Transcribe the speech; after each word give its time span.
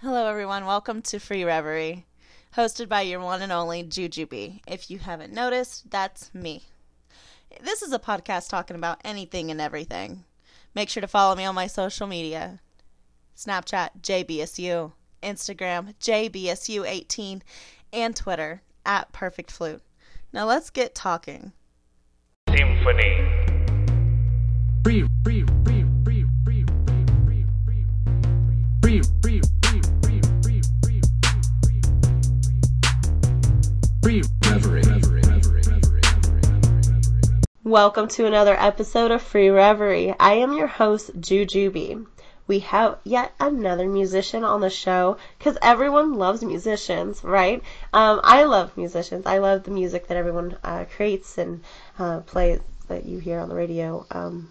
Hello, 0.00 0.26
everyone. 0.26 0.66
Welcome 0.66 1.00
to 1.02 1.18
Free 1.18 1.42
Reverie, 1.42 2.04
hosted 2.54 2.86
by 2.86 3.00
your 3.00 3.18
one 3.18 3.40
and 3.40 3.50
only 3.50 3.82
Jujubee. 3.82 4.60
If 4.68 4.90
you 4.90 4.98
haven't 4.98 5.32
noticed, 5.32 5.90
that's 5.90 6.34
me. 6.34 6.64
This 7.62 7.80
is 7.80 7.94
a 7.94 7.98
podcast 7.98 8.50
talking 8.50 8.76
about 8.76 9.00
anything 9.06 9.50
and 9.50 9.58
everything. 9.58 10.24
Make 10.74 10.90
sure 10.90 11.00
to 11.00 11.08
follow 11.08 11.34
me 11.34 11.46
on 11.46 11.54
my 11.54 11.66
social 11.66 12.06
media 12.06 12.60
Snapchat, 13.34 14.02
JBSU, 14.02 14.92
Instagram, 15.22 15.94
JBSU18, 15.98 17.40
and 17.90 18.14
Twitter, 18.14 18.60
at 18.84 19.10
Perfect 19.12 19.50
Flute. 19.50 19.80
Now 20.30 20.44
let's 20.44 20.68
get 20.68 20.94
talking. 20.94 21.52
Symphony. 22.50 23.32
Free, 24.84 25.08
free, 25.24 25.46
free, 25.64 25.75
Welcome 37.66 38.06
to 38.10 38.26
another 38.26 38.54
episode 38.56 39.10
of 39.10 39.20
Free 39.20 39.48
Reverie. 39.50 40.14
I 40.20 40.34
am 40.34 40.52
your 40.52 40.68
host, 40.68 41.20
Jujubee. 41.20 42.06
We 42.46 42.60
have 42.60 43.00
yet 43.02 43.32
another 43.40 43.88
musician 43.88 44.44
on 44.44 44.60
the 44.60 44.70
show 44.70 45.16
because 45.36 45.58
everyone 45.60 46.14
loves 46.14 46.44
musicians, 46.44 47.24
right? 47.24 47.60
Um, 47.92 48.20
I 48.22 48.44
love 48.44 48.76
musicians. 48.76 49.26
I 49.26 49.38
love 49.38 49.64
the 49.64 49.72
music 49.72 50.06
that 50.06 50.16
everyone 50.16 50.56
uh, 50.62 50.84
creates 50.94 51.38
and 51.38 51.64
uh, 51.98 52.20
plays 52.20 52.60
that 52.86 53.04
you 53.04 53.18
hear 53.18 53.40
on 53.40 53.48
the 53.48 53.56
radio. 53.56 54.06
Um, 54.12 54.48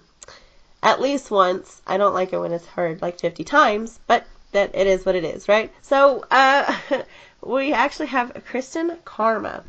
at 0.83 0.99
least 0.99 1.31
once. 1.31 1.81
I 1.87 1.95
don't 1.95 2.13
like 2.13 2.33
it 2.33 2.39
when 2.39 2.51
it's 2.51 2.65
heard 2.65 3.01
like 3.01 3.21
50 3.21 3.45
times, 3.45 3.97
but 4.07 4.25
that 4.51 4.71
it 4.75 4.87
is 4.87 5.05
what 5.05 5.15
it 5.15 5.23
is, 5.23 5.47
right? 5.47 5.71
So, 5.83 6.25
uh, 6.29 6.77
we 7.41 7.71
actually 7.71 8.07
have 8.07 8.43
Kristen 8.45 8.97
Karma. 9.05 9.63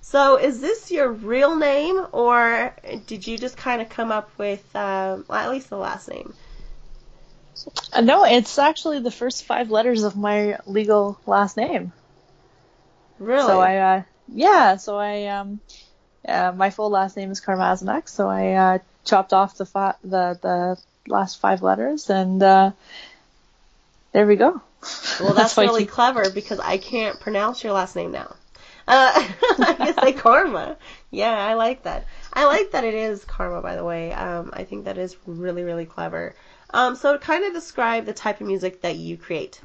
So, 0.00 0.36
is 0.36 0.60
this 0.60 0.90
your 0.90 1.10
real 1.10 1.56
name, 1.56 2.06
or 2.12 2.74
did 3.06 3.26
you 3.26 3.36
just 3.36 3.56
kind 3.56 3.82
of 3.82 3.88
come 3.88 4.10
up 4.10 4.30
with, 4.38 4.64
um, 4.74 5.26
well, 5.28 5.38
at 5.38 5.50
least 5.50 5.68
the 5.68 5.76
last 5.76 6.08
name? 6.08 6.32
Uh, 7.92 8.00
no, 8.00 8.24
it's 8.24 8.58
actually 8.58 9.00
the 9.00 9.10
first 9.10 9.44
five 9.44 9.70
letters 9.70 10.04
of 10.04 10.16
my 10.16 10.58
legal 10.66 11.18
last 11.26 11.56
name. 11.56 11.92
Really? 13.18 13.46
So 13.46 13.60
I, 13.60 13.76
uh, 13.76 14.02
yeah, 14.28 14.76
so 14.76 14.96
I, 14.96 15.26
um, 15.26 15.60
uh, 16.26 16.52
my 16.54 16.70
full 16.70 16.90
last 16.90 17.16
name 17.16 17.30
is 17.30 17.40
Karmazinak, 17.40 18.08
so 18.08 18.28
I 18.28 18.52
uh, 18.52 18.78
chopped 19.04 19.32
off 19.32 19.56
the 19.56 19.66
fi- 19.66 19.96
the 20.02 20.38
the 20.40 20.78
last 21.06 21.40
five 21.40 21.62
letters, 21.62 22.10
and 22.10 22.42
uh, 22.42 22.72
there 24.12 24.26
we 24.26 24.36
go. 24.36 24.60
well, 25.20 25.34
that's, 25.34 25.56
I 25.58 25.64
really 25.64 25.86
clever 25.86 26.30
because 26.30 26.60
I 26.60 26.78
can't 26.78 27.18
pronounce 27.18 27.64
your 27.64 27.72
last 27.72 27.96
name 27.96 28.12
now. 28.12 28.34
Uh, 28.88 29.12
I 29.58 29.74
can 29.74 29.94
say 30.02 30.12
Karma. 30.14 30.76
Yeah, 31.10 31.36
I 31.36 31.54
like 31.54 31.82
that. 31.82 32.06
I 32.32 32.46
like 32.46 32.72
that 32.72 32.84
it 32.84 32.94
is 32.94 33.24
Karma, 33.24 33.60
by 33.60 33.76
the 33.76 33.84
way. 33.84 34.12
Um, 34.12 34.50
I 34.54 34.64
think 34.64 34.86
that 34.86 34.96
is 34.96 35.16
really, 35.26 35.62
really 35.62 35.84
clever. 35.84 36.34
Um, 36.70 36.96
so, 36.96 37.16
kind 37.18 37.44
of 37.44 37.52
describe 37.52 38.06
the 38.06 38.12
type 38.14 38.40
of 38.40 38.46
music 38.46 38.80
that 38.80 38.96
you 38.96 39.18
create. 39.18 39.60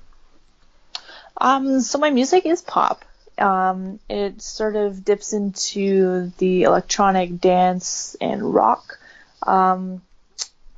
Um, 1.38 1.82
so 1.82 1.98
my 2.00 2.10
music 2.10 2.46
is 2.46 2.62
pop. 2.62 3.06
Um, 3.38 4.00
it 4.10 4.42
sort 4.42 4.76
of 4.76 5.04
dips 5.04 5.34
into 5.34 6.32
the 6.38 6.64
electronic 6.64 7.40
dance 7.40 8.16
and 8.22 8.54
rock 8.54 9.00
um, 9.48 10.02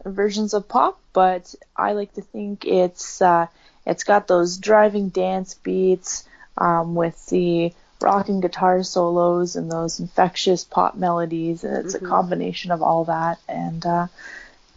versions 0.06 0.54
of 0.54 0.70
pop, 0.70 1.00
but 1.14 1.54
I 1.76 1.94
like 1.94 2.14
to 2.14 2.22
think 2.22 2.66
it's 2.66 3.22
uh, 3.22 3.48
it's 3.86 4.04
got 4.04 4.28
those 4.28 4.58
driving 4.58 5.10
dance 5.10 5.56
beats 5.56 6.28
um, 6.58 6.96
with 6.96 7.26
the 7.28 7.74
rock 8.02 8.30
and 8.30 8.42
guitar 8.42 8.84
solos 8.84 9.56
and 9.56 9.72
those 9.72 10.00
infectious 10.00 10.64
pop 10.64 10.96
melodies, 10.96 11.64
and 11.64 11.78
it's 11.78 11.96
a 11.96 12.00
combination 12.00 12.72
of 12.72 12.82
all 12.82 13.06
that. 13.06 13.40
And 13.48 13.86
uh, 13.86 14.08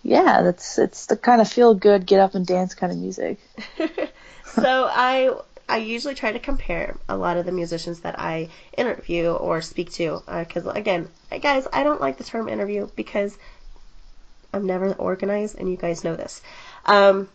yeah, 0.03 0.43
that's 0.43 0.78
it's 0.78 1.06
the 1.06 1.16
kind 1.16 1.41
of 1.41 1.48
feel 1.48 1.75
good, 1.75 2.06
get 2.06 2.20
up 2.20 2.34
and 2.34 2.47
dance 2.47 2.75
kind 2.75 2.93
of 2.93 2.98
music. 2.98 3.38
so 4.44 4.88
I 4.91 5.34
I 5.69 5.78
usually 5.78 6.15
try 6.15 6.32
to 6.32 6.38
compare 6.38 6.97
a 7.09 7.16
lot 7.16 7.37
of 7.37 7.44
the 7.44 7.53
musicians 7.53 8.00
that 8.00 8.19
I 8.19 8.48
interview 8.76 9.31
or 9.31 9.60
speak 9.60 9.93
to 9.93 10.22
because 10.26 10.66
again, 10.66 11.09
guys, 11.43 11.66
I 11.72 11.82
don't 11.82 12.00
like 12.00 12.16
the 12.16 12.25
term 12.25 12.48
interview 12.48 12.88
because 12.97 13.37
I'm 14.53 14.66
never 14.66 14.93
organized 14.94 15.59
and 15.59 15.70
you 15.70 15.76
guys 15.76 16.04
know 16.04 16.16
this. 16.16 16.41
Um, 16.87 17.28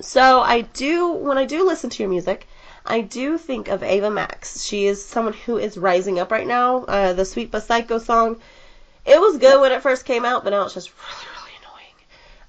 so 0.00 0.40
I 0.40 0.62
do 0.62 1.12
when 1.12 1.36
I 1.36 1.44
do 1.44 1.66
listen 1.66 1.90
to 1.90 2.02
your 2.02 2.10
music, 2.10 2.48
I 2.86 3.00
do 3.00 3.38
think 3.38 3.68
of 3.68 3.82
Ava 3.82 4.10
Max. 4.10 4.62
She 4.62 4.86
is 4.86 5.04
someone 5.04 5.32
who 5.32 5.56
is 5.56 5.78
rising 5.78 6.18
up 6.18 6.30
right 6.30 6.46
now. 6.46 6.84
Uh, 6.84 7.12
the 7.14 7.24
Sweet 7.24 7.50
But 7.50 7.62
Psycho 7.62 7.98
song, 7.98 8.40
it 9.06 9.18
was 9.18 9.38
good 9.38 9.60
when 9.60 9.72
it 9.72 9.82
first 9.82 10.04
came 10.04 10.24
out, 10.24 10.44
but 10.44 10.50
now 10.50 10.64
it's 10.64 10.74
just 10.74 10.92
really 10.92 11.26
really 11.38 11.52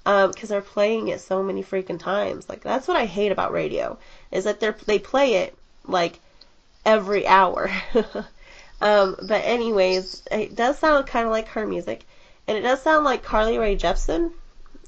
annoying 0.04 0.32
because 0.32 0.48
they're 0.50 0.60
playing 0.60 1.08
it 1.08 1.20
so 1.20 1.42
many 1.42 1.62
freaking 1.62 1.98
times. 1.98 2.48
Like 2.48 2.60
that's 2.62 2.86
what 2.86 2.96
I 2.96 3.06
hate 3.06 3.32
about 3.32 3.52
radio 3.52 3.98
is 4.30 4.44
that 4.44 4.60
they 4.60 4.68
are 4.68 4.76
they 4.86 4.98
play 4.98 5.34
it 5.36 5.56
like 5.86 6.20
every 6.84 7.26
hour. 7.26 7.70
um, 8.80 9.16
but 9.22 9.42
anyways, 9.44 10.22
it 10.30 10.54
does 10.54 10.78
sound 10.78 11.06
kind 11.06 11.24
of 11.24 11.32
like 11.32 11.48
her 11.48 11.66
music, 11.66 12.04
and 12.46 12.58
it 12.58 12.62
does 12.62 12.82
sound 12.82 13.04
like 13.04 13.22
Carly 13.22 13.56
Rae 13.58 13.76
Jepsen. 13.76 14.32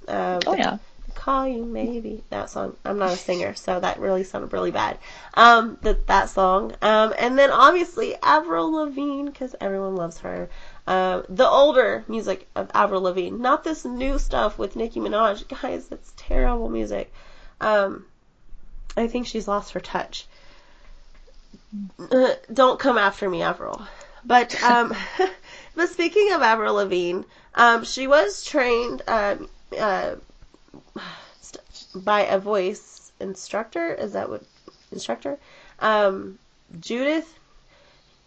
Um, 0.06 0.40
Oh 0.46 0.54
yeah. 0.54 0.78
Call 1.18 1.48
you 1.48 1.64
maybe 1.64 2.22
that 2.30 2.48
song. 2.48 2.76
I'm 2.84 2.98
not 2.98 3.10
a 3.10 3.16
singer, 3.16 3.52
so 3.52 3.80
that 3.80 3.98
really 3.98 4.22
sounded 4.22 4.52
really 4.52 4.70
bad. 4.70 4.98
Um, 5.34 5.76
that 5.82 6.06
that 6.06 6.30
song. 6.30 6.76
Um, 6.80 7.12
and 7.18 7.36
then 7.36 7.50
obviously 7.50 8.14
Avril 8.22 8.70
Lavigne 8.70 9.24
because 9.24 9.56
everyone 9.60 9.96
loves 9.96 10.20
her. 10.20 10.48
Um, 10.86 11.24
the 11.28 11.48
older 11.48 12.04
music 12.06 12.46
of 12.54 12.70
Avril 12.72 13.02
Lavigne, 13.02 13.36
not 13.36 13.64
this 13.64 13.84
new 13.84 14.20
stuff 14.20 14.60
with 14.60 14.76
Nicki 14.76 15.00
Minaj. 15.00 15.48
Guys, 15.60 15.88
that's 15.88 16.12
terrible 16.16 16.68
music. 16.68 17.12
Um, 17.60 18.06
I 18.96 19.08
think 19.08 19.26
she's 19.26 19.48
lost 19.48 19.72
her 19.72 19.80
touch. 19.80 20.24
Uh, 21.98 22.34
don't 22.52 22.78
come 22.78 22.96
after 22.96 23.28
me, 23.28 23.42
Avril. 23.42 23.82
But 24.24 24.54
um, 24.62 24.94
but 25.74 25.88
speaking 25.88 26.32
of 26.32 26.42
Avril 26.42 26.74
Lavigne, 26.74 27.22
um, 27.56 27.82
she 27.82 28.06
was 28.06 28.44
trained 28.44 29.02
um, 29.08 29.48
uh, 29.76 30.14
by 31.94 32.22
a 32.22 32.38
voice 32.38 33.12
instructor. 33.20 33.94
Is 33.94 34.12
that 34.12 34.28
what 34.28 34.42
instructor? 34.92 35.38
Um, 35.78 36.38
Judith. 36.80 37.34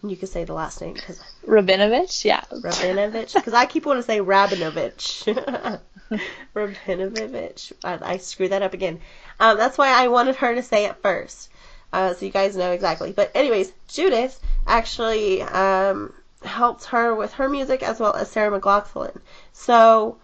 You 0.03 0.16
can 0.16 0.28
say 0.28 0.46
the 0.46 0.53
last 0.53 0.81
name 0.81 0.96
because 0.96 1.22
Rabinovitch, 1.46 2.25
yeah. 2.25 2.41
Rabinovich. 2.51 3.35
Because 3.35 3.53
I 3.53 3.68
keep 3.68 3.85
wanting 3.85 4.01
to 4.01 4.07
say 4.07 4.19
Rabinovich. 4.19 5.80
Rabinovich. 6.56 7.72
I, 7.84 8.13
I 8.13 8.18
screwed 8.18 8.51
that 8.51 8.63
up 8.63 8.74
again. 8.74 9.00
Um, 9.40 9.57
that's 9.57 9.78
why 9.78 9.90
I 9.90 10.07
wanted 10.07 10.38
her 10.38 10.56
to 10.56 10.63
say 10.63 10.85
it 10.85 10.96
first. 11.03 11.51
Uh, 11.94 12.16
so 12.16 12.25
you 12.25 12.31
guys 12.31 12.56
know 12.56 12.72
exactly. 12.72 13.12
But 13.12 13.31
anyways, 13.35 13.72
Judith 13.88 14.40
actually 14.66 15.44
um, 15.44 16.13
helped 16.44 16.85
her 16.85 17.13
with 17.13 17.34
her 17.34 17.47
music 17.47 17.84
as 17.84 18.00
well 18.00 18.16
as 18.16 18.31
Sarah 18.31 18.50
McLaughlin. 18.50 19.19
So 19.53 20.18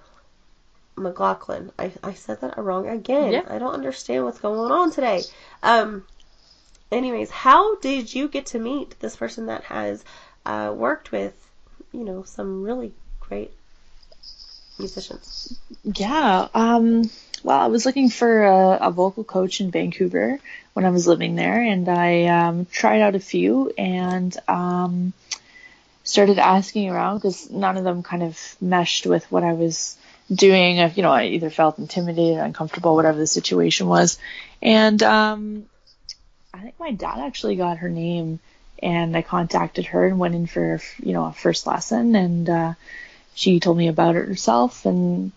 McLaughlin, 0.98 1.72
I, 1.78 1.92
I 2.04 2.14
said 2.14 2.42
that 2.42 2.58
wrong 2.58 2.88
again. 2.88 3.34
Yeah. 3.34 3.44
I 3.48 3.60
don't 3.60 3.74
understand 3.74 4.26
what's 4.26 4.40
going 4.40 4.72
on 4.72 4.92
today. 4.92 5.22
Um, 5.64 6.06
anyways, 6.92 7.30
how 7.30 7.78
did 7.80 8.14
you 8.14 8.28
get 8.28 8.48
to 8.48 8.60
meet 8.60 9.00
this 9.00 9.16
person 9.16 9.48
that 9.48 9.64
has 9.66 10.04
uh, 10.46 10.74
worked 10.76 11.12
with, 11.12 11.34
you 11.92 12.04
know, 12.04 12.24
some 12.24 12.64
really 12.64 12.92
great 13.20 13.52
musicians? 14.80 15.60
Yeah. 15.84 16.48
Um, 16.54 17.10
well, 17.44 17.60
I 17.60 17.68
was 17.68 17.86
looking 17.86 18.10
for 18.10 18.46
a, 18.46 18.78
a 18.88 18.92
vocal 18.92 19.24
coach 19.24 19.62
in 19.62 19.72
Vancouver 19.72 20.40
when 20.74 20.86
I 20.86 20.90
was 20.90 21.08
living 21.08 21.36
there, 21.36 21.62
and 21.62 21.88
I 21.88 22.26
um, 22.26 22.66
tried 22.66 23.02
out 23.02 23.16
a 23.16 23.20
few 23.20 23.72
and 23.78 24.36
um, 24.48 25.14
started 26.04 26.40
asking 26.40 26.90
around 26.90 27.18
because 27.18 27.50
none 27.50 27.78
of 27.78 27.84
them 27.84 28.04
kind 28.04 28.24
of 28.24 28.40
meshed 28.62 29.06
with 29.06 29.30
what 29.32 29.44
I 29.44 29.54
was 29.54 29.98
doing. 30.34 30.78
You 30.96 31.04
know, 31.04 31.12
I 31.12 31.26
either 31.26 31.50
felt 31.50 31.80
intimidated, 31.80 32.38
uncomfortable, 32.38 32.96
whatever 32.96 33.18
the 33.18 33.28
situation 33.28 33.88
was, 33.88 34.18
and 34.62 35.02
um, 35.04 35.66
I 36.54 36.60
think 36.60 36.80
my 36.80 36.92
dad 36.92 37.20
actually 37.20 37.56
got 37.56 37.78
her 37.78 37.90
name, 37.90 38.40
and 38.82 39.16
I 39.16 39.22
contacted 39.22 39.88
her 39.88 40.06
and 40.06 40.20
went 40.20 40.36
in 40.36 40.48
for 40.48 40.80
you 41.02 41.14
know 41.14 41.26
a 41.26 41.34
first 41.34 41.68
lesson, 41.68 42.16
and 42.16 42.50
uh, 42.50 42.74
she 43.36 43.60
told 43.60 43.78
me 43.78 43.88
about 43.88 44.16
it 44.16 44.28
herself, 44.28 44.86
and 44.86 45.32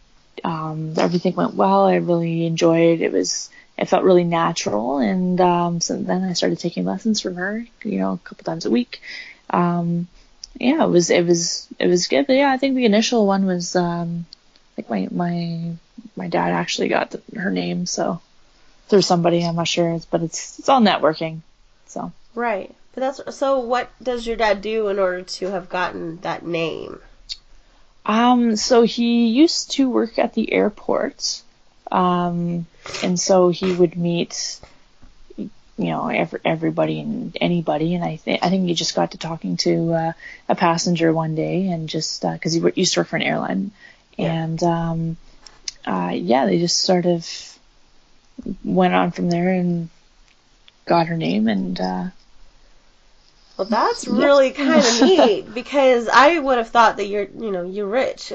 um, 0.45 0.95
everything 0.97 1.35
went 1.35 1.55
well. 1.55 1.87
I 1.87 1.97
really 1.97 2.47
enjoyed 2.47 3.01
it. 3.01 3.13
Was 3.13 3.51
it 3.77 3.89
felt 3.89 4.05
really 4.05 4.25
natural, 4.25 4.99
and 4.99 5.41
um, 5.41 5.81
so 5.81 5.97
then 5.97 6.23
I 6.23 6.35
started 6.35 6.59
taking 6.59 6.85
lessons 6.85 7.21
from 7.21 7.37
her, 7.37 7.65
you 7.83 7.99
know, 7.99 8.13
a 8.13 8.19
couple 8.19 8.45
times 8.45 8.67
a 8.67 8.71
week. 8.71 9.01
Um, 9.49 10.07
yeah, 10.59 10.85
it 10.85 10.91
was 10.91 11.11
it 11.11 11.25
was 11.25 11.67
it 11.79 11.87
was 11.87 12.07
good. 12.07 12.27
But 12.27 12.37
yeah, 12.37 12.51
I 12.51 12.57
think 12.57 12.75
the 12.75 12.85
initial 12.85 13.27
one 13.27 13.47
was 13.47 13.75
um, 13.77 14.27
I 14.81 14.83
think 14.83 15.11
my 15.13 15.27
my 15.27 15.73
my 16.17 16.29
dad 16.29 16.53
actually 16.53 16.89
got 16.89 17.11
the, 17.11 17.23
her 17.39 17.51
name, 17.51 17.87
so 17.87 18.21
through 18.89 19.03
somebody. 19.03 19.45
I'm 19.45 19.57
not 19.57 19.69
sure, 19.69 20.01
but 20.11 20.23
it's 20.23 20.59
it's 20.59 20.69
all 20.69 20.81
networking. 20.81 21.41
So 21.87 22.13
Right. 22.35 22.75
But 22.95 23.01
that's 23.01 23.37
so. 23.37 23.61
What 23.61 23.91
does 24.03 24.27
your 24.27 24.37
dad 24.37 24.63
do 24.63 24.89
in 24.89 24.99
order 24.99 25.23
to 25.23 25.51
have 25.51 25.69
gotten 25.69 26.19
that 26.23 26.47
name? 26.47 27.01
um, 28.07 28.57
so 28.57 28.83
he 28.83 29.29
used 29.29 29.73
to 29.73 29.91
work 29.91 30.19
at 30.19 30.33
the 30.35 30.53
airport, 30.53 31.43
um, 31.93 32.67
and 33.03 33.21
so 33.21 33.51
he 33.51 33.73
would 33.73 33.97
meet. 33.97 34.61
You 35.37 35.87
know, 35.87 36.09
every, 36.09 36.41
everybody 36.45 37.01
and 37.01 37.37
anybody, 37.41 37.95
and 37.95 38.05
I 38.05 38.17
think 38.17 38.45
I 38.45 38.51
think 38.51 38.67
he 38.67 38.75
just 38.75 38.95
got 38.95 39.13
to 39.13 39.19
talking 39.19 39.57
to 39.59 39.93
uh, 39.93 40.13
a 40.49 40.55
passenger 40.55 41.11
one 41.11 41.35
day, 41.35 41.69
and 41.69 41.89
just 41.89 42.23
because 42.23 42.53
he 42.53 42.61
wor- 42.61 42.73
used 42.75 42.95
to 42.95 43.01
work 43.01 43.09
for 43.09 43.17
an 43.17 43.23
airline, 43.23 43.71
Yeah. 44.21 44.33
and 44.33 44.63
um, 44.63 45.17
uh, 45.87 46.13
yeah, 46.15 46.47
they 46.47 46.59
just 46.59 46.79
sort 46.79 47.07
of 47.07 47.27
went 48.65 48.95
on 48.95 49.11
from 49.11 49.31
there 49.31 49.49
and 49.53 49.89
got 50.87 51.07
her 51.07 51.17
name, 51.17 51.49
and 51.49 51.81
uh, 51.81 52.05
Well, 53.57 53.67
that's 53.69 54.07
really 54.09 54.51
kind 54.53 54.87
of 54.87 54.95
neat 55.09 55.55
because 55.55 56.09
I 56.09 56.39
would 56.39 56.59
have 56.59 56.69
thought 56.71 56.97
that 56.97 57.07
you're, 57.07 57.29
you 57.39 57.51
know, 57.51 57.63
you're 57.63 57.87
rich. 57.87 58.33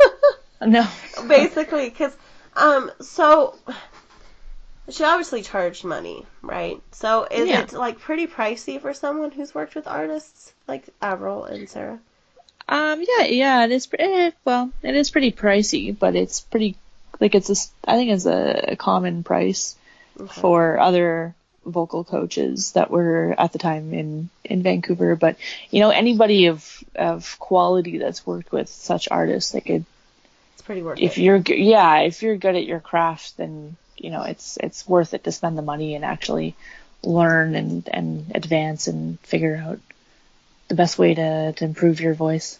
no, 0.66 0.86
Basically, 1.28 1.88
because, 1.88 2.16
um, 2.56 2.90
so 3.00 3.56
she 4.88 5.04
obviously 5.04 5.42
charged 5.42 5.84
money, 5.84 6.26
right? 6.42 6.80
So 6.92 7.26
is 7.30 7.48
Yeah. 7.48 7.60
it 7.62 7.72
like 7.72 7.98
pretty 7.98 8.26
pricey 8.26 8.80
for 8.80 8.92
someone 8.94 9.30
who's 9.30 9.54
worked 9.54 9.74
with 9.74 9.86
artists 9.86 10.52
like 10.66 10.88
Avril 11.02 11.44
and 11.44 11.68
Sarah? 11.68 11.98
Um, 12.68 13.02
yeah, 13.06 13.24
yeah, 13.24 13.64
it 13.64 13.72
is. 13.72 13.88
Eh, 13.98 14.30
well, 14.44 14.70
it 14.82 14.94
is 14.94 15.10
pretty 15.10 15.32
pricey, 15.32 15.96
but 15.98 16.14
it's 16.14 16.40
pretty 16.40 16.76
like 17.20 17.34
it's 17.34 17.50
a. 17.50 17.90
I 17.90 17.96
think 17.96 18.10
it's 18.10 18.26
a, 18.26 18.76
common 18.76 19.24
price 19.24 19.74
for 20.28 20.78
other 20.78 21.34
vocal 21.64 22.04
coaches 22.04 22.72
that 22.72 22.90
were 22.90 23.34
at 23.38 23.52
the 23.52 23.58
time 23.58 23.94
in 23.94 24.28
in 24.44 24.62
Vancouver. 24.62 25.16
But 25.16 25.36
you 25.70 25.80
know, 25.80 25.90
anybody 25.90 26.46
of 26.46 26.84
of 26.94 27.38
quality 27.38 27.98
that's 27.98 28.26
worked 28.26 28.52
with 28.52 28.68
such 28.68 29.08
artists, 29.10 29.54
like 29.54 29.70
it, 29.70 29.84
It's 30.54 30.62
pretty 30.62 30.82
worth 30.82 30.98
if 30.98 31.16
it. 31.16 31.22
you're 31.22 31.36
yeah, 31.46 32.00
if 32.00 32.22
you're 32.22 32.36
good 32.36 32.56
at 32.56 32.66
your 32.66 32.80
craft, 32.80 33.36
then 33.38 33.76
you 33.96 34.10
know 34.10 34.22
it's 34.22 34.58
it's 34.58 34.86
worth 34.86 35.14
it 35.14 35.24
to 35.24 35.32
spend 35.32 35.56
the 35.56 35.62
money 35.62 35.94
and 35.94 36.04
actually 36.04 36.54
learn 37.02 37.54
and 37.54 37.88
and 37.88 38.32
advance 38.34 38.88
and 38.88 39.18
figure 39.20 39.56
out 39.56 39.78
the 40.68 40.74
best 40.74 40.98
way 40.98 41.14
to 41.14 41.52
to 41.52 41.64
improve 41.64 42.00
your 42.00 42.14
voice. 42.14 42.58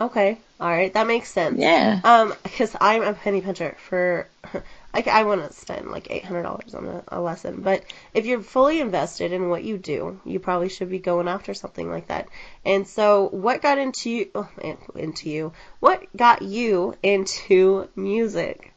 Okay, 0.00 0.38
all 0.60 0.68
right, 0.68 0.92
that 0.94 1.06
makes 1.08 1.28
sense. 1.28 1.58
Yeah. 1.58 2.00
Um, 2.04 2.32
because 2.44 2.76
I'm 2.80 3.02
a 3.02 3.14
penny 3.14 3.40
pincher 3.40 3.76
for, 3.88 4.28
like, 4.94 5.08
I 5.08 5.24
want 5.24 5.44
to 5.44 5.52
spend 5.52 5.90
like 5.90 6.08
eight 6.10 6.24
hundred 6.24 6.44
dollars 6.44 6.72
on 6.74 6.86
a, 6.86 7.02
a 7.08 7.20
lesson. 7.20 7.62
But 7.62 7.82
if 8.14 8.24
you're 8.24 8.42
fully 8.42 8.80
invested 8.80 9.32
in 9.32 9.48
what 9.48 9.64
you 9.64 9.76
do, 9.76 10.20
you 10.24 10.38
probably 10.38 10.68
should 10.68 10.88
be 10.88 11.00
going 11.00 11.26
after 11.26 11.52
something 11.52 11.90
like 11.90 12.08
that. 12.08 12.28
And 12.64 12.86
so, 12.86 13.28
what 13.30 13.60
got 13.60 13.78
into 13.78 14.10
you? 14.10 14.30
Oh, 14.36 14.48
into 14.94 15.30
you? 15.30 15.52
What 15.80 16.04
got 16.16 16.42
you 16.42 16.94
into 17.02 17.88
music? 17.96 18.72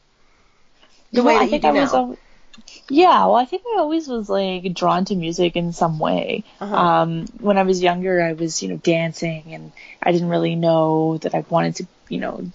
The 1.13 1.23
way 1.23 1.33
that 1.33 1.41
I 1.41 1.43
you 1.45 1.49
think 1.51 1.63
do 1.63 1.67
I 1.67 1.71
was 1.71 1.93
now. 1.93 1.99
al- 1.99 2.17
yeah, 2.89 3.25
well, 3.25 3.35
I 3.35 3.45
think 3.45 3.63
I 3.65 3.79
always 3.79 4.07
was 4.07 4.29
like 4.29 4.73
drawn 4.73 5.05
to 5.05 5.15
music 5.15 5.55
in 5.55 5.73
some 5.73 5.99
way. 5.99 6.43
Uh-huh. 6.59 6.75
Um, 6.75 7.25
when 7.39 7.57
I 7.57 7.63
was 7.63 7.81
younger, 7.81 8.21
I 8.21 8.33
was, 8.33 8.61
you 8.61 8.69
know, 8.69 8.77
dancing 8.77 9.43
and 9.53 9.71
I 10.03 10.11
didn't 10.11 10.29
really 10.29 10.55
know 10.55 11.17
that 11.19 11.33
I 11.33 11.45
wanted 11.49 11.75
to, 11.77 11.87
you 12.09 12.19
know, 12.19 12.51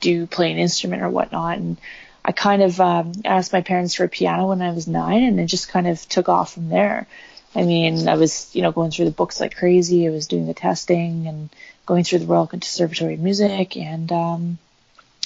do 0.00 0.26
play 0.26 0.52
an 0.52 0.58
instrument 0.58 1.02
or 1.02 1.08
whatnot. 1.08 1.58
And 1.58 1.78
I 2.24 2.32
kind 2.32 2.62
of 2.62 2.80
um, 2.80 3.12
asked 3.24 3.52
my 3.52 3.62
parents 3.62 3.94
for 3.94 4.04
a 4.04 4.08
piano 4.08 4.48
when 4.48 4.62
I 4.62 4.72
was 4.72 4.86
nine 4.86 5.22
and 5.22 5.40
it 5.40 5.46
just 5.46 5.68
kind 5.68 5.86
of 5.86 6.06
took 6.08 6.28
off 6.28 6.54
from 6.54 6.68
there. 6.68 7.06
I 7.54 7.62
mean, 7.62 8.08
I 8.08 8.14
was, 8.14 8.54
you 8.54 8.62
know, 8.62 8.72
going 8.72 8.90
through 8.90 9.06
the 9.06 9.10
books 9.10 9.40
like 9.40 9.56
crazy. 9.56 10.06
I 10.06 10.10
was 10.10 10.26
doing 10.26 10.46
the 10.46 10.54
testing 10.54 11.26
and 11.26 11.50
going 11.84 12.04
through 12.04 12.20
the 12.20 12.26
Royal 12.26 12.46
Conservatory 12.46 13.14
of 13.14 13.20
Music. 13.20 13.76
And 13.76 14.10
um, 14.10 14.58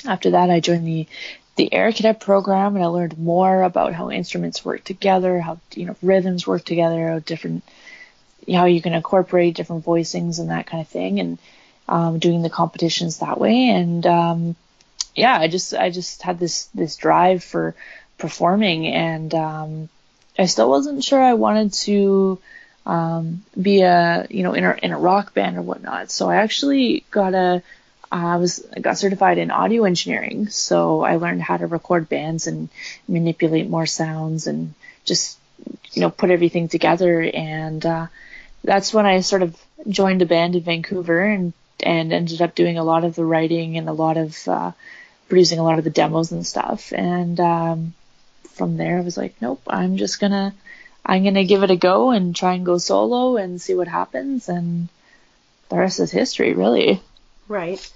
after 0.05 0.31
that, 0.31 0.51
I 0.51 0.61
joined 0.61 0.87
the 0.87 1.07
the 1.57 1.73
Air 1.73 1.91
Cadet 1.91 2.21
program, 2.21 2.77
and 2.77 2.85
I 2.85 2.89
learned 2.89 3.19
more 3.19 3.63
about 3.63 3.95
how 3.95 4.11
instruments 4.11 4.65
work 4.65 4.85
together, 4.85 5.41
how 5.41 5.59
you 5.75 5.87
know 5.87 5.97
rhythms 6.03 6.47
work 6.47 6.65
together, 6.65 7.09
how 7.09 7.19
different, 7.19 7.65
how 8.53 8.67
you 8.67 8.83
can 8.83 8.95
incorporate 8.95 9.57
different 9.57 9.85
voicings 9.85 10.39
and 10.39 10.51
that 10.51 10.67
kind 10.67 10.83
of 10.83 10.89
thing, 10.89 11.19
and 11.19 11.39
um, 11.89 12.19
doing 12.19 12.43
the 12.43 12.51
competitions 12.51 13.19
that 13.19 13.41
way. 13.41 13.71
And 13.71 14.07
um, 14.07 14.57
yeah, 15.15 15.37
I 15.39 15.49
just 15.49 15.75
I 15.75 15.91
just 15.91 16.23
had 16.23 16.39
this 16.39 16.67
this 16.75 16.97
drive 16.97 17.43
for 17.43 17.75
performing, 18.19 18.87
and 18.89 19.35
um, 19.35 19.89
I 20.39 20.47
still 20.47 20.69
wasn't 20.69 21.05
sure 21.05 21.23
I 21.23 21.35
wanted 21.35 21.73
to 21.73 22.39
um, 22.85 23.45
be 23.61 23.81
a 23.81 24.27
you 24.29 24.43
know 24.43 24.53
in 24.53 24.65
a 24.65 24.79
in 24.83 24.93
a 24.93 24.99
rock 24.99 25.33
band 25.33 25.57
or 25.57 25.63
whatnot. 25.63 26.11
So 26.11 26.29
I 26.29 26.37
actually 26.37 27.05
got 27.11 27.35
a 27.35 27.63
I 28.11 28.37
was 28.37 28.65
I 28.75 28.81
got 28.81 28.99
certified 28.99 29.39
in 29.39 29.51
audio 29.51 29.85
engineering, 29.85 30.49
so 30.49 31.03
I 31.03 31.17
learned 31.17 31.43
how 31.43 31.57
to 31.57 31.67
record 31.67 32.09
bands 32.09 32.47
and 32.47 32.69
manipulate 33.09 33.69
more 33.69 33.87
sounds 33.87 34.47
and 34.47 34.75
just 35.05 35.39
you 35.93 36.03
know 36.03 36.11
put 36.11 36.31
everything 36.31 36.69
together. 36.69 37.21
And 37.23 37.85
uh, 37.85 38.07
that's 38.63 38.95
when 38.95 39.07
I 39.07 39.21
sort 39.21 39.43
of 39.43 39.57
joined 39.89 40.23
a 40.23 40.27
band 40.27 40.57
in 40.57 40.63
Vancouver 40.63 41.21
and 41.21 41.53
and 41.81 42.13
ended 42.13 42.41
up 42.41 42.55
doing 42.55 42.79
a 42.79 42.85
lot 42.85 43.05
of 43.05 43.15
the 43.15 43.25
writing 43.25 43.77
and 43.77 43.89
a 43.89 43.93
lot 43.93 44.17
of 44.17 44.49
uh, 44.49 44.73
producing 45.29 45.59
a 45.59 45.65
lot 45.65 45.79
of 45.79 45.85
the 45.85 45.91
demos 45.91 46.33
and 46.33 46.47
stuff. 46.47 46.93
And 46.93 47.39
um, 47.41 47.95
from 48.51 48.77
there, 48.77 48.99
I 48.99 49.03
was 49.03 49.17
like, 49.17 49.35
nope, 49.41 49.63
I'm 49.67 49.97
just 49.97 50.21
gonna 50.21 50.55
I'm 51.05 51.25
gonna 51.25 51.45
give 51.45 51.63
it 51.63 51.71
a 51.71 51.77
go 51.77 52.11
and 52.11 52.35
try 52.35 52.55
and 52.55 52.67
go 52.67 52.79
solo 52.79 53.37
and 53.37 53.61
see 53.61 53.75
what 53.75 53.89
happens. 53.89 54.49
And 54.49 54.89
the 55.69 55.77
rest 55.77 56.01
is 56.01 56.11
history, 56.11 56.55
really. 56.55 57.01
Right. 57.49 57.93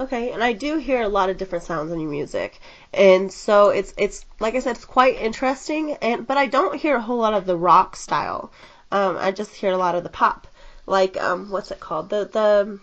Okay, 0.00 0.30
and 0.32 0.42
I 0.42 0.54
do 0.54 0.78
hear 0.78 1.02
a 1.02 1.08
lot 1.08 1.28
of 1.28 1.36
different 1.36 1.62
sounds 1.62 1.92
in 1.92 2.00
your 2.00 2.10
music, 2.10 2.58
and 2.94 3.30
so 3.30 3.68
it's 3.68 3.92
it's 3.98 4.24
like 4.40 4.54
I 4.54 4.60
said, 4.60 4.76
it's 4.76 4.86
quite 4.86 5.16
interesting. 5.16 5.92
And 6.00 6.26
but 6.26 6.38
I 6.38 6.46
don't 6.46 6.80
hear 6.80 6.96
a 6.96 7.02
whole 7.02 7.18
lot 7.18 7.34
of 7.34 7.44
the 7.44 7.56
rock 7.56 7.96
style. 7.96 8.50
Um, 8.90 9.18
I 9.18 9.30
just 9.30 9.54
hear 9.54 9.72
a 9.72 9.76
lot 9.76 9.94
of 9.94 10.02
the 10.02 10.08
pop, 10.08 10.46
like 10.86 11.18
um, 11.18 11.50
what's 11.50 11.70
it 11.70 11.80
called? 11.80 12.08
The 12.08 12.24
the 12.32 12.80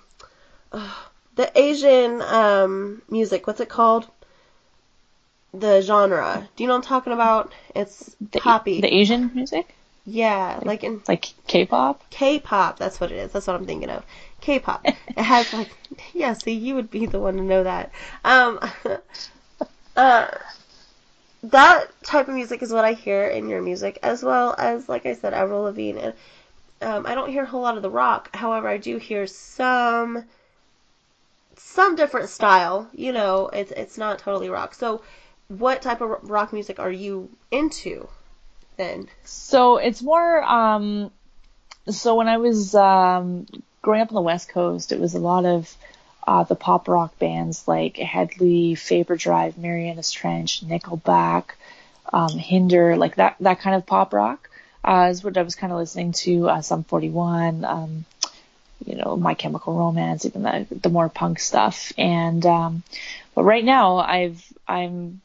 uh, 0.78 0.94
the 1.36 1.52
Asian 1.60 2.22
um 2.22 3.02
music. 3.10 3.48
What's 3.48 3.62
it 3.62 3.70
called? 3.70 4.08
The 5.56 5.82
genre. 5.82 6.48
Do 6.56 6.64
you 6.64 6.68
know 6.68 6.76
what 6.76 6.86
I'm 6.86 6.88
talking 6.88 7.14
about? 7.14 7.52
It's 7.76 8.16
the, 8.32 8.40
poppy. 8.40 8.80
the 8.80 8.94
Asian 8.94 9.32
music, 9.34 9.74
yeah, 10.06 10.60
like 10.64 10.84
in 10.84 11.02
like 11.08 11.34
K-pop. 11.48 12.10
K-pop. 12.12 12.78
That's 12.78 13.00
what 13.00 13.12
it 13.12 13.18
is. 13.18 13.32
That's 13.32 13.48
what 13.48 13.56
I'm 13.56 13.66
thinking 13.66 13.90
of. 13.90 14.06
K-pop. 14.48 14.86
It 14.86 14.96
has 15.18 15.52
like, 15.52 15.70
yeah. 16.14 16.32
See, 16.32 16.54
you 16.54 16.76
would 16.76 16.90
be 16.90 17.06
the 17.06 17.20
one 17.20 17.36
to 17.36 17.44
know 17.44 17.66
that. 17.66 17.92
Um, 18.24 18.62
uh, 19.98 20.28
that 21.44 22.04
type 22.04 22.30
of 22.30 22.34
music 22.34 22.62
is 22.62 22.72
what 22.72 22.86
I 22.86 22.94
hear 22.94 23.28
in 23.28 23.50
your 23.50 23.62
music, 23.62 24.00
as 24.02 24.24
well 24.24 24.56
as, 24.58 24.88
like 24.88 25.06
I 25.06 25.16
said, 25.16 25.34
Avril 25.34 25.64
Lavigne. 25.64 26.00
And 26.00 26.14
um, 26.82 27.06
I 27.06 27.14
don't 27.14 27.30
hear 27.30 27.44
a 27.44 27.46
whole 27.46 27.62
lot 27.62 27.76
of 27.76 27.84
the 27.84 27.90
rock. 27.90 28.34
However, 28.34 28.70
I 28.70 28.78
do 28.78 28.96
hear 28.96 29.28
some, 29.28 30.24
some 31.58 31.98
different 31.98 32.30
style. 32.30 32.90
You 32.94 33.12
know, 33.12 33.50
it's 33.52 33.72
it's 33.72 33.98
not 33.98 34.20
totally 34.20 34.48
rock. 34.48 34.74
So, 34.76 35.02
what 35.50 35.82
type 35.82 36.00
of 36.00 36.24
rock 36.24 36.54
music 36.54 36.80
are 36.80 36.92
you 36.92 37.30
into? 37.52 38.08
Then. 38.78 39.10
So 39.26 39.76
it's 39.76 40.02
more. 40.02 40.42
Um, 40.42 41.12
so 41.90 42.16
when 42.16 42.28
I 42.30 42.38
was 42.38 42.76
um, 42.76 43.46
growing 43.88 44.02
up 44.02 44.10
on 44.10 44.16
the 44.16 44.22
West 44.22 44.50
Coast, 44.50 44.92
it 44.92 45.00
was 45.00 45.14
a 45.14 45.20
lot 45.20 45.46
of 45.46 45.74
uh, 46.28 46.44
the 46.44 46.56
pop 46.56 46.90
rock 46.90 47.18
bands 47.20 47.70
like 47.70 47.96
Hedley, 47.96 48.76
Faber 48.76 49.16
Drive, 49.16 49.58
Marianas 49.58 50.12
Trench, 50.12 50.62
Nickelback, 50.68 51.52
um, 52.12 52.38
Hinder, 52.38 52.98
like 52.98 53.16
that 53.16 53.38
that 53.40 53.62
kind 53.62 53.78
of 53.78 53.86
pop 53.86 54.12
rock 54.12 54.50
uh, 54.84 55.08
is 55.10 55.24
what 55.24 55.38
I 55.38 55.42
was 55.42 55.56
kind 55.56 55.72
of 55.72 55.80
listening 55.80 56.12
to. 56.24 56.50
Uh, 56.50 56.62
Sum 56.62 56.84
41, 56.84 57.64
um, 57.64 58.04
you 58.86 58.96
know, 58.96 59.16
My 59.16 59.36
Chemical 59.36 59.78
Romance, 59.78 60.26
even 60.26 60.44
the 60.44 60.68
the 60.70 60.90
more 60.90 61.08
punk 61.08 61.40
stuff. 61.40 61.94
And 61.98 62.46
um, 62.46 62.84
but 63.36 63.46
right 63.46 63.64
now, 63.64 64.00
I've 64.00 64.44
I'm 64.68 65.22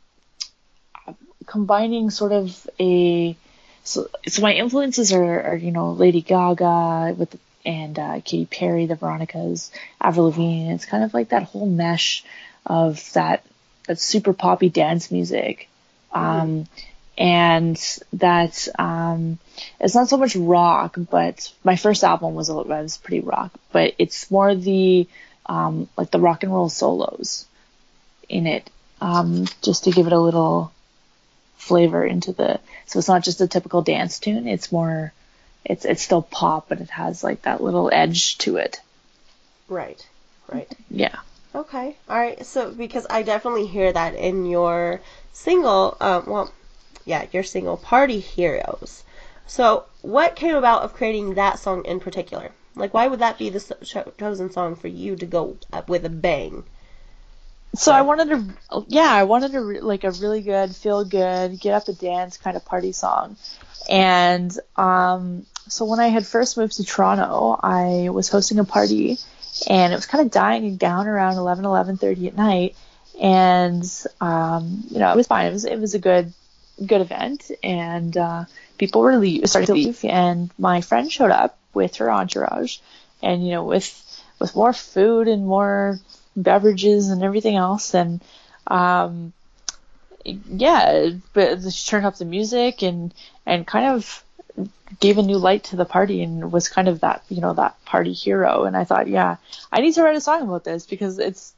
combining 1.47 2.11
sort 2.11 2.31
of 2.31 2.71
a 2.79 3.37
so 3.83 4.09
so 4.29 4.41
my 4.41 4.53
influences 4.53 5.13
are, 5.13 5.41
are 5.49 5.57
you 5.57 5.73
know 5.73 5.91
Lady 5.91 6.21
Gaga 6.21 7.17
with 7.19 7.37
and 7.65 7.99
uh, 7.99 8.21
Katy 8.25 8.47
Perry, 8.47 8.87
the 8.87 8.97
Veronicas, 8.97 9.71
Avril 10.01 10.27
Lavigne. 10.27 10.73
It's 10.73 10.87
kind 10.87 11.05
of 11.05 11.15
like 11.15 11.31
that 11.31 11.45
whole 11.45 11.67
mesh 11.67 12.25
of 12.67 13.13
that 13.15 13.45
that 13.89 13.99
super 13.99 14.33
poppy 14.33 14.69
dance 14.69 15.11
music, 15.11 15.69
um, 16.13 16.67
and 17.19 17.77
that 18.13 18.69
um, 18.79 19.39
it's 19.81 19.95
not 19.95 20.09
so 20.09 20.17
much 20.17 20.37
rock, 20.37 20.97
but 21.11 21.53
my 21.65 21.77
first 21.77 22.05
album 22.05 22.35
was 22.35 22.49
a 22.49 22.55
little- 22.55 22.71
was 22.71 22.99
pretty 22.99 23.21
rock, 23.21 23.53
but 23.73 23.95
it's 23.99 24.31
more 24.31 24.55
the 24.55 25.09
um, 25.47 25.89
like 25.97 26.11
the 26.11 26.21
rock 26.21 26.45
and 26.45 26.53
roll 26.53 26.69
solos 26.69 27.47
in 28.29 28.47
it, 28.47 28.71
um, 29.01 29.47
just 29.63 29.85
to 29.85 29.91
give 29.91 30.07
it 30.07 30.13
a 30.13 30.19
little 30.21 30.73
flavor 31.57 32.05
into 32.05 32.33
the. 32.33 32.61
So 32.87 32.99
it's 32.99 33.09
not 33.09 33.25
just 33.25 33.41
a 33.41 33.49
typical 33.49 33.83
dance 33.83 34.19
tune. 34.19 34.47
It's 34.49 34.71
more. 34.73 35.13
It's 35.65 35.85
it's 35.85 36.03
still 36.03 36.23
pop, 36.23 36.69
but 36.69 36.81
it 36.81 36.91
has 36.91 37.23
like 37.23 37.43
that 37.43 37.63
little 37.63 37.91
edge 37.93 38.39
to 38.39 38.57
it. 38.57 38.81
Right. 39.69 40.05
Right. 40.49 40.71
Yeah. 40.91 41.17
Okay. 41.55 41.97
All 42.09 42.19
right. 42.19 42.45
So 42.45 42.71
because 42.71 43.07
I 43.09 43.23
definitely 43.23 43.67
hear 43.67 43.93
that 43.93 44.15
in 44.15 44.47
your 44.47 45.01
single, 45.33 45.97
um, 46.01 46.25
well, 46.27 46.53
yeah, 47.05 47.27
your 47.33 47.43
single 47.43 47.77
"Party 47.77 48.21
Heroes." 48.21 49.05
So 49.47 49.85
what 50.03 50.37
came 50.37 50.57
about 50.57 50.83
of 50.83 50.95
creating 50.95 51.35
that 51.35 51.59
song 51.59 51.85
in 51.85 52.01
particular? 52.01 52.51
Like, 52.75 52.95
why 52.95 53.07
would 53.07 53.19
that 53.19 53.39
be 53.39 53.51
the 53.51 53.61
cho- 53.85 54.13
chosen 54.19 54.51
song 54.51 54.77
for 54.77 54.89
you 54.89 55.17
to 55.17 55.27
go 55.27 55.59
up 55.73 55.89
with 55.89 56.05
a 56.05 56.11
bang? 56.11 56.65
So 57.75 57.93
I 57.93 58.03
wanted 58.03 58.29
to, 58.29 58.85
yeah, 58.89 59.11
I 59.11 59.25
wanted 59.25 59.55
a 59.55 59.61
re- 59.61 59.81
like 59.81 60.05
a 60.05 60.11
really 60.11 60.43
good, 60.43 60.77
feel 60.77 61.05
good, 61.05 61.59
get 61.59 61.75
up 61.75 61.89
and 61.89 61.99
dance 61.99 62.37
kind 62.37 62.57
of 62.57 62.65
party 62.65 62.93
song. 62.93 63.37
And 63.89 64.57
um, 64.77 65.47
so 65.69 65.85
when 65.85 66.01
I 66.01 66.09
had 66.09 66.27
first 66.27 66.57
moved 66.57 66.77
to 66.77 66.85
Toronto, 66.85 67.59
I 67.63 68.09
was 68.11 68.29
hosting 68.29 68.59
a 68.59 68.65
party, 68.65 69.19
and 69.69 69.93
it 69.93 69.97
was 69.97 70.07
kind 70.07 70.25
of 70.25 70.31
dying 70.31 70.77
down 70.77 71.07
around 71.07 71.37
11, 71.37 71.65
11:30 71.65 72.29
at 72.29 72.37
night. 72.37 72.77
And 73.21 73.85
um, 74.21 74.85
you 74.91 74.99
know, 74.99 75.13
it 75.13 75.17
was 75.17 75.27
fine. 75.27 75.47
It 75.47 75.53
was 75.53 75.65
it 75.65 75.79
was 75.79 75.95
a 75.95 75.99
good 75.99 76.33
good 76.85 77.01
event, 77.01 77.51
and 77.63 78.17
uh, 78.17 78.45
people 78.79 79.03
were 79.03 79.17
le- 79.17 79.47
starting 79.47 79.67
to 79.67 79.75
leave. 79.75 80.05
And 80.05 80.51
my 80.59 80.81
friend 80.81 81.11
showed 81.11 81.31
up 81.31 81.59
with 81.75 81.97
her 81.97 82.11
entourage, 82.11 82.79
and 83.23 83.45
you 83.45 83.53
know, 83.53 83.65
with 83.65 83.99
with 84.39 84.57
more 84.57 84.73
food 84.73 85.29
and 85.29 85.47
more 85.47 85.99
beverages 86.37 87.11
and 87.11 87.23
everything 87.23 87.57
else 87.57 87.95
and 87.95 88.21
um 88.67 89.33
yeah 90.25 91.11
but 91.33 91.61
she 91.73 91.89
turned 91.89 92.07
up 92.07 92.17
the 92.17 92.25
music 92.25 92.83
and 92.83 93.13
and 93.45 93.67
kind 93.67 93.87
of 93.87 94.25
gave 95.01 95.19
a 95.19 95.23
new 95.23 95.39
light 95.39 95.65
to 95.65 95.77
the 95.77 95.85
party 95.85 96.23
and 96.23 96.53
was 96.53 96.69
kind 96.69 96.89
of 96.89 97.01
that 97.01 97.25
you 97.29 97.41
know 97.41 97.55
that 97.55 97.83
party 97.85 98.13
hero. 98.13 98.65
And 98.65 98.77
i 98.77 98.85
thought 98.85 99.09
yeah 99.09 99.37
i 99.71 99.81
need 99.81 99.95
to 99.95 100.03
write 100.03 100.17
a 100.17 100.21
song 100.21 100.43
about 100.43 100.65
this 100.65 100.87
because 100.87 101.19
it's 101.19 101.55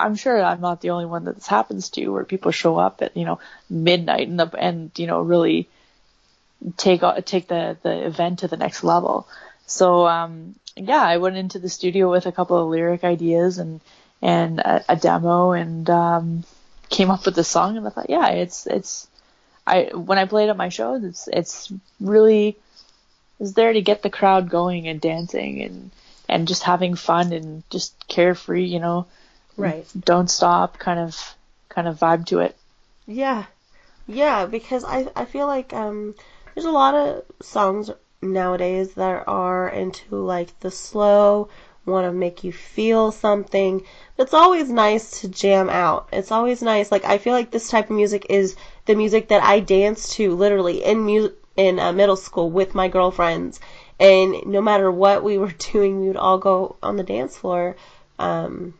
i'm 0.00 0.16
sure 0.16 0.42
i'm 0.42 0.60
not 0.60 0.80
the 0.80 0.90
only 0.90 1.06
one 1.06 1.24
that 1.24 1.36
this 1.36 1.46
happens 1.46 1.90
to 1.90 2.08
where 2.08 2.24
people 2.24 2.50
show 2.50 2.76
up 2.76 3.02
at 3.02 3.16
you 3.16 3.24
know 3.24 3.38
midnight 3.70 4.28
and 4.28 4.38
the 4.38 4.50
and 4.58 4.90
you 4.96 5.06
know 5.06 5.20
really 5.20 5.68
take 6.76 7.02
take 7.24 7.48
the 7.48 7.76
the 7.82 8.06
event 8.06 8.40
to 8.40 8.48
the 8.48 8.56
next 8.56 8.82
level. 8.82 9.28
So 9.66 10.06
um 10.06 10.54
yeah 10.76 11.02
i 11.02 11.18
went 11.18 11.36
into 11.36 11.58
the 11.58 11.68
studio 11.68 12.10
with 12.10 12.26
a 12.26 12.32
couple 12.32 12.56
of 12.56 12.68
lyric 12.68 13.04
ideas 13.04 13.58
and 13.58 13.80
and 14.24 14.58
a, 14.58 14.82
a 14.88 14.96
demo 14.96 15.52
and 15.52 15.88
um, 15.90 16.44
came 16.88 17.10
up 17.10 17.26
with 17.26 17.34
the 17.34 17.44
song 17.44 17.76
and 17.76 17.86
I 17.86 17.90
thought, 17.90 18.08
yeah, 18.08 18.28
it's 18.28 18.66
it's 18.66 19.06
I 19.66 19.90
when 19.94 20.18
I 20.18 20.26
play 20.26 20.44
it 20.44 20.50
at 20.50 20.56
my 20.56 20.68
shows, 20.68 21.04
it's 21.04 21.28
it's 21.32 21.72
really 22.00 22.56
is 23.40 23.54
there 23.54 23.72
to 23.72 23.80
get 23.82 24.02
the 24.02 24.10
crowd 24.10 24.48
going 24.50 24.88
and 24.88 25.00
dancing 25.00 25.62
and 25.62 25.90
and 26.28 26.48
just 26.48 26.62
having 26.62 26.94
fun 26.94 27.32
and 27.32 27.62
just 27.70 27.92
carefree, 28.08 28.64
you 28.64 28.80
know, 28.80 29.06
Right. 29.56 29.86
don't 29.98 30.30
stop 30.30 30.78
kind 30.78 30.98
of 30.98 31.34
kind 31.68 31.88
of 31.88 31.98
vibe 31.98 32.26
to 32.26 32.40
it. 32.40 32.56
Yeah. 33.06 33.44
Yeah, 34.06 34.46
because 34.46 34.84
I 34.84 35.08
I 35.16 35.24
feel 35.24 35.46
like 35.46 35.72
um 35.72 36.14
there's 36.54 36.66
a 36.66 36.70
lot 36.70 36.94
of 36.94 37.24
songs 37.42 37.90
nowadays 38.22 38.94
that 38.94 39.24
are 39.26 39.68
into 39.68 40.16
like 40.16 40.58
the 40.60 40.70
slow 40.70 41.48
want 41.86 42.06
to 42.06 42.12
make 42.12 42.44
you 42.44 42.52
feel 42.52 43.12
something. 43.12 43.84
It's 44.18 44.32
always 44.32 44.70
nice 44.70 45.20
to 45.20 45.28
jam 45.28 45.68
out. 45.68 46.08
It's 46.12 46.32
always 46.32 46.62
nice. 46.62 46.90
Like 46.90 47.04
I 47.04 47.18
feel 47.18 47.34
like 47.34 47.50
this 47.50 47.68
type 47.68 47.90
of 47.90 47.96
music 47.96 48.26
is 48.30 48.56
the 48.86 48.94
music 48.94 49.28
that 49.28 49.42
I 49.42 49.60
danced 49.60 50.12
to 50.12 50.34
literally 50.34 50.84
in 50.84 51.00
mu- 51.00 51.32
in 51.56 51.78
uh, 51.78 51.92
middle 51.92 52.16
school 52.16 52.50
with 52.50 52.74
my 52.74 52.88
girlfriends. 52.88 53.60
And 54.00 54.44
no 54.46 54.60
matter 54.60 54.90
what 54.90 55.22
we 55.22 55.38
were 55.38 55.52
doing, 55.72 56.00
we 56.00 56.08
would 56.08 56.16
all 56.16 56.38
go 56.38 56.76
on 56.82 56.96
the 56.96 57.02
dance 57.02 57.36
floor 57.36 57.76
um, 58.18 58.74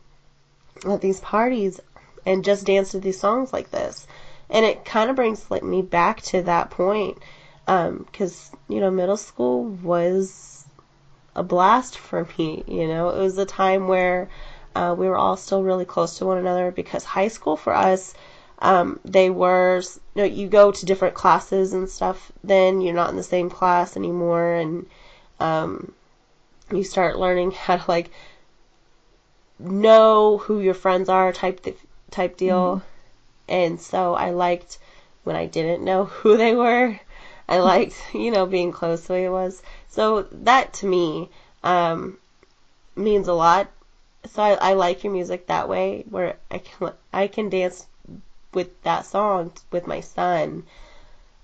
at 0.87 1.01
these 1.01 1.19
parties 1.19 1.79
and 2.25 2.43
just 2.43 2.65
dance 2.65 2.91
to 2.91 2.99
these 2.99 3.19
songs 3.19 3.53
like 3.53 3.71
this. 3.71 4.07
And 4.49 4.65
it 4.65 4.85
kind 4.85 5.09
of 5.09 5.15
brings 5.15 5.49
like 5.49 5.63
me 5.63 5.81
back 5.81 6.21
to 6.23 6.41
that 6.43 6.69
point 6.69 7.17
because 7.65 8.51
you 8.67 8.79
know 8.79 8.91
middle 8.91 9.17
school 9.17 9.63
was 9.63 10.65
a 11.35 11.43
blast 11.43 11.97
for 11.97 12.27
me. 12.37 12.63
You 12.67 12.87
know, 12.87 13.09
it 13.09 13.19
was 13.19 13.37
a 13.37 13.45
time 13.45 13.87
where 13.87 14.29
uh, 14.75 14.95
we 14.97 15.07
were 15.07 15.17
all 15.17 15.37
still 15.37 15.63
really 15.63 15.85
close 15.85 16.17
to 16.17 16.25
one 16.25 16.37
another 16.37 16.71
because 16.71 17.03
high 17.03 17.29
school 17.29 17.55
for 17.55 17.73
us, 17.73 18.13
um, 18.65 18.99
they 19.05 19.29
were, 19.29 19.83
you 20.15 20.23
know, 20.23 20.23
you 20.23 20.47
go 20.47 20.71
to 20.71 20.85
different 20.87 21.13
classes 21.13 21.71
and 21.71 21.87
stuff, 21.87 22.31
then 22.43 22.81
you're 22.81 22.95
not 22.95 23.11
in 23.11 23.15
the 23.15 23.21
same 23.21 23.47
class 23.47 23.95
anymore, 23.95 24.55
and 24.55 24.87
um, 25.39 25.93
you 26.71 26.83
start 26.83 27.19
learning 27.19 27.51
how 27.65 27.77
to 27.77 27.83
like 27.87 28.09
know 29.59 30.39
who 30.39 30.59
your 30.59 30.73
friends 30.73 31.09
are 31.09 31.31
type 31.31 31.61
th- 31.61 31.77
type 32.09 32.37
deal. 32.37 32.81
And 33.47 33.79
so 33.79 34.15
I 34.15 34.31
liked 34.31 34.79
when 35.23 35.35
I 35.35 35.45
didn't 35.45 35.85
know 35.85 36.05
who 36.23 36.35
they 36.35 36.55
were. 36.55 36.99
I 37.47 37.59
liked, 37.59 37.95
you 38.15 38.31
know, 38.31 38.47
being 38.47 38.71
close 38.71 39.05
the 39.05 39.13
way 39.13 39.25
it 39.25 39.29
was. 39.29 39.61
So 39.89 40.23
that 40.31 40.73
to 40.73 40.87
me 40.87 41.29
um, 41.63 42.17
means 42.95 43.27
a 43.27 43.33
lot. 43.33 43.67
So 44.25 44.41
I, 44.41 44.53
I 44.53 44.73
like 44.73 45.03
your 45.03 45.13
music 45.13 45.45
that 45.45 45.69
way, 45.69 46.03
where 46.09 46.37
I 46.49 46.57
can 46.57 46.93
I 47.13 47.27
can 47.27 47.49
dance 47.49 47.85
with 48.55 48.81
that 48.83 49.05
song 49.05 49.51
with 49.71 49.85
my 49.85 49.99
son, 49.99 50.63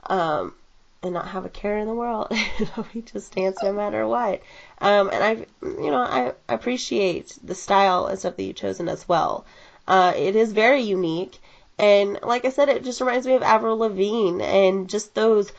um, 0.07 0.55
and 1.03 1.13
not 1.13 1.27
have 1.27 1.45
a 1.45 1.49
care 1.49 1.77
in 1.77 1.87
the 1.87 1.93
world. 1.93 2.31
we 2.93 3.01
just 3.01 3.35
dance 3.35 3.57
no 3.61 3.73
matter 3.73 4.07
what. 4.07 4.41
Um, 4.79 5.09
and 5.11 5.23
I, 5.23 5.31
you 5.61 5.91
know, 5.91 6.01
I 6.01 6.33
appreciate 6.47 7.37
the 7.43 7.55
style 7.55 8.07
and 8.07 8.17
stuff 8.17 8.37
that 8.37 8.43
you've 8.43 8.55
chosen 8.55 8.87
as 8.87 9.07
well. 9.07 9.45
Uh, 9.87 10.13
it 10.15 10.35
is 10.35 10.53
very 10.53 10.81
unique, 10.81 11.39
and 11.77 12.19
like 12.23 12.45
I 12.45 12.49
said, 12.49 12.69
it 12.69 12.83
just 12.83 13.01
reminds 13.01 13.27
me 13.27 13.33
of 13.33 13.43
Avril 13.43 13.77
Lavigne 13.77 14.41
and 14.41 14.89
just 14.89 15.13
those 15.15 15.51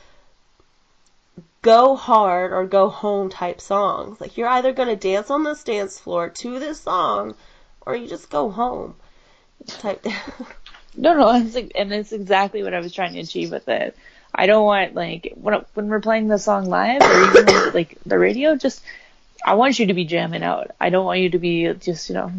go 1.62 1.94
hard 1.94 2.52
or 2.52 2.66
go 2.66 2.88
home 2.88 3.28
type 3.28 3.60
songs. 3.60 4.20
Like 4.20 4.36
you're 4.36 4.48
either 4.48 4.72
going 4.72 4.88
to 4.88 4.96
dance 4.96 5.30
on 5.30 5.44
this 5.44 5.62
dance 5.62 5.98
floor 5.98 6.28
to 6.28 6.58
this 6.58 6.80
song 6.80 7.36
or 7.86 7.96
you 7.96 8.08
just 8.08 8.30
go 8.30 8.50
home. 8.50 8.96
Type 9.66 10.04
No, 10.96 11.14
no, 11.16 11.34
it's, 11.34 11.54
like- 11.54 11.72
and 11.74 11.92
it's 11.92 12.12
exactly 12.12 12.62
what 12.62 12.74
I 12.74 12.80
was 12.80 12.92
trying 12.92 13.14
to 13.14 13.20
achieve 13.20 13.50
with 13.50 13.68
it. 13.68 13.96
I 14.34 14.46
don't 14.46 14.64
want 14.64 14.94
like 14.94 15.32
when 15.36 15.62
when 15.74 15.88
we're 15.88 16.00
playing 16.00 16.28
the 16.28 16.38
song 16.38 16.66
live 16.66 17.02
or 17.02 17.24
even 17.38 17.72
like 17.74 17.98
the 18.06 18.18
radio, 18.18 18.56
just 18.56 18.82
I 19.44 19.54
want 19.54 19.78
you 19.78 19.86
to 19.86 19.94
be 19.94 20.04
jamming 20.06 20.42
out. 20.42 20.70
I 20.80 20.88
don't 20.90 21.04
want 21.04 21.20
you 21.20 21.30
to 21.30 21.38
be 21.38 21.72
just 21.74 22.08
you 22.08 22.14
know 22.14 22.32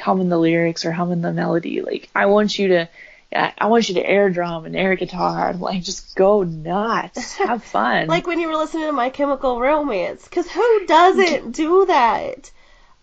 humming 0.00 0.30
the 0.30 0.38
lyrics 0.38 0.84
or 0.86 0.92
humming 0.92 1.20
the 1.20 1.32
melody. 1.32 1.82
Like 1.82 2.08
I 2.14 2.26
want 2.26 2.58
you 2.58 2.68
to, 2.68 2.88
I 3.34 3.52
I 3.58 3.66
want 3.66 3.90
you 3.90 3.96
to 3.96 4.06
air 4.06 4.30
drum 4.30 4.64
and 4.64 4.74
air 4.74 4.96
guitar 4.96 5.50
and 5.50 5.60
like 5.60 5.82
just 5.82 6.16
go 6.16 6.42
nuts, 6.44 7.34
have 7.38 7.62
fun. 7.62 8.06
like 8.06 8.26
when 8.26 8.40
you 8.40 8.48
were 8.48 8.56
listening 8.56 8.86
to 8.86 8.92
My 8.92 9.10
Chemical 9.10 9.60
Romance, 9.60 10.24
because 10.24 10.50
who 10.50 10.86
doesn't 10.86 11.52
do 11.52 11.84
that? 11.86 12.50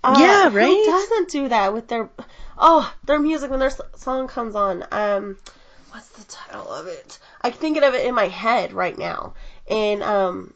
Uh, 0.04 0.16
Yeah, 0.20 0.50
Who 0.50 0.58
right? 0.58 0.84
doesn't 0.86 1.30
do 1.30 1.50
that 1.50 1.74
with 1.74 1.88
their 1.88 2.10
oh 2.58 2.94
their 3.06 3.20
music 3.20 3.52
when 3.52 3.60
their 3.60 3.72
song 3.96 4.28
comes 4.28 4.56
on? 4.56 4.86
Um, 4.92 5.38
what's 5.92 6.10
the 6.10 6.24
title 6.26 6.70
of 6.72 6.88
it? 6.88 7.20
I'm 7.42 7.52
thinking 7.52 7.84
of 7.84 7.94
it 7.94 8.06
in 8.06 8.16
my 8.16 8.28
head 8.28 8.72
right 8.74 8.98
now, 8.98 9.34
and 9.70 10.02
um, 10.04 10.54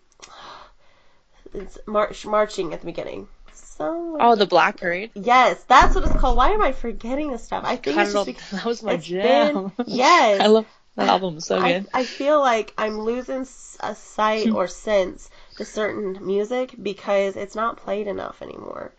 it's 1.54 1.78
march 1.86 2.26
marching 2.26 2.74
at 2.74 2.80
the 2.80 2.86
beginning. 2.86 3.28
So 3.54 4.18
oh, 4.20 4.36
the 4.36 4.46
Black 4.46 4.78
Parade. 4.78 5.12
yes, 5.16 5.64
that's 5.66 5.96
what 5.96 6.06
it's 6.06 6.14
called. 6.16 6.38
Why 6.38 6.50
am 6.52 6.62
I 6.62 6.72
forgetting 6.72 7.32
this 7.32 7.44
stuff? 7.44 7.64
I 7.66 7.76
think 7.76 7.98
I 7.98 8.04
it's 8.04 8.14
just 8.14 8.26
because 8.26 8.50
that 8.52 8.66
was 8.66 8.84
my 8.84 8.98
jam. 8.98 9.74
been- 9.78 9.86
yes. 9.88 10.42
I 10.42 10.48
love 10.48 10.68
that 10.96 11.10
album. 11.10 11.40
So 11.42 11.60
I, 11.60 11.74
good. 11.74 11.88
I 11.94 12.04
feel 12.06 12.40
like 12.40 12.74
I'm 12.78 13.00
losing 13.00 13.46
a 13.82 13.96
sight 13.96 14.50
or 14.54 14.68
sense 14.68 15.30
to 15.58 15.66
certain 15.66 16.26
music 16.26 16.76
because 16.82 17.36
it's 17.36 17.56
not 17.56 17.78
played 17.78 18.08
enough 18.08 18.42
anymore. 18.42 18.94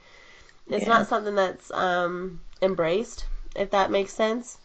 It's 0.69 0.85
Yeah. 0.85 0.89
not 0.89 1.07
something 1.07 1.35
that's 1.35 1.71
um, 1.71 2.41
embraced, 2.63 3.27
if 3.55 3.71
that 3.71 3.91
makes 3.91 4.13
sense. 4.13 4.59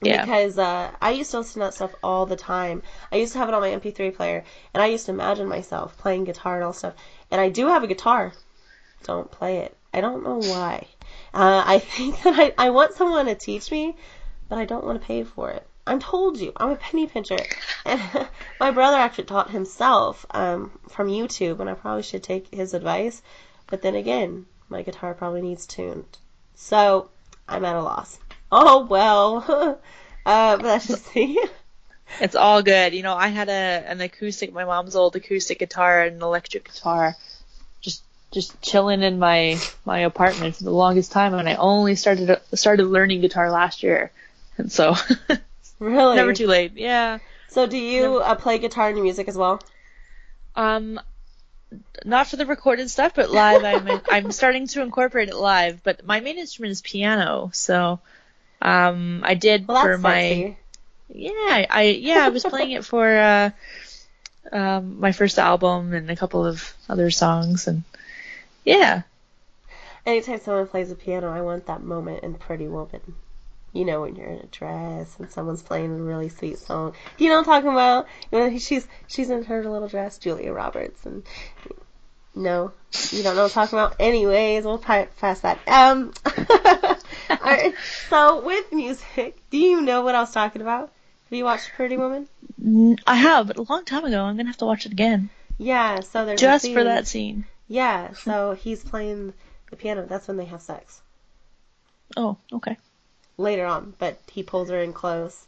Yeah. 0.00 0.20
Because 0.20 0.58
uh, 0.58 0.92
I 1.00 1.10
used 1.10 1.30
to 1.32 1.38
listen 1.38 1.54
to 1.54 1.66
that 1.66 1.74
stuff 1.74 1.94
all 2.02 2.26
the 2.26 2.36
time. 2.36 2.82
I 3.12 3.16
used 3.16 3.32
to 3.32 3.38
have 3.38 3.48
it 3.48 3.54
on 3.54 3.60
my 3.62 3.70
MP3 3.70 4.14
player, 4.14 4.44
and 4.72 4.82
I 4.82 4.86
used 4.86 5.06
to 5.06 5.12
imagine 5.12 5.48
myself 5.48 5.96
playing 5.98 6.24
guitar 6.24 6.56
and 6.56 6.64
all 6.64 6.72
stuff. 6.72 6.94
And 7.30 7.40
I 7.40 7.48
do 7.48 7.66
have 7.68 7.82
a 7.82 7.88
guitar. 7.88 8.32
Don't 9.02 9.30
play 9.30 9.58
it. 9.58 9.76
I 9.92 10.00
don't 10.00 10.22
know 10.24 10.38
why. 10.38 10.86
Uh, 11.34 11.62
I 11.66 11.78
think 11.96 12.22
that 12.22 12.38
I, 12.38 12.66
I 12.66 12.70
want 12.70 12.94
someone 12.94 13.26
to 13.26 13.34
teach 13.34 13.70
me, 13.70 13.96
but 14.48 14.58
I 14.58 14.64
don't 14.64 14.84
want 14.84 15.00
to 15.00 15.06
pay 15.06 15.24
for 15.24 15.50
it. 15.50 15.66
I'm 15.86 15.98
told 16.00 16.38
you, 16.38 16.52
I'm 16.56 16.70
a 16.70 16.76
penny 16.76 17.06
pincher. 17.06 17.38
And 17.84 18.00
my 18.60 18.70
brother 18.70 18.96
actually 18.98 19.24
taught 19.24 19.50
himself 19.50 20.26
um, 20.30 20.78
from 20.88 21.08
YouTube, 21.08 21.60
and 21.60 21.68
I 21.70 21.74
probably 21.74 22.02
should 22.02 22.22
take 22.22 22.54
his 22.54 22.74
advice. 22.74 23.22
But 23.66 23.82
then 23.82 23.94
again, 23.94 24.46
my 24.68 24.82
guitar 24.82 25.14
probably 25.14 25.42
needs 25.42 25.66
tuned. 25.66 26.18
So 26.54 27.10
I'm 27.48 27.64
at 27.64 27.76
a 27.76 27.82
loss. 27.82 28.18
Oh 28.50 28.86
well. 28.86 29.44
uh, 30.26 30.56
but 30.56 30.62
that's 30.62 30.88
just 30.88 31.14
me. 31.14 31.38
It's 32.20 32.34
all 32.34 32.62
good. 32.62 32.94
You 32.94 33.02
know, 33.02 33.14
I 33.14 33.28
had 33.28 33.48
a 33.48 33.52
an 33.52 34.00
acoustic, 34.00 34.52
my 34.52 34.64
mom's 34.64 34.96
old 34.96 35.14
acoustic 35.14 35.58
guitar 35.58 36.02
and 36.02 36.16
an 36.16 36.22
electric 36.22 36.64
guitar, 36.64 37.14
just 37.82 38.02
just 38.32 38.60
chilling 38.62 39.02
in 39.02 39.18
my 39.18 39.58
my 39.84 40.00
apartment 40.00 40.56
for 40.56 40.64
the 40.64 40.70
longest 40.70 41.12
time, 41.12 41.34
and 41.34 41.48
I 41.48 41.56
only 41.56 41.96
started 41.96 42.40
started 42.54 42.86
learning 42.86 43.20
guitar 43.20 43.50
last 43.50 43.82
year, 43.82 44.10
and 44.56 44.72
so 44.72 44.94
really? 45.78 46.16
never 46.16 46.32
too 46.32 46.46
late. 46.46 46.72
Yeah. 46.76 47.18
So 47.48 47.66
do 47.66 47.76
you 47.76 48.18
uh, 48.18 48.34
play 48.34 48.58
guitar 48.58 48.90
in 48.90 48.96
your 48.96 49.04
music 49.04 49.28
as 49.28 49.36
well? 49.36 49.60
Um, 50.56 50.98
not 52.04 52.26
for 52.28 52.36
the 52.36 52.46
recorded 52.46 52.88
stuff, 52.90 53.12
but 53.14 53.30
live. 53.30 53.64
I'm 53.64 54.00
I'm 54.10 54.32
starting 54.32 54.66
to 54.68 54.82
incorporate 54.82 55.28
it 55.28 55.36
live. 55.36 55.82
But 55.82 56.04
my 56.06 56.20
main 56.20 56.38
instrument 56.38 56.72
is 56.72 56.80
piano, 56.82 57.50
so 57.52 58.00
um, 58.62 59.22
I 59.24 59.34
did 59.34 59.66
Well, 59.68 59.82
for 59.82 59.98
my 59.98 60.20
sexy. 60.30 60.56
yeah 61.08 61.66
I 61.70 61.82
yeah 62.00 62.24
I 62.24 62.28
was 62.30 62.44
playing 62.44 62.72
it 62.72 62.84
for 62.84 63.06
uh, 63.06 63.50
um, 64.52 65.00
my 65.00 65.12
first 65.12 65.38
album 65.38 65.92
and 65.92 66.10
a 66.10 66.16
couple 66.16 66.44
of 66.46 66.72
other 66.88 67.10
songs 67.10 67.66
and 67.66 67.82
yeah 68.64 69.02
Anytime 70.06 70.40
someone 70.40 70.66
plays 70.68 70.90
a 70.90 70.94
piano, 70.94 71.28
I 71.30 71.42
want 71.42 71.66
that 71.66 71.82
moment 71.82 72.22
in 72.24 72.34
Pretty 72.34 72.66
Woman. 72.66 73.14
You 73.72 73.84
know, 73.84 74.00
when 74.00 74.16
you're 74.16 74.26
in 74.26 74.40
a 74.40 74.46
dress 74.46 75.16
and 75.18 75.30
someone's 75.30 75.62
playing 75.62 75.92
a 75.92 76.02
really 76.02 76.30
sweet 76.30 76.58
song. 76.58 76.94
Do 77.16 77.24
you 77.24 77.30
know 77.30 77.36
what 77.36 77.48
I'm 77.48 77.62
talking 77.62 77.70
about? 77.70 78.06
You 78.32 78.38
know, 78.38 78.58
she's 78.58 78.86
she's 79.06 79.30
in 79.30 79.44
her 79.44 79.68
little 79.68 79.88
dress, 79.88 80.18
Julia 80.18 80.52
Roberts, 80.52 81.04
and 81.04 81.22
no, 82.34 82.72
you 83.10 83.22
don't 83.22 83.34
know 83.34 83.42
what 83.42 83.56
I'm 83.56 83.66
talking 83.66 83.78
about. 83.78 83.96
Anyways, 83.98 84.64
we'll 84.64 84.78
pass 84.78 85.40
that. 85.40 85.58
Um, 85.66 86.12
alright, 87.30 87.74
so 88.08 88.44
with 88.44 88.72
music, 88.72 89.36
do 89.50 89.58
you 89.58 89.80
know 89.80 90.02
what 90.02 90.14
I 90.14 90.20
was 90.20 90.32
talking 90.32 90.62
about? 90.62 90.92
Have 91.30 91.36
you 91.36 91.44
watched 91.44 91.72
Pretty 91.74 91.96
Woman? 91.96 92.28
I 93.06 93.16
have 93.16 93.48
but 93.48 93.56
a 93.58 93.62
long 93.62 93.84
time 93.84 94.04
ago. 94.04 94.22
I'm 94.22 94.36
gonna 94.36 94.48
have 94.48 94.56
to 94.58 94.66
watch 94.66 94.86
it 94.86 94.92
again 94.92 95.30
Yeah, 95.58 96.00
so 96.00 96.24
there's 96.24 96.40
just 96.40 96.72
for 96.72 96.84
that 96.84 97.06
scene. 97.06 97.44
Yeah, 97.66 98.12
so 98.12 98.52
he's 98.52 98.82
playing 98.82 99.34
the 99.70 99.76
piano. 99.76 100.06
That's 100.06 100.28
when 100.28 100.36
they 100.36 100.46
have 100.46 100.62
sex. 100.62 101.02
Oh 102.16 102.38
okay. 102.52 102.78
Later 103.38 103.64
on, 103.64 103.94
but 103.98 104.18
he 104.30 104.42
pulls 104.42 104.68
her 104.68 104.82
in 104.82 104.92
close. 104.92 105.46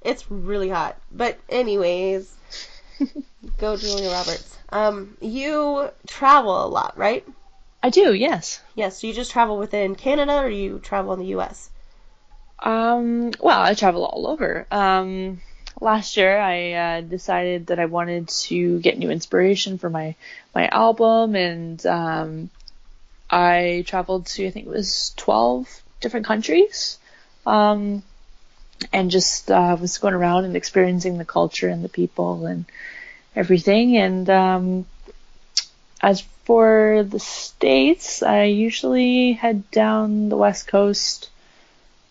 It's 0.00 0.30
really 0.30 0.70
hot. 0.70 0.96
But 1.10 1.38
anyways, 1.48 2.34
go 3.58 3.76
Julia 3.76 4.10
Roberts. 4.10 4.56
Um, 4.70 5.16
you 5.20 5.90
travel 6.06 6.64
a 6.64 6.68
lot, 6.68 6.96
right? 6.96 7.26
I 7.82 7.90
do 7.90 8.14
yes. 8.14 8.60
Yes. 8.74 9.00
do 9.00 9.08
you 9.08 9.12
just 9.12 9.32
travel 9.32 9.58
within 9.58 9.96
Canada, 9.96 10.38
or 10.38 10.48
you 10.48 10.78
travel 10.78 11.12
in 11.12 11.18
the 11.18 11.26
U.S.? 11.26 11.68
Um, 12.60 13.32
well, 13.40 13.60
I 13.60 13.74
travel 13.74 14.04
all 14.04 14.28
over. 14.28 14.66
Um, 14.70 15.40
last 15.80 16.16
year 16.16 16.38
I 16.38 16.72
uh, 16.72 17.00
decided 17.00 17.66
that 17.66 17.80
I 17.80 17.86
wanted 17.86 18.28
to 18.28 18.78
get 18.78 18.98
new 18.98 19.10
inspiration 19.10 19.78
for 19.78 19.90
my 19.90 20.14
my 20.54 20.68
album, 20.68 21.34
and 21.34 21.84
um, 21.86 22.50
I 23.28 23.84
traveled 23.86 24.26
to 24.26 24.46
I 24.46 24.50
think 24.50 24.66
it 24.66 24.70
was 24.72 25.12
twelve 25.16 25.68
different 26.00 26.26
countries, 26.26 26.98
um, 27.46 28.02
and 28.92 29.10
just 29.10 29.50
uh, 29.50 29.76
was 29.80 29.98
going 29.98 30.14
around 30.14 30.44
and 30.44 30.56
experiencing 30.56 31.18
the 31.18 31.24
culture 31.24 31.68
and 31.68 31.84
the 31.84 31.88
people 31.88 32.46
and 32.46 32.64
everything. 33.36 33.96
And 33.96 34.28
um, 34.30 34.86
as 36.00 36.22
for 36.44 37.04
the 37.08 37.20
states, 37.20 38.22
I 38.22 38.44
usually 38.44 39.32
head 39.32 39.70
down 39.70 40.28
the 40.28 40.36
west 40.36 40.66
coast. 40.66 41.30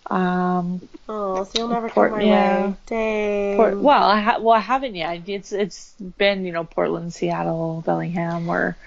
Um, 0.09 0.81
Oh, 1.13 1.43
so 1.43 1.51
you'll 1.59 1.67
never 1.67 1.89
Port- 1.89 2.11
come 2.11 2.19
my 2.19 2.25
yeah. 2.25 2.67
way. 2.67 2.75
Dang. 2.85 3.57
Port, 3.57 3.79
well, 3.79 4.03
I 4.03 4.21
ha- 4.21 4.39
well 4.39 4.55
I 4.55 4.59
haven't 4.59 4.95
yet. 4.95 5.27
It's 5.27 5.51
it's 5.51 5.93
been 6.17 6.45
you 6.45 6.53
know 6.53 6.63
Portland, 6.63 7.13
Seattle, 7.13 7.83
Bellingham, 7.85 8.49
or 8.49 8.77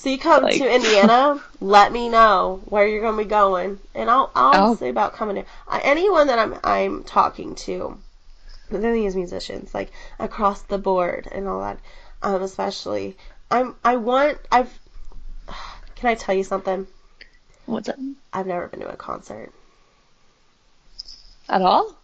so 0.00 0.08
you 0.08 0.18
come 0.18 0.42
like- 0.44 0.56
to 0.56 0.74
Indiana, 0.74 1.42
let 1.60 1.92
me 1.92 2.08
know 2.08 2.62
where 2.64 2.86
you're 2.86 3.02
going 3.02 3.16
to 3.18 3.22
be 3.24 3.28
going, 3.28 3.78
and 3.94 4.08
I'll 4.10 4.30
I'll 4.34 4.70
Oh. 4.72 4.74
say 4.76 4.88
about 4.88 5.12
coming 5.12 5.36
in. 5.36 5.44
Uh, 5.68 5.78
anyone 5.82 6.26
that 6.28 6.38
I'm 6.38 6.58
I'm 6.64 7.04
talking 7.04 7.54
to, 7.66 7.98
within 8.70 8.94
these 8.94 9.14
musicians, 9.14 9.74
like 9.74 9.92
across 10.18 10.62
the 10.62 10.78
board 10.78 11.28
and 11.30 11.46
all 11.46 11.60
that, 11.60 11.78
um, 12.22 12.40
especially 12.42 13.16
I'm 13.50 13.74
I 13.84 13.96
want 13.96 14.38
I've. 14.50 14.72
Can 15.96 16.08
I 16.08 16.14
tell 16.14 16.34
you 16.34 16.44
something? 16.44 16.86
what's 17.66 17.86
that 17.88 17.98
I've 18.32 18.46
never 18.46 18.68
been 18.68 18.80
to 18.80 18.88
a 18.88 18.96
concert. 18.96 19.52
at 21.48 21.60
all? 21.60 21.94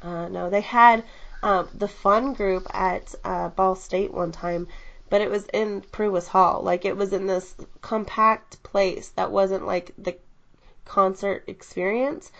Uh, 0.00 0.28
no, 0.28 0.48
they 0.48 0.60
had 0.60 1.02
um, 1.42 1.68
the 1.74 1.88
fun 1.88 2.34
group 2.34 2.66
at 2.72 3.14
uh, 3.24 3.48
Ball 3.48 3.74
State 3.74 4.12
one 4.12 4.30
time, 4.32 4.68
but 5.14 5.20
it 5.20 5.30
was 5.30 5.46
in 5.52 5.80
Pruis 5.80 6.26
Hall. 6.26 6.60
Like 6.64 6.84
it 6.84 6.96
was 6.96 7.12
in 7.12 7.28
this 7.28 7.54
compact 7.82 8.60
place 8.64 9.10
that 9.10 9.30
wasn't 9.30 9.64
like 9.64 9.92
the 9.96 10.16
concert 10.84 11.44
experience 11.46 12.32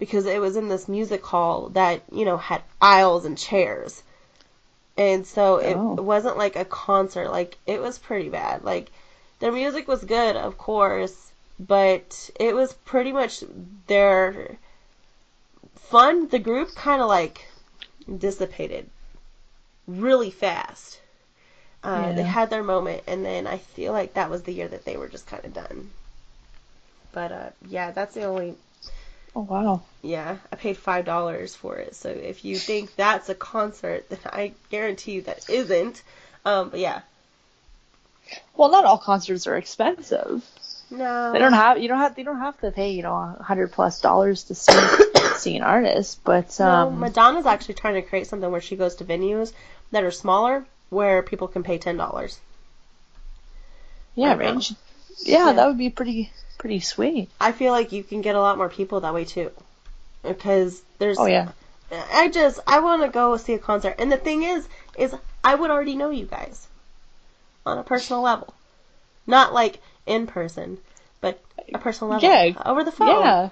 because 0.00 0.26
it 0.26 0.40
was 0.40 0.56
in 0.56 0.66
this 0.66 0.88
music 0.88 1.24
hall 1.24 1.68
that 1.68 2.02
you 2.10 2.24
know 2.24 2.36
had 2.36 2.62
aisles 2.82 3.24
and 3.26 3.38
chairs. 3.38 4.02
And 4.96 5.24
so 5.24 5.58
it 5.58 5.76
Oh. 5.76 6.02
wasn't 6.02 6.36
like 6.36 6.56
a 6.56 6.64
concert. 6.64 7.30
Like 7.30 7.58
it 7.64 7.80
was 7.80 7.96
pretty 7.96 8.28
bad. 8.28 8.64
Like 8.64 8.90
their 9.38 9.52
music 9.52 9.86
was 9.86 10.02
good, 10.02 10.34
of 10.34 10.58
course, 10.58 11.30
but 11.60 12.28
it 12.40 12.56
was 12.56 12.72
pretty 12.72 13.12
much 13.12 13.44
their 13.86 14.58
fun. 15.76 16.26
The 16.26 16.40
group 16.40 16.74
kind 16.74 17.00
of 17.00 17.06
like 17.06 17.46
dissipated 18.18 18.90
really 19.86 20.32
fast. 20.32 20.98
Uh, 21.86 22.12
They 22.12 22.22
had 22.24 22.50
their 22.50 22.62
moment, 22.62 23.02
and 23.06 23.24
then 23.24 23.46
I 23.46 23.58
feel 23.58 23.92
like 23.92 24.14
that 24.14 24.30
was 24.30 24.42
the 24.42 24.52
year 24.52 24.68
that 24.68 24.84
they 24.84 24.96
were 24.96 25.08
just 25.08 25.26
kind 25.26 25.44
of 25.44 25.54
done. 25.54 25.90
But 27.12 27.32
uh, 27.32 27.50
yeah, 27.68 27.92
that's 27.92 28.14
the 28.14 28.24
only. 28.24 28.54
Oh 29.34 29.42
wow. 29.42 29.82
Yeah, 30.02 30.36
I 30.52 30.56
paid 30.56 30.76
five 30.76 31.04
dollars 31.04 31.54
for 31.54 31.76
it. 31.76 31.94
So 31.94 32.08
if 32.08 32.44
you 32.44 32.56
think 32.56 32.94
that's 32.96 33.28
a 33.28 33.34
concert, 33.34 34.08
then 34.08 34.18
I 34.26 34.52
guarantee 34.70 35.12
you 35.12 35.22
that 35.22 35.48
isn't. 35.48 36.02
Um, 36.44 36.70
but 36.70 36.80
yeah, 36.80 37.00
Well, 38.56 38.70
not 38.70 38.84
all 38.84 38.98
concerts 38.98 39.46
are 39.46 39.56
expensive. 39.56 40.44
no, 40.90 41.32
They 41.32 41.38
don't 41.38 41.52
have 41.52 41.78
you 41.78 41.88
don't 41.88 41.98
have 41.98 42.18
you 42.18 42.24
don't 42.24 42.40
have 42.40 42.58
to 42.60 42.70
pay 42.70 42.90
you 42.90 43.02
know 43.02 43.14
a 43.14 43.42
hundred 43.42 43.72
plus 43.72 44.00
dollars 44.00 44.44
to 44.44 44.54
see 44.54 44.72
see 45.36 45.56
an 45.56 45.62
artist, 45.62 46.20
but 46.24 46.58
No, 46.58 46.66
um, 46.66 47.00
Madonna's 47.00 47.46
actually 47.46 47.74
trying 47.74 47.94
to 47.94 48.02
create 48.02 48.26
something 48.26 48.50
where 48.50 48.60
she 48.60 48.76
goes 48.76 48.96
to 48.96 49.04
venues 49.04 49.52
that 49.92 50.04
are 50.04 50.10
smaller, 50.10 50.64
where 50.90 51.22
people 51.22 51.48
can 51.48 51.62
pay 51.62 51.78
ten 51.78 51.96
dollars. 51.96 52.38
yeah, 54.14 54.34
range. 54.34 54.72
Yeah, 55.18 55.46
Yeah. 55.46 55.52
that 55.52 55.66
would 55.66 55.78
be 55.78 55.90
pretty 55.90 56.30
pretty 56.58 56.80
sweet. 56.80 57.30
I 57.40 57.52
feel 57.52 57.72
like 57.72 57.92
you 57.92 58.02
can 58.02 58.20
get 58.22 58.34
a 58.34 58.40
lot 58.40 58.56
more 58.58 58.68
people 58.68 59.00
that 59.00 59.14
way 59.14 59.24
too, 59.24 59.50
because 60.22 60.82
there's. 60.98 61.18
Oh 61.18 61.26
yeah. 61.26 61.50
I 62.12 62.28
just 62.28 62.58
I 62.66 62.80
want 62.80 63.02
to 63.02 63.08
go 63.08 63.36
see 63.36 63.54
a 63.54 63.58
concert, 63.58 63.94
and 63.98 64.10
the 64.10 64.16
thing 64.16 64.42
is, 64.42 64.68
is 64.98 65.14
I 65.44 65.54
would 65.54 65.70
already 65.70 65.94
know 65.96 66.10
you 66.10 66.26
guys 66.26 66.66
on 67.64 67.78
a 67.78 67.82
personal 67.84 68.22
level, 68.22 68.54
not 69.26 69.52
like 69.54 69.80
in 70.04 70.26
person, 70.26 70.78
but 71.20 71.40
a 71.72 71.78
personal 71.78 72.12
level. 72.12 72.28
Yeah. 72.28 72.60
over 72.64 72.82
the 72.82 72.90
phone. 72.92 73.08
Yeah, 73.08 73.50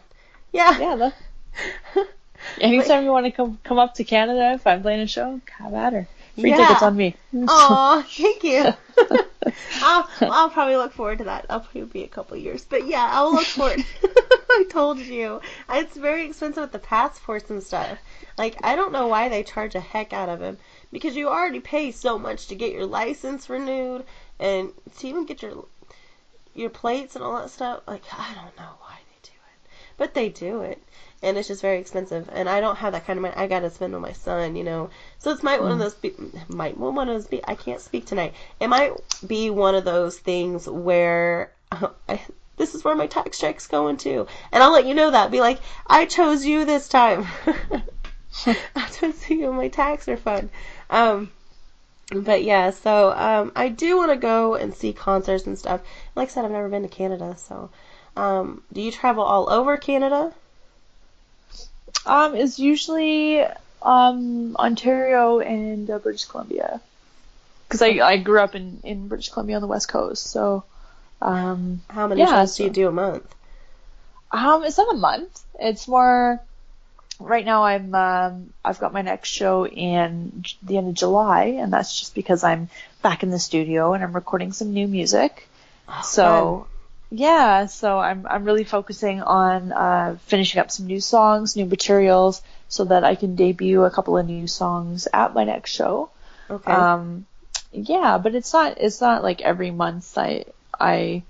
yeah, 0.52 0.78
yeah. 0.78 0.96
That, 0.96 2.08
anytime 2.60 3.04
you 3.04 3.10
want 3.10 3.26
to 3.26 3.32
come 3.32 3.58
come 3.62 3.78
up 3.78 3.94
to 3.94 4.04
Canada, 4.04 4.52
if 4.54 4.66
I'm 4.66 4.82
playing 4.82 5.00
a 5.00 5.06
show, 5.06 5.40
have 5.58 5.74
at 5.74 5.92
her. 5.92 6.08
Free 6.36 6.52
Yeah. 6.52 6.54
tickets 6.54 6.82
on 6.82 6.96
me. 6.96 7.16
Aw, 7.48 8.02
thank 8.02 8.44
you. 8.44 8.68
I'll, 9.80 10.08
I'll 10.28 10.50
probably 10.50 10.76
look 10.76 10.92
forward 10.92 11.18
to 11.18 11.24
that. 11.24 11.46
I'll 11.50 11.60
probably 11.60 11.84
be 11.84 12.04
a 12.04 12.08
couple 12.08 12.36
years, 12.36 12.64
but 12.64 12.86
yeah, 12.86 13.08
I'll 13.12 13.32
look 13.34 13.50
forward. 13.50 13.84
I 14.50 14.64
told 14.70 14.98
you, 15.00 15.40
it's 15.68 15.96
very 15.96 16.26
expensive 16.26 16.62
with 16.62 16.72
the 16.72 16.78
passports 16.78 17.50
and 17.50 17.62
stuff. 17.62 17.98
Like, 18.38 18.56
I 18.62 18.76
don't 18.76 18.92
know 18.92 19.06
why 19.08 19.28
they 19.28 19.42
charge 19.42 19.74
a 19.74 19.80
heck 19.80 20.12
out 20.12 20.28
of 20.28 20.40
them 20.40 20.58
because 20.92 21.16
you 21.16 21.28
already 21.28 21.60
pay 21.60 21.90
so 21.92 22.18
much 22.18 22.46
to 22.48 22.54
get 22.56 22.72
your 22.72 22.86
license 22.86 23.48
renewed 23.50 24.04
and 24.40 24.72
to 24.98 25.08
even 25.08 25.26
get 25.26 25.42
your 25.42 25.66
your 26.54 26.70
plates 26.70 27.14
and 27.16 27.24
all 27.24 27.38
that 27.40 27.50
stuff. 27.50 27.82
Like, 27.86 28.04
I 28.12 28.34
don't 28.34 28.56
know 28.56 28.74
why 28.80 28.98
they 29.08 29.18
do 29.22 29.32
it, 29.32 29.70
but 29.96 30.14
they 30.14 30.28
do 30.28 30.62
it. 30.62 30.82
And 31.24 31.38
it's 31.38 31.48
just 31.48 31.62
very 31.62 31.78
expensive, 31.78 32.28
and 32.32 32.50
I 32.50 32.60
don't 32.60 32.76
have 32.76 32.92
that 32.92 33.06
kind 33.06 33.16
of 33.16 33.22
money. 33.22 33.34
I 33.34 33.46
gotta 33.46 33.70
spend 33.70 33.94
on 33.94 34.02
my 34.02 34.12
son, 34.12 34.56
you 34.56 34.62
know. 34.62 34.90
So 35.18 35.30
it's 35.30 35.42
might 35.42 35.62
one 35.62 35.72
of 35.72 35.78
those 35.78 35.94
be, 35.94 36.12
might 36.48 36.76
well, 36.76 36.92
one 36.92 37.08
of 37.08 37.14
those 37.14 37.26
be. 37.26 37.40
I 37.42 37.54
can't 37.54 37.80
speak 37.80 38.04
tonight. 38.04 38.34
It 38.60 38.68
might 38.68 38.92
be 39.26 39.48
one 39.48 39.74
of 39.74 39.84
those 39.84 40.18
things 40.18 40.68
where 40.68 41.50
uh, 41.72 41.88
I, 42.08 42.20
this 42.58 42.74
is 42.74 42.84
where 42.84 42.94
my 42.94 43.06
tax 43.06 43.38
check's 43.38 43.66
going 43.66 43.96
to, 43.98 44.26
and 44.52 44.62
I'll 44.62 44.72
let 44.72 44.86
you 44.86 44.94
know 44.94 45.10
that. 45.12 45.30
Be 45.30 45.40
like, 45.40 45.60
I 45.86 46.04
chose 46.04 46.44
you 46.44 46.66
this 46.66 46.88
time. 46.88 47.26
I 48.76 48.88
chose 48.92 49.30
you 49.30 49.48
on 49.48 49.56
my 49.56 49.68
tax 49.68 50.06
refund. 50.06 50.50
Um, 50.90 51.30
but 52.12 52.44
yeah, 52.44 52.70
so 52.70 53.12
um, 53.12 53.52
I 53.56 53.70
do 53.70 53.96
want 53.96 54.12
to 54.12 54.16
go 54.16 54.56
and 54.56 54.74
see 54.74 54.92
concerts 54.92 55.46
and 55.46 55.58
stuff. 55.58 55.80
Like 56.14 56.28
I 56.28 56.32
said, 56.32 56.44
I've 56.44 56.50
never 56.50 56.68
been 56.68 56.82
to 56.82 56.88
Canada, 56.88 57.34
so 57.38 57.70
um, 58.16 58.62
do 58.72 58.80
you 58.82 58.92
travel 58.92 59.24
all 59.24 59.50
over 59.50 59.76
Canada? 59.76 60.34
Um, 62.06 62.34
it's 62.34 62.58
usually 62.58 63.44
Um, 63.82 64.56
Ontario 64.56 65.40
and 65.40 65.90
uh, 65.90 65.98
British 65.98 66.24
Columbia. 66.24 66.80
Because 67.68 67.82
I, 67.82 67.88
I 68.00 68.16
grew 68.18 68.40
up 68.40 68.54
in, 68.54 68.80
in 68.82 69.08
British 69.08 69.28
Columbia 69.30 69.56
on 69.56 69.62
the 69.62 69.68
west 69.68 69.88
coast, 69.88 70.26
so 70.30 70.64
um, 71.20 71.82
How 71.88 72.06
many 72.06 72.20
Yeah, 72.20 72.44
shows 72.44 72.56
do 72.56 72.64
you 72.64 72.70
do 72.70 72.88
a 72.88 72.92
month? 72.92 73.34
Um, 74.30 74.64
it's 74.64 74.78
not 74.78 74.94
a 74.94 74.98
month. 74.98 75.42
It's 75.60 75.86
more. 75.88 76.40
Right 77.20 77.44
now, 77.44 77.64
I'm 77.64 77.94
um, 77.94 78.52
I've 78.64 78.80
got 78.80 78.92
my 78.92 79.02
next 79.02 79.28
show 79.30 79.66
in 79.66 80.32
J- 80.42 80.56
the 80.62 80.76
end 80.78 80.88
of 80.88 80.94
July, 80.94 81.44
and 81.62 81.72
that's 81.72 81.98
just 81.98 82.14
because 82.14 82.42
I'm 82.42 82.68
back 83.02 83.22
in 83.22 83.30
the 83.30 83.38
studio 83.38 83.92
and 83.94 84.02
I'm 84.02 84.12
recording 84.12 84.52
some 84.52 84.72
new 84.72 84.88
music. 84.88 85.48
So, 86.00 86.66
yeah, 87.16 87.66
so 87.66 88.00
I'm 88.00 88.26
I'm 88.26 88.44
really 88.44 88.64
focusing 88.64 89.22
on 89.22 89.72
uh, 89.72 90.18
finishing 90.26 90.60
up 90.60 90.72
some 90.72 90.86
new 90.86 91.00
songs, 91.00 91.54
new 91.54 91.64
materials, 91.64 92.42
so 92.68 92.86
that 92.86 93.04
I 93.04 93.14
can 93.14 93.36
debut 93.36 93.84
a 93.84 93.90
couple 93.90 94.18
of 94.18 94.26
new 94.26 94.48
songs 94.48 95.06
at 95.12 95.32
my 95.32 95.44
next 95.44 95.70
show. 95.70 96.10
Okay. 96.50 96.72
Um, 96.72 97.26
yeah, 97.72 98.18
but 98.18 98.34
it's 98.34 98.52
not 98.52 98.78
it's 98.78 99.00
not 99.00 99.22
like 99.22 99.42
every 99.42 99.70
month 99.70 100.18
I 100.18 100.46
I 100.78 101.22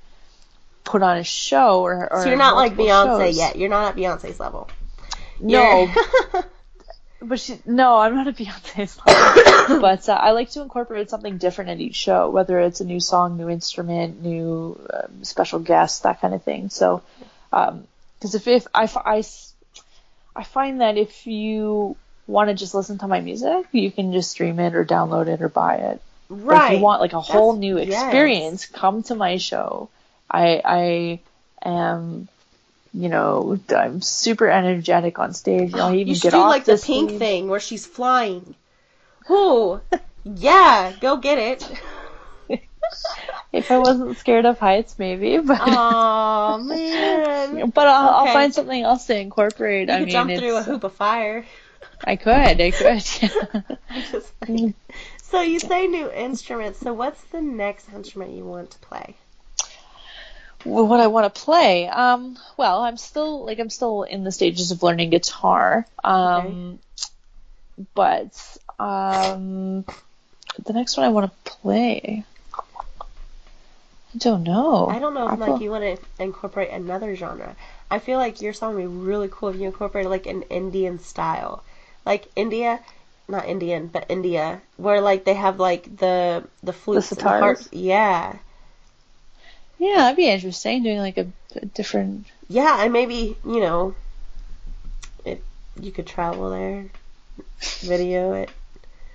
put 0.85 1.03
on 1.03 1.19
a 1.19 1.25
show 1.25 1.83
or, 1.83 2.11
or 2.11 2.23
so 2.23 2.29
you're 2.29 2.39
not 2.39 2.57
like 2.57 2.77
Beyonce 2.77 3.27
shows. 3.27 3.37
yet. 3.37 3.57
You're 3.57 3.69
not 3.69 3.91
at 3.91 3.97
Beyonce's 3.97 4.41
level. 4.41 4.71
No, 5.39 5.93
but 7.25 7.41
she, 7.41 7.59
no, 7.67 7.99
I'm 7.99 8.15
not 8.15 8.29
a 8.29 8.33
Beyonce 8.33 8.89
song. 9.69 9.81
but 9.81 10.09
uh, 10.09 10.13
I 10.13 10.31
like 10.33 10.51
to 10.51 10.63
incorporate 10.63 11.11
something 11.11 11.39
different 11.39 11.71
at 11.71 11.81
each 11.81 11.97
show, 11.97 12.31
whether 12.31 12.61
it's 12.61 12.81
a 12.81 12.85
new 12.85 13.01
song, 13.01 13.37
new 13.37 13.49
instrument, 13.49 14.23
new 14.23 14.79
um, 14.93 15.25
special 15.25 15.59
guest, 15.59 16.03
that 16.05 16.21
kind 16.21 16.35
of 16.35 16.43
thing. 16.43 16.71
So, 16.71 17.03
because 17.51 18.35
if 18.35 18.47
if 18.49 18.67
I, 18.75 18.89
I 18.95 19.23
I 20.37 20.45
find 20.45 20.81
that 20.81 20.97
if 20.97 21.27
you 21.27 21.97
want 22.27 22.49
to 22.49 22.55
just 22.55 22.75
listen 22.75 22.99
to 22.99 23.07
my 23.07 23.21
music, 23.21 23.67
you 23.73 23.91
can 23.91 24.13
just 24.13 24.31
stream 24.31 24.59
it 24.59 24.75
or 24.75 24.85
download 24.85 25.29
it 25.29 25.43
or 25.43 25.49
buy 25.49 25.77
it. 25.77 26.01
But 26.29 26.37
right. 26.37 26.73
if 26.73 26.79
you 26.79 26.85
want 26.85 27.01
like 27.01 27.13
a 27.13 27.21
whole 27.21 27.53
That's- 27.53 27.61
new 27.61 27.79
yes. 27.79 28.03
experience, 28.03 28.67
come 28.67 29.03
to 29.05 29.15
my 29.15 29.37
show. 29.37 29.89
I 30.31 30.61
I 30.65 31.21
am, 31.69 32.29
you 32.95 33.09
know, 33.11 33.59
I'm 33.71 34.01
super 34.03 34.49
energetic 34.49 35.19
on 35.19 35.35
stage. 35.35 35.73
You 35.73 35.77
know, 35.79 35.89
I 35.89 35.97
even 35.97 36.09
you 36.09 36.15
should 36.15 36.31
get 36.31 36.33
do 36.33 36.39
off 36.39 36.51
like 36.51 36.65
the 36.65 36.79
pink 36.79 37.11
stage. 37.11 37.19
thing 37.19 37.49
where 37.49 37.61
she's 37.61 37.87
flying. 37.87 38.55
Ooh. 39.31 39.81
yeah, 40.25 40.93
go 41.01 41.17
get 41.17 41.39
it. 41.39 41.81
If 43.53 43.71
I 43.71 43.79
wasn't 43.79 44.19
scared 44.19 44.47
of 44.47 44.59
heights, 44.59 44.99
maybe, 44.99 45.39
but 45.47 45.61
Oh 45.61 46.59
man. 46.59 47.71
but 47.71 47.87
I'll, 47.87 48.09
I'll 48.11 48.27
find 48.27 48.53
something 48.55 48.83
else 48.83 49.07
to 49.07 49.19
incorporate. 49.19 49.89
You 49.89 49.95
I 49.95 50.01
could 50.01 50.07
mean, 50.07 50.13
jump 50.13 50.35
through 50.35 50.57
a 50.57 50.63
hoop 50.63 50.85
of 50.85 50.93
fire. 50.95 51.47
I 52.05 52.17
could, 52.17 52.61
I 52.61 52.71
could. 52.71 53.05
Just 54.11 54.33
so 55.23 55.41
you 55.41 55.61
say 55.61 55.87
new 55.87 56.11
instruments. 56.11 56.79
So 56.81 56.93
what's 56.93 57.23
the 57.25 57.41
next 57.41 57.89
instrument 57.93 58.33
you 58.33 58.45
want 58.45 58.71
to 58.73 58.79
play? 58.79 59.17
What 60.65 61.01
I 61.01 61.09
want 61.09 61.33
to 61.33 61.41
play. 61.43 61.89
Um, 61.89 62.39
well, 62.57 62.81
I'm 62.81 62.97
still 62.97 63.45
like 63.45 63.59
I'm 63.59 63.71
still 63.71 64.03
in 64.03 64.25
the 64.25 64.33
stages 64.33 64.71
of 64.71 64.83
learning 64.83 65.11
guitar. 65.11 65.87
Um, 66.03 66.79
but 67.95 68.59
um, 68.79 69.85
the 70.65 70.73
next 70.73 70.97
one 70.97 71.07
I 71.07 71.11
want 71.11 71.31
to 71.31 71.51
play. 71.51 72.25
I 74.15 74.19
don't 74.19 74.45
know. 74.45 74.89
I 74.89 74.99
don't 75.01 75.15
know 75.15 75.27
if 75.27 75.33
I'll 75.33 75.53
like 75.53 75.61
you 75.61 75.71
want 75.71 75.85
to 75.85 76.23
incorporate 76.23 76.71
another 76.71 77.15
genre. 77.17 77.57
I 77.91 77.99
feel 77.99 78.19
like 78.19 78.41
your 78.41 78.53
song 78.53 78.75
would 78.75 78.81
be 78.81 78.87
really 78.87 79.29
cool 79.31 79.51
if 79.51 79.57
you 79.57 79.67
incorporated 79.67 80.11
like 80.11 80.27
an 80.27 80.43
Indian 80.43 80.99
style, 80.99 81.63
like 82.07 82.29
India, 82.37 82.81
not 83.29 83.47
Indian, 83.47 83.89
but 83.89 84.07
India, 84.09 84.63
where 84.77 85.01
like 85.01 85.25
they 85.25 85.35
have 85.35 85.59
like 85.59 85.97
the 85.97 86.45
the 86.63 86.73
flutes, 86.73 87.11
and 87.13 87.21
sitars? 87.21 87.41
harp. 87.41 87.59
Yeah, 87.73 88.37
Yeah, 89.79 89.97
that'd 89.97 90.17
be 90.17 90.29
interesting. 90.29 90.83
Doing 90.83 90.99
like 90.99 91.19
a, 91.19 91.27
a 91.57 91.67
different. 91.67 92.27
yeah, 92.49 92.83
and 92.83 92.93
maybe 92.93 93.37
you 93.45 93.61
know, 93.61 93.95
it 95.25 95.43
you 95.81 95.91
could 95.93 96.07
travel 96.07 96.51
there, 96.51 96.87
video 97.81 98.35
it. 98.35 98.51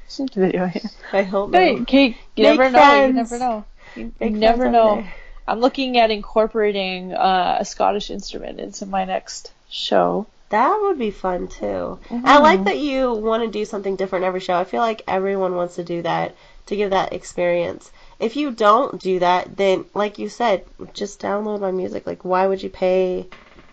video. 0.34 0.66
Yeah. 0.74 0.90
I 1.14 1.24
hope. 1.24 1.52
But 1.52 1.88
Kate, 1.88 2.18
you 2.36 2.44
Make 2.44 2.60
never 2.60 2.70
know. 2.72 3.06
You 3.06 3.14
never 3.14 3.40
know. 3.40 3.66
You, 3.96 4.12
Make 4.20 4.34
never 4.34 4.70
know. 4.72 5.06
I'm 5.48 5.60
looking 5.60 5.98
at 5.98 6.12
incorporating 6.12 7.14
uh, 7.14 7.58
a 7.60 7.66
Scottish 7.66 8.10
instrument 8.12 8.60
into 8.60 8.86
my 8.86 9.06
next 9.06 9.52
show. 9.70 10.28
That 10.50 10.80
would 10.82 10.98
be 10.98 11.12
fun 11.12 11.48
too. 11.48 12.00
I 12.10 12.14
Mm-hmm. 12.14 12.44
like 12.44 12.64
that 12.66 12.78
you 12.80 13.14
want 13.14 13.44
to 13.44 13.52
do 13.52 13.66
something 13.66 13.96
different 13.96 14.26
every 14.26 14.40
show. 14.40 14.56
I 14.56 14.64
feel 14.64 14.82
like 14.82 15.04
everyone 15.08 15.56
wants 15.56 15.76
to 15.76 15.84
do 15.84 16.02
that 16.02 16.36
to 16.68 16.76
give 16.76 16.90
that 16.92 17.14
experience. 17.14 17.92
If 18.20 18.36
you 18.36 18.52
don't 18.52 19.02
do 19.02 19.20
that, 19.20 19.56
then 19.56 19.86
like 19.94 20.20
you 20.20 20.30
said, 20.30 20.66
just 20.94 21.22
download 21.22 21.62
my 21.62 21.72
music. 21.72 22.06
Like 22.06 22.26
why 22.26 22.48
would 22.48 22.62
you 22.62 22.70
pay 22.70 23.28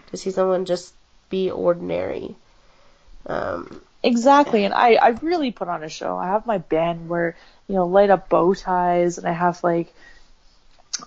to 0.07 0.17
see 0.17 0.31
someone 0.31 0.65
just 0.65 0.95
be 1.31 1.51
ordinary? 1.51 2.37
Um, 3.27 3.81
Exactly, 4.07 4.65
and 4.65 4.73
I, 4.73 4.95
I 4.95 5.09
really 5.21 5.51
put 5.51 5.67
on 5.67 5.83
a 5.83 5.89
show. 5.89 6.17
I 6.17 6.29
have 6.29 6.47
my 6.47 6.59
band 6.59 7.09
where 7.09 7.37
you 7.67 7.75
know 7.75 7.87
light 7.87 8.09
up 8.09 8.29
bow 8.29 8.55
ties, 8.55 9.19
and 9.19 9.27
I 9.27 9.33
have 9.33 9.65
like, 9.65 9.93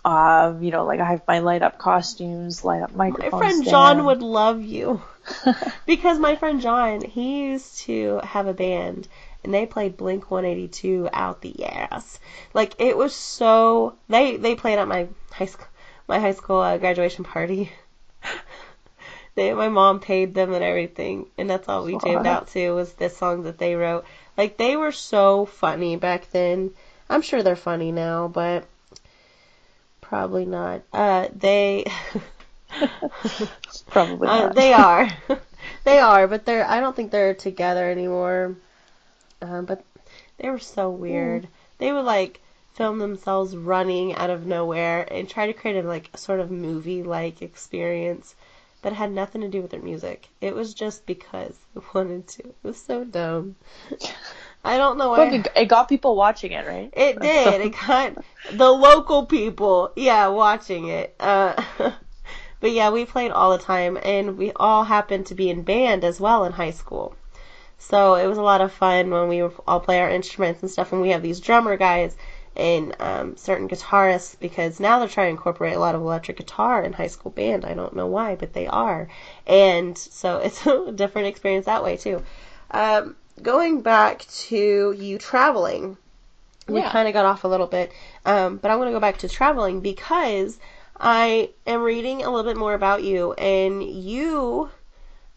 um, 0.04 0.62
you 0.62 0.72
know, 0.72 0.84
like 0.86 1.00
I 1.00 1.06
have 1.06 1.22
my 1.26 1.40
light 1.40 1.62
up 1.62 1.78
costumes, 1.78 2.66
light 2.66 2.82
up 2.82 2.94
my 2.94 3.12
friend 3.12 3.54
stand. 3.54 3.66
John 3.66 4.06
would 4.06 4.22
love 4.22 4.62
you 4.62 5.02
because 5.86 6.20
my 6.20 6.36
friend 6.36 6.60
John, 6.60 7.02
he 7.02 7.46
used 7.46 7.80
to 7.82 8.20
have 8.22 8.48
a 8.48 8.54
band 8.54 9.08
and 9.44 9.54
they 9.54 9.66
played 9.66 9.98
Blink 9.98 10.30
182 10.32 11.10
out 11.14 11.42
the 11.42 11.66
ass. 11.66 12.20
Like 12.54 12.76
it 12.80 12.98
was 12.98 13.14
so 13.16 13.96
they 14.08 14.38
they 14.38 14.56
played 14.56 14.80
at 14.80 14.88
my 14.88 15.08
high 15.32 15.46
school 15.46 15.68
my 16.08 16.20
high 16.20 16.34
school 16.34 16.60
uh, 16.60 16.78
graduation 16.78 17.24
party. 17.24 17.72
they 19.36 19.54
my 19.54 19.70
mom 19.70 20.00
paid 20.00 20.34
them 20.34 20.54
and 20.54 20.64
everything, 20.64 21.28
and 21.38 21.50
that's 21.50 21.70
all 21.70 21.86
we 21.86 21.98
jammed 21.98 22.26
out 22.28 22.48
to 22.50 22.72
was 22.72 22.94
this 22.94 23.16
song 23.16 23.44
that 23.44 23.58
they 23.58 23.76
wrote. 23.76 24.06
Like 24.38 24.58
they 24.58 24.76
were 24.76 24.92
so 24.92 25.46
funny 25.46 25.96
back 25.96 26.30
then. 26.32 26.72
I'm 27.10 27.22
sure 27.22 27.42
they're 27.44 27.56
funny 27.56 27.92
now, 27.92 28.28
but 28.28 28.66
probably 30.02 30.46
not. 30.46 30.82
Uh, 30.94 31.28
they. 31.36 31.86
Probably 33.90 34.28
Uh, 34.28 34.42
not. 34.48 34.56
they 34.56 34.74
are. 34.88 35.10
they 35.84 36.00
are, 36.00 36.28
but 36.28 36.46
they're. 36.46 36.66
I 36.66 36.80
don't 36.80 36.96
think 36.96 37.12
they're 37.12 37.34
together 37.34 37.90
anymore. 37.90 38.56
Um, 39.42 39.66
but 39.66 39.84
they 40.38 40.50
were 40.50 40.60
so 40.60 40.90
weird. 40.90 41.48
They 41.78 41.92
would 41.92 42.06
like 42.06 42.42
film 42.74 43.00
themselves 43.00 43.56
running 43.58 44.16
out 44.16 44.30
of 44.30 44.46
nowhere 44.46 45.06
and 45.12 45.30
try 45.30 45.48
to 45.48 45.54
create 45.54 45.84
a 45.84 45.88
like 45.88 46.10
sort 46.18 46.40
of 46.40 46.50
movie 46.50 47.04
like 47.04 47.42
experience, 47.42 48.36
but 48.82 48.94
it 48.94 48.96
had 48.96 49.12
nothing 49.12 49.42
to 49.42 49.50
do 49.50 49.62
with 49.62 49.72
their 49.72 49.82
music. 49.82 50.30
It 50.42 50.56
was 50.56 50.74
just 50.74 51.06
because 51.06 51.58
they 51.74 51.82
wanted 51.94 52.28
to. 52.28 52.44
It 52.44 52.56
was 52.64 52.82
so 52.82 53.04
dumb. 53.04 53.56
I 54.64 54.78
don't 54.78 54.98
know 54.98 55.10
why. 55.10 55.30
it, 55.30 55.48
it 55.56 55.66
got 55.66 55.88
people 55.88 56.16
watching 56.16 56.52
it, 56.52 56.68
right? 56.68 56.90
It 56.94 57.20
did. 57.22 57.62
It 57.62 57.76
got 57.88 58.18
the 58.52 58.70
local 58.70 59.26
people, 59.26 59.92
yeah, 59.96 60.28
watching 60.28 60.88
it. 60.88 61.16
Uh, 61.20 61.62
but 62.60 62.72
yeah, 62.72 62.90
we 62.90 63.06
played 63.06 63.32
all 63.32 63.52
the 63.52 63.64
time, 63.64 63.98
and 64.04 64.38
we 64.38 64.52
all 64.58 64.84
happened 64.84 65.28
to 65.28 65.36
be 65.36 65.50
in 65.50 65.64
band 65.64 66.04
as 66.04 66.20
well 66.20 66.44
in 66.44 66.52
high 66.54 66.72
school. 66.72 67.16
So 67.80 68.16
it 68.16 68.28
was 68.28 68.38
a 68.38 68.44
lot 68.44 68.62
of 68.62 68.72
fun 68.74 69.10
when 69.10 69.30
we 69.30 69.42
all 69.42 69.80
play 69.80 70.00
our 70.02 70.10
instruments 70.10 70.62
and 70.62 70.70
stuff, 70.70 70.92
and 70.92 71.02
we 71.02 71.10
have 71.10 71.24
these 71.24 71.40
drummer 71.40 71.78
guys 71.78 72.16
and 72.56 72.94
um, 73.00 73.38
certain 73.38 73.70
guitarists 73.70 74.38
because 74.38 74.80
now 74.82 75.00
they're 75.00 75.08
trying 75.08 75.28
to 75.28 75.32
incorporate 75.32 75.76
a 75.76 75.80
lot 75.80 75.96
of 75.96 76.02
electric 76.02 76.38
guitar 76.38 76.84
in 76.84 76.92
high 76.94 77.08
school 77.08 77.32
band. 77.32 77.64
I 77.64 77.74
don't 77.74 77.96
know 77.96 78.08
why, 78.08 78.36
but 78.36 78.54
they 78.54 78.68
are, 78.68 79.08
and 79.48 79.98
so 79.98 80.38
it's 80.44 80.68
a 80.68 80.92
different 80.92 81.30
experience 81.30 81.66
that 81.66 81.84
way 81.84 81.96
too. 81.96 82.22
Um, 82.72 83.16
going 83.42 83.82
back 83.82 84.26
to 84.48 84.92
you 84.92 85.18
traveling, 85.18 85.98
we 86.68 86.82
Yeah. 86.82 86.92
kind 86.92 87.08
of 87.08 87.14
got 87.14 87.26
off 87.26 87.46
a 87.46 87.48
little 87.48 87.68
bit, 87.68 87.92
um, 88.26 88.58
but 88.58 88.70
I'm 88.70 88.78
going 88.78 88.90
to 88.90 88.96
go 88.96 89.00
back 89.00 89.18
to 89.20 89.30
traveling 89.30 89.80
because 89.80 90.60
I 91.00 91.52
am 91.66 91.82
reading 91.82 92.24
a 92.24 92.30
little 92.30 92.44
bit 92.52 92.58
more 92.58 92.74
about 92.74 93.04
you, 93.04 93.32
and 93.34 93.82
you 93.82 94.70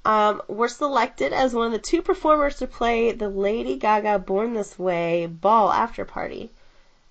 um, 0.05 0.43
were 0.49 0.69
selected 0.69 1.33
as 1.33 1.55
one 1.55 1.67
of 1.67 1.73
the 1.73 1.79
two 1.79 2.03
performers 2.03 2.57
to 2.57 2.67
play 2.67 3.13
the 3.13 3.29
Lady 3.29 3.77
Gaga 3.77 4.19
Born 4.19 4.55
This 4.55 4.79
Way 4.79 5.27
ball 5.27 5.73
after 5.73 6.05
party. 6.05 6.51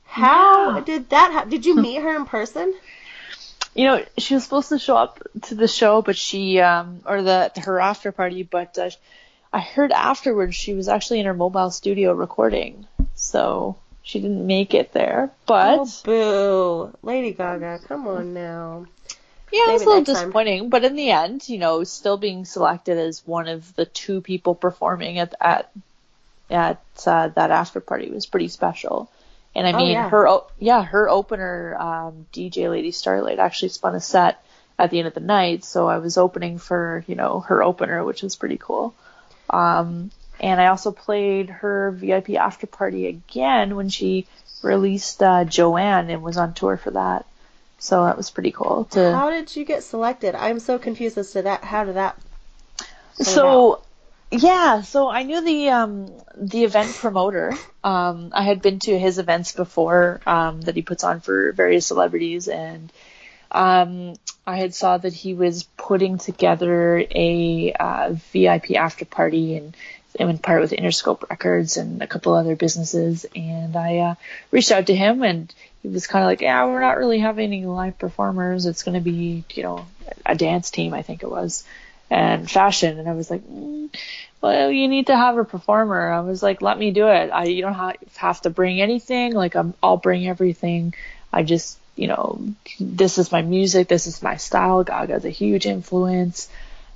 How 0.06 0.76
Yeah. 0.76 0.82
did 0.82 1.10
that 1.10 1.32
happen? 1.32 1.50
Did 1.50 1.66
you 1.66 1.76
meet 1.76 2.02
her 2.02 2.16
in 2.16 2.26
person? 2.26 2.74
You 3.74 3.86
know, 3.86 4.06
she 4.18 4.34
was 4.34 4.44
supposed 4.44 4.70
to 4.70 4.80
show 4.80 4.98
up 4.98 5.20
to 5.44 5.56
the 5.56 5.68
show, 5.68 6.02
but 6.02 6.18
she, 6.18 6.60
um, 6.60 7.00
or 7.06 7.22
the 7.22 7.52
her 7.64 7.80
after 7.80 8.12
party, 8.12 8.44
but 8.44 8.78
uh, 8.78 8.90
I 9.54 9.60
heard 9.60 9.94
afterwards 9.94 10.56
she 10.56 10.74
was 10.74 10.90
actually 10.90 11.22
in 11.22 11.26
her 11.26 11.34
mobile 11.34 11.72
studio 11.72 12.12
recording, 12.12 12.86
so 13.16 13.78
she 14.04 14.20
didn't 14.20 14.46
make 14.46 14.74
it 14.74 14.92
there. 14.92 15.32
But 15.46 15.80
Oh, 15.80 16.02
boo. 16.04 16.98
Lady 17.02 17.32
Gaga, 17.32 17.80
come 17.88 18.08
on 18.08 18.34
now. 18.34 18.88
Yeah, 19.52 19.70
it 19.70 19.74
was 19.74 19.82
a 19.82 19.86
little 19.86 20.00
next 20.00 20.08
time. 20.12 20.16
disappointing. 20.16 20.70
But 20.70 20.84
in 20.84 20.96
the 20.96 21.12
end, 21.12 21.48
you 21.50 21.58
know, 21.58 21.84
still 21.84 22.18
being 22.18 22.46
selected 22.46 22.98
as 22.98 23.22
one 23.26 23.48
of 23.48 23.76
the 23.76 23.86
two 23.86 24.22
people 24.22 24.56
performing 24.56 25.20
at 25.20 25.34
at 25.42 25.72
at 26.50 26.82
uh, 27.06 27.30
that 27.30 27.52
after 27.52 27.80
party 27.80 28.10
was 28.10 28.26
pretty 28.26 28.48
special. 28.48 29.10
And 29.56 29.68
I 29.68 29.74
Oh, 29.74 29.78
mean, 29.78 29.92
yeah. 29.94 30.10
her 30.10 30.28
o- 30.28 30.48
yeah, 30.60 30.84
her 30.84 31.10
opener 31.10 31.76
um, 31.80 32.26
DJ 32.34 32.70
Lady 32.70 32.92
Starlight 32.92 33.40
actually 33.40 33.70
spun 33.70 33.96
a 33.96 34.00
set 34.02 34.42
at 34.80 34.90
the 34.92 35.00
end 35.00 35.08
of 35.08 35.14
the 35.14 35.20
night, 35.20 35.64
so 35.66 35.88
I 35.88 35.98
was 36.00 36.18
opening 36.18 36.58
for 36.58 37.04
you 37.08 37.16
know 37.16 37.42
her 37.42 37.64
opener, 37.64 38.04
which 38.04 38.24
was 38.24 38.36
pretty 38.36 38.58
cool. 38.58 38.94
Um, 39.50 40.12
and 40.40 40.60
I 40.60 40.68
also 40.68 40.92
played 40.92 41.50
her 41.50 41.92
VIP 41.92 42.32
after 42.32 42.66
party 42.68 43.08
again 43.08 43.76
when 43.76 43.90
she 43.90 44.26
released 44.64 45.22
uh, 45.22 45.44
Joanne 45.46 46.10
and 46.10 46.24
was 46.24 46.38
on 46.38 46.54
tour 46.54 46.78
for 46.78 46.92
that. 46.92 47.26
So 47.82 48.06
that 48.06 48.16
was 48.16 48.30
pretty 48.30 48.52
cool 48.52 48.86
to 48.92 49.12
How 49.12 49.32
did 49.32 49.56
you 49.56 49.66
get 49.66 49.84
selected? 49.84 50.36
I'm 50.36 50.60
so 50.60 50.78
confused 50.78 51.18
as 51.18 51.32
to 51.32 51.42
that. 51.42 51.64
How 51.64 51.84
did 51.84 51.96
that? 51.96 52.16
so 53.14 53.82
yeah 54.32 54.82
so 54.82 55.10
i 55.10 55.24
knew 55.24 55.42
the 55.42 55.70
um 55.70 56.10
the 56.38 56.64
event 56.64 56.90
promoter 56.96 57.54
um 57.84 58.32
i 58.34 58.44
had 58.44 58.62
been 58.62 58.80
to 58.80 58.98
his 58.98 59.20
events 59.20 59.52
before 59.52 60.22
um 60.26 60.62
that 60.62 60.76
he 60.76 60.82
puts 60.82 61.04
on 61.04 61.20
for 61.20 61.52
various 61.52 61.86
celebrities 61.86 62.48
and 62.48 62.92
um 63.52 64.14
i 64.48 64.56
had 64.58 64.74
saw 64.74 64.98
that 64.98 65.14
he 65.14 65.34
was 65.34 65.64
putting 65.76 66.18
together 66.18 67.06
a 67.12 67.74
uh, 67.78 68.14
vip 68.32 68.72
after 68.72 69.04
party 69.04 69.58
and 69.58 69.76
in 70.16 70.38
part 70.38 70.62
with 70.62 70.72
interscope 70.72 71.30
records 71.30 71.78
and 71.78 72.02
a 72.02 72.08
couple 72.08 72.34
other 72.34 72.56
businesses 72.56 73.26
and 73.36 73.76
i 73.76 73.98
uh, 73.98 74.16
reached 74.50 74.72
out 74.72 74.88
to 74.88 74.96
him 74.96 75.24
and 75.24 75.54
he 75.82 75.88
was 75.88 76.08
kind 76.08 76.24
of 76.24 76.28
like 76.28 76.42
yeah 76.42 76.66
we're 76.66 76.80
not 76.80 76.98
really 76.98 77.20
having 77.20 77.46
any 77.46 77.66
live 77.66 77.98
performers. 77.98 78.66
It's 78.66 78.84
going 78.84 78.96
to 78.96 79.02
be 79.02 79.44
you 79.54 79.64
know 79.64 79.86
a 80.26 80.36
dance 80.36 80.72
team 80.72 80.94
i 80.94 81.02
think 81.02 81.24
it 81.24 81.30
was 81.30 81.64
and 82.12 82.52
fashion. 82.52 83.00
And 83.00 83.08
I 83.08 83.14
was 83.14 83.32
like 83.32 83.42
mm, 83.42 83.90
well 84.42 84.70
you 84.70 84.88
need 84.88 85.08
to 85.08 85.16
have 85.16 85.38
a 85.38 85.46
performer. 85.46 86.12
I 86.12 86.20
was 86.20 86.44
like 86.44 86.62
let 86.62 86.78
me 86.78 86.92
do 86.92 87.08
it. 87.08 87.30
I 87.32 87.46
you 87.46 87.62
don't 87.62 87.98
have, 88.18 88.42
to 88.42 88.50
bring 88.50 88.82
anything. 88.82 89.34
Like 89.34 89.56
I'm, 89.56 89.74
I'll 89.82 89.98
bring 89.98 90.28
everything. 90.28 90.94
I 91.32 91.44
just 91.44 91.80
you 91.96 92.08
know 92.08 92.42
this 92.80 93.18
is 93.18 93.32
my 93.32 93.42
music. 93.42 93.88
This 93.88 94.08
is 94.08 94.22
my 94.22 94.36
style. 94.36 94.84
Gaga's 94.84 95.26
a 95.26 95.30
huge 95.30 95.66
influence. 95.66 96.50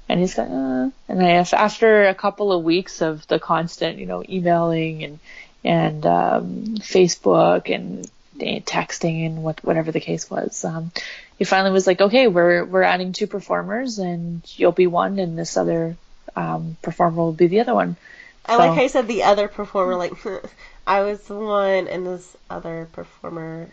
And 0.08 0.20
he's 0.20 0.38
like 0.38 0.50
uh. 0.50 0.90
and 1.08 1.22
I 1.22 1.32
after 1.32 2.08
a 2.08 2.14
couple 2.14 2.52
of 2.52 2.64
weeks 2.64 3.02
of 3.02 3.26
the 3.28 3.40
constant 3.40 3.98
you 3.98 4.06
know 4.06 4.24
emailing 4.28 5.04
and 5.04 5.20
and 5.64 6.06
um, 6.06 6.76
Facebook 6.80 7.74
and 7.74 8.08
texting 8.40 9.26
and 9.26 9.44
what 9.44 9.64
whatever 9.64 9.92
the 9.92 10.00
case 10.00 10.30
was 10.30 10.64
um, 10.66 10.92
he 11.38 11.44
finally 11.44 11.72
was 11.72 11.86
like, 11.88 12.00
okay, 12.00 12.28
we're 12.28 12.64
we're 12.64 12.84
adding 12.84 13.12
two 13.12 13.28
performers, 13.28 14.00
and 14.00 14.42
you'll 14.56 14.72
be 14.72 14.88
one, 14.88 15.20
and 15.20 15.38
this 15.38 15.58
other 15.58 15.98
um, 16.36 16.78
performer 16.82 17.18
will 17.18 17.34
be 17.34 17.48
the 17.48 17.60
other 17.60 17.74
one. 17.74 17.98
I 18.46 18.56
like 18.56 18.70
So- 18.70 18.74
how 18.76 18.82
you 18.84 18.90
said 18.90 19.08
the 19.08 19.24
other 19.24 19.48
performer. 19.50 19.96
Like 19.98 20.14
I 20.88 21.02
was 21.02 21.22
the 21.24 21.36
one, 21.36 21.88
and 21.90 22.06
this 22.06 22.38
other 22.50 22.88
performer. 22.94 23.68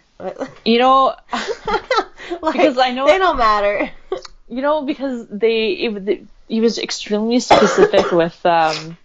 You 0.65 0.79
know, 0.79 1.15
like, 2.41 2.53
Because 2.55 2.79
I 2.79 2.91
know- 2.93 3.07
they 3.07 3.19
don't 3.19 3.37
matter. 3.39 3.91
you 4.49 4.63
know, 4.63 4.83
because 4.83 5.27
they 5.29 5.71
it, 5.73 6.25
he 6.49 6.61
was 6.61 6.79
extremely 6.79 7.39
specific 7.41 8.11
with 8.13 8.45
um, 8.45 8.97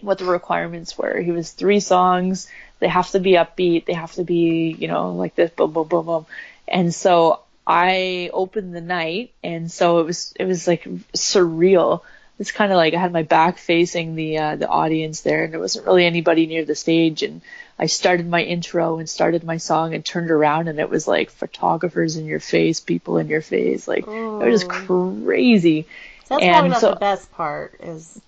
what 0.00 0.18
the 0.18 0.24
requirements 0.24 0.96
were. 0.96 1.20
He 1.20 1.30
was 1.32 1.50
three 1.50 1.80
songs. 1.80 2.48
They 2.80 2.88
have 2.88 3.10
to 3.12 3.20
be 3.20 3.32
upbeat. 3.32 3.86
They 3.86 3.92
have 3.92 4.12
to 4.14 4.24
be, 4.24 4.74
you 4.78 4.88
know, 4.88 5.12
like 5.12 5.34
this, 5.34 5.50
boom, 5.50 5.72
boom, 5.72 5.88
boom, 5.88 6.06
boom. 6.06 6.26
And 6.66 6.94
so 6.94 7.40
I 7.66 8.30
opened 8.32 8.74
the 8.74 8.80
night, 8.80 9.32
and 9.44 9.70
so 9.70 10.00
it 10.00 10.06
was 10.06 10.32
it 10.38 10.44
was 10.46 10.66
like 10.66 10.84
surreal. 11.14 12.02
It's 12.38 12.50
kind 12.50 12.72
of 12.72 12.76
like 12.76 12.94
I 12.94 12.98
had 12.98 13.12
my 13.12 13.22
back 13.22 13.58
facing 13.58 14.16
the 14.16 14.38
uh, 14.38 14.56
the 14.56 14.68
audience 14.68 15.20
there, 15.20 15.44
and 15.44 15.52
there 15.52 15.60
wasn't 15.60 15.86
really 15.86 16.04
anybody 16.04 16.46
near 16.46 16.64
the 16.64 16.74
stage. 16.74 17.22
And 17.22 17.40
I 17.78 17.86
started 17.86 18.28
my 18.28 18.42
intro 18.42 18.98
and 18.98 19.08
started 19.08 19.44
my 19.44 19.58
song 19.58 19.94
and 19.94 20.04
turned 20.04 20.30
around, 20.32 20.66
and 20.68 20.80
it 20.80 20.90
was 20.90 21.06
like 21.06 21.30
photographers 21.30 22.16
in 22.16 22.24
your 22.26 22.40
face, 22.40 22.80
people 22.80 23.18
in 23.18 23.28
your 23.28 23.42
face, 23.42 23.86
like 23.86 24.06
it 24.08 24.10
was 24.10 24.62
just 24.62 24.68
crazy. 24.70 25.86
That's 26.28 26.42
And 26.42 26.52
probably 26.52 26.70
not 26.70 26.80
so- 26.80 26.90
the 26.90 26.96
best 26.96 27.30
part. 27.32 27.74
Is 27.80 28.20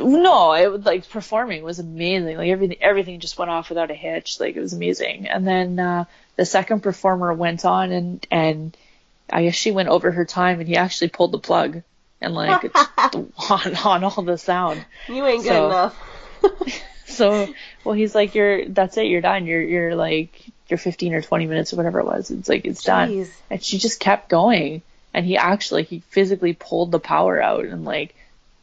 no, 0.00 0.52
it 0.52 0.84
like 0.84 1.08
performing 1.08 1.62
was 1.62 1.78
amazing. 1.78 2.36
Like 2.36 2.48
everything, 2.50 2.78
everything 2.80 3.20
just 3.20 3.38
went 3.38 3.50
off 3.50 3.68
without 3.68 3.90
a 3.90 3.94
hitch. 3.94 4.40
Like 4.40 4.56
it 4.56 4.60
was 4.60 4.72
amazing. 4.72 5.28
And 5.28 5.46
then 5.46 5.78
uh, 5.78 6.04
the 6.36 6.46
second 6.46 6.82
performer 6.82 7.32
went 7.32 7.64
on, 7.64 7.92
and 7.92 8.26
and 8.30 8.76
I 9.30 9.44
guess 9.44 9.54
she 9.54 9.70
went 9.70 9.88
over 9.88 10.10
her 10.10 10.24
time, 10.24 10.60
and 10.60 10.68
he 10.68 10.76
actually 10.76 11.08
pulled 11.08 11.32
the 11.32 11.38
plug, 11.38 11.82
and 12.20 12.34
like 12.34 12.64
it's 12.64 13.16
on 13.50 13.76
on 13.76 14.04
all 14.04 14.22
the 14.22 14.38
sound. 14.38 14.84
you 15.08 15.26
ain't 15.26 15.42
good 15.42 15.48
So- 15.48 15.66
enough. 15.66 15.98
So 17.06 17.52
well, 17.84 17.94
he's 17.94 18.14
like, 18.14 18.34
you're 18.34 18.66
that's 18.66 18.96
it, 18.96 19.04
you're 19.04 19.20
done. 19.20 19.44
You're 19.44 19.60
you're 19.60 19.94
like 19.94 20.42
you're 20.68 20.78
15 20.78 21.12
or 21.12 21.20
20 21.20 21.46
minutes 21.46 21.74
or 21.74 21.76
whatever 21.76 22.00
it 22.00 22.06
was. 22.06 22.30
It's 22.30 22.48
like 22.48 22.64
it's 22.64 22.84
done. 22.84 23.10
And 23.50 23.62
she 23.62 23.76
just 23.76 24.00
kept 24.00 24.30
going, 24.30 24.80
and 25.12 25.26
he 25.26 25.36
actually 25.36 25.82
he 25.82 26.00
physically 26.08 26.54
pulled 26.54 26.90
the 26.90 26.98
power 26.98 27.38
out, 27.42 27.66
and 27.66 27.84
like 27.84 28.14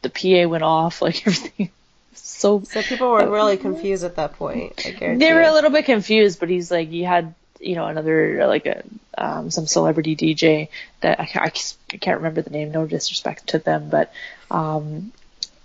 the 0.02 0.10
PA 0.10 0.48
went 0.48 0.64
off, 0.64 1.02
like 1.02 1.20
everything. 1.26 1.70
So 2.14 2.62
So 2.64 2.82
people 2.82 3.10
were 3.10 3.30
really 3.30 3.56
confused 3.56 4.04
at 4.04 4.16
that 4.16 4.34
point. 4.34 4.86
I 4.86 5.14
they 5.14 5.32
were 5.32 5.42
a 5.42 5.52
little 5.52 5.70
bit 5.70 5.84
confused, 5.84 6.40
but 6.40 6.48
he's 6.48 6.70
like, 6.70 6.88
he 6.88 7.02
had, 7.02 7.34
you 7.60 7.74
know, 7.74 7.86
another, 7.86 8.46
like 8.46 8.66
a, 8.66 8.82
um, 9.18 9.50
some 9.50 9.66
celebrity 9.66 10.16
DJ 10.16 10.68
that 11.00 11.20
I, 11.20 11.30
I 11.34 11.52
I 11.92 11.96
can't 11.98 12.18
remember 12.18 12.40
the 12.40 12.50
name, 12.50 12.72
no 12.72 12.86
disrespect 12.86 13.48
to 13.48 13.58
them, 13.58 13.90
but, 13.90 14.12
um, 14.50 15.12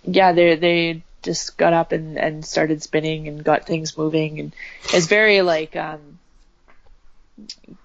yeah, 0.03 0.33
they, 0.33 0.55
they 0.55 1.03
just 1.23 1.57
got 1.57 1.71
up 1.73 1.93
and, 1.93 2.17
and 2.17 2.45
started 2.45 2.83
spinning 2.83 3.27
and 3.27 3.43
got 3.43 3.65
things 3.65 3.97
moving 3.97 4.39
and 4.39 4.55
it's 4.93 5.07
very 5.07 5.41
like, 5.41 5.75
um, 5.75 6.19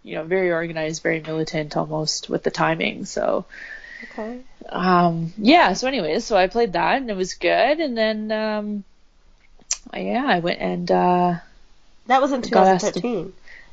you 0.03 0.17
know, 0.17 0.25
very 0.25 0.51
organized, 0.53 1.03
very 1.03 1.21
militant 1.21 1.77
almost 1.77 2.29
with 2.29 2.43
the 2.43 2.51
timing. 2.51 3.05
So, 3.05 3.47
Okay. 4.05 4.41
um 4.69 5.33
yeah 5.37 5.73
so 5.75 5.87
anyways 5.89 6.25
so 6.25 6.37
i 6.37 6.47
played 6.47 6.73
that 6.73 6.97
and 6.97 7.11
it 7.11 7.17
was 7.17 7.35
good 7.35 7.81
and 7.81 7.97
then 7.97 8.33
um 8.33 8.85
yeah 9.95 10.25
i 10.27 10.39
went 10.39 10.61
and 10.61 10.91
uh 10.91 11.35
That 12.07 12.21
was 12.23 12.33
in 12.33 12.43
Got 12.43 12.67
asked 12.67 12.95
to- 12.95 13.01
2013. 13.01 13.33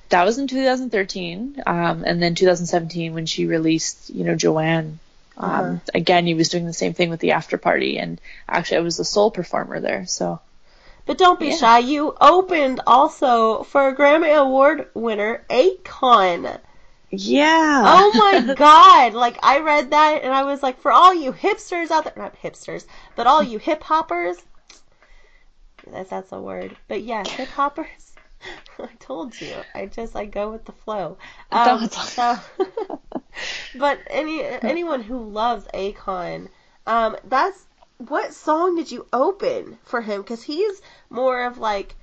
that 0.10 0.24
was 0.26 0.38
in 0.38 0.48
2013 0.48 1.64
um 1.66 2.04
and 2.06 2.22
then 2.22 2.36
2017 2.36 3.14
when 3.14 3.26
she 3.26 3.46
released 3.46 4.10
you 4.10 4.24
know 4.24 4.36
joanne 4.36 5.00
um 5.38 5.50
Uh-huh. 5.50 5.78
again 5.94 6.26
he 6.26 6.34
was 6.34 6.50
doing 6.50 6.66
the 6.66 6.74
same 6.74 6.94
thing 6.94 7.10
with 7.10 7.20
the 7.20 7.32
after 7.34 7.58
party 7.58 7.98
and 8.00 8.20
actually 8.50 8.78
i 8.78 8.82
was 8.82 8.98
the 8.98 9.06
sole 9.06 9.32
performer 9.32 9.80
there 9.80 10.06
so 10.08 10.40
But 11.06 11.18
don't 11.18 11.40
be 11.40 11.50
Yeah. 11.52 11.56
shy. 11.56 11.80
You 11.80 12.16
opened 12.20 12.82
also 12.86 13.64
for 13.64 13.88
a 13.88 13.96
Grammy 13.96 14.36
Award 14.36 14.88
winner, 14.94 15.42
Akon. 15.50 16.60
Yeah 17.10 17.84
Oh 17.86 18.12
my 18.46 18.54
god! 18.54 19.14
Like 19.14 19.38
I 19.42 19.60
read 19.60 19.92
that 19.92 20.24
and 20.24 20.34
I 20.34 20.44
was 20.44 20.62
like, 20.62 20.80
for 20.80 20.92
all 20.92 21.14
you 21.14 21.32
hipsters 21.32 21.92
out 21.92 22.04
there, 22.04 22.14
not 22.18 22.40
hipsters, 22.42 22.86
but 23.16 23.28
all 23.28 23.42
you 23.42 23.60
hip 23.60 23.84
hoppers. 23.84 24.38
That's 25.92 26.10
that's 26.10 26.32
a 26.32 26.42
word, 26.42 26.76
but 26.88 27.04
yeah, 27.04 27.24
hip 27.28 27.50
hoppers. 27.50 28.14
I 28.80 28.90
told 29.00 29.40
you. 29.40 29.54
I 29.74 29.86
just 29.86 30.16
I 30.16 30.26
go 30.26 30.52
with 30.52 30.66
the 30.66 30.72
flow. 30.72 31.18
Um, 31.52 31.88
so, 31.90 32.38
but 33.76 34.00
any 34.10 34.44
anyone 34.44 35.02
who 35.02 35.30
loves 35.30 35.66
Akon, 35.74 36.50
um, 36.86 37.16
that's 37.24 37.66
what 37.98 38.34
song 38.34 38.76
did 38.76 38.92
you 38.92 39.08
open 39.14 39.78
for 39.84 40.02
him? 40.02 40.22
Because 40.22 40.44
he's 40.44 40.82
more 41.10 41.46
of 41.46 41.58
like. 41.58 41.96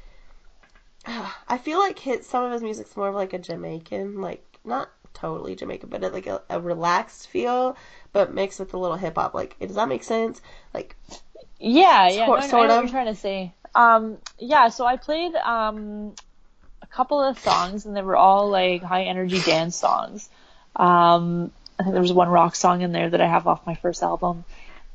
I 1.07 1.59
feel 1.59 1.79
like 1.79 1.99
his, 1.99 2.27
some 2.27 2.45
of 2.45 2.53
his 2.53 2.63
music's 2.63 2.97
more 2.97 3.09
of 3.09 3.15
like 3.15 3.35
a 3.35 3.39
Jamaican, 3.39 4.21
like 4.21 4.54
not 4.65 4.91
totally 5.13 5.55
Jamaican, 5.55 5.89
but 5.89 6.03
like 6.13 6.27
a, 6.27 6.43
a 6.51 6.61
relaxed 6.61 7.29
feel, 7.29 7.77
but 8.13 8.35
mixed 8.35 8.59
with 8.61 8.75
a 8.75 8.79
little 8.79 8.97
hip 8.97 9.15
hop. 9.17 9.35
Like, 9.35 9.59
does 9.59 9.77
that 9.77 9.89
make 9.89 10.03
sense? 10.05 10.41
Like, 10.73 10.97
Yeah, 11.59 12.09
yeah, 12.09 12.27
Sort- 12.27 12.41
no, 12.41 12.47
I 12.47 12.49
sort 12.51 12.71
of. 12.71 12.83
you're 12.85 12.91
trying 12.91 13.07
to 13.07 13.15
say. 13.15 13.53
Um, 13.75 14.19
yeah, 14.39 14.69
so 14.69 14.85
I 14.87 14.97
played 14.97 15.35
um 15.35 16.15
a 16.83 16.87
couple 16.87 17.21
of 17.23 17.39
songs, 17.39 17.87
and 17.87 17.97
they 17.97 18.03
were 18.03 18.17
all 18.17 18.51
like 18.51 18.83
high 18.83 19.05
energy 19.05 19.41
dance 19.41 19.77
songs. 19.77 20.29
Um, 20.77 21.51
I 21.79 21.83
think 21.83 21.93
there 21.95 22.03
was 22.03 22.13
one 22.13 22.29
rock 22.29 22.55
song 22.55 22.83
in 22.83 22.93
there 22.93 23.11
that 23.11 23.21
I 23.21 23.27
have 23.27 23.47
off 23.47 23.67
my 23.67 23.75
first 23.75 24.03
album, 24.03 24.45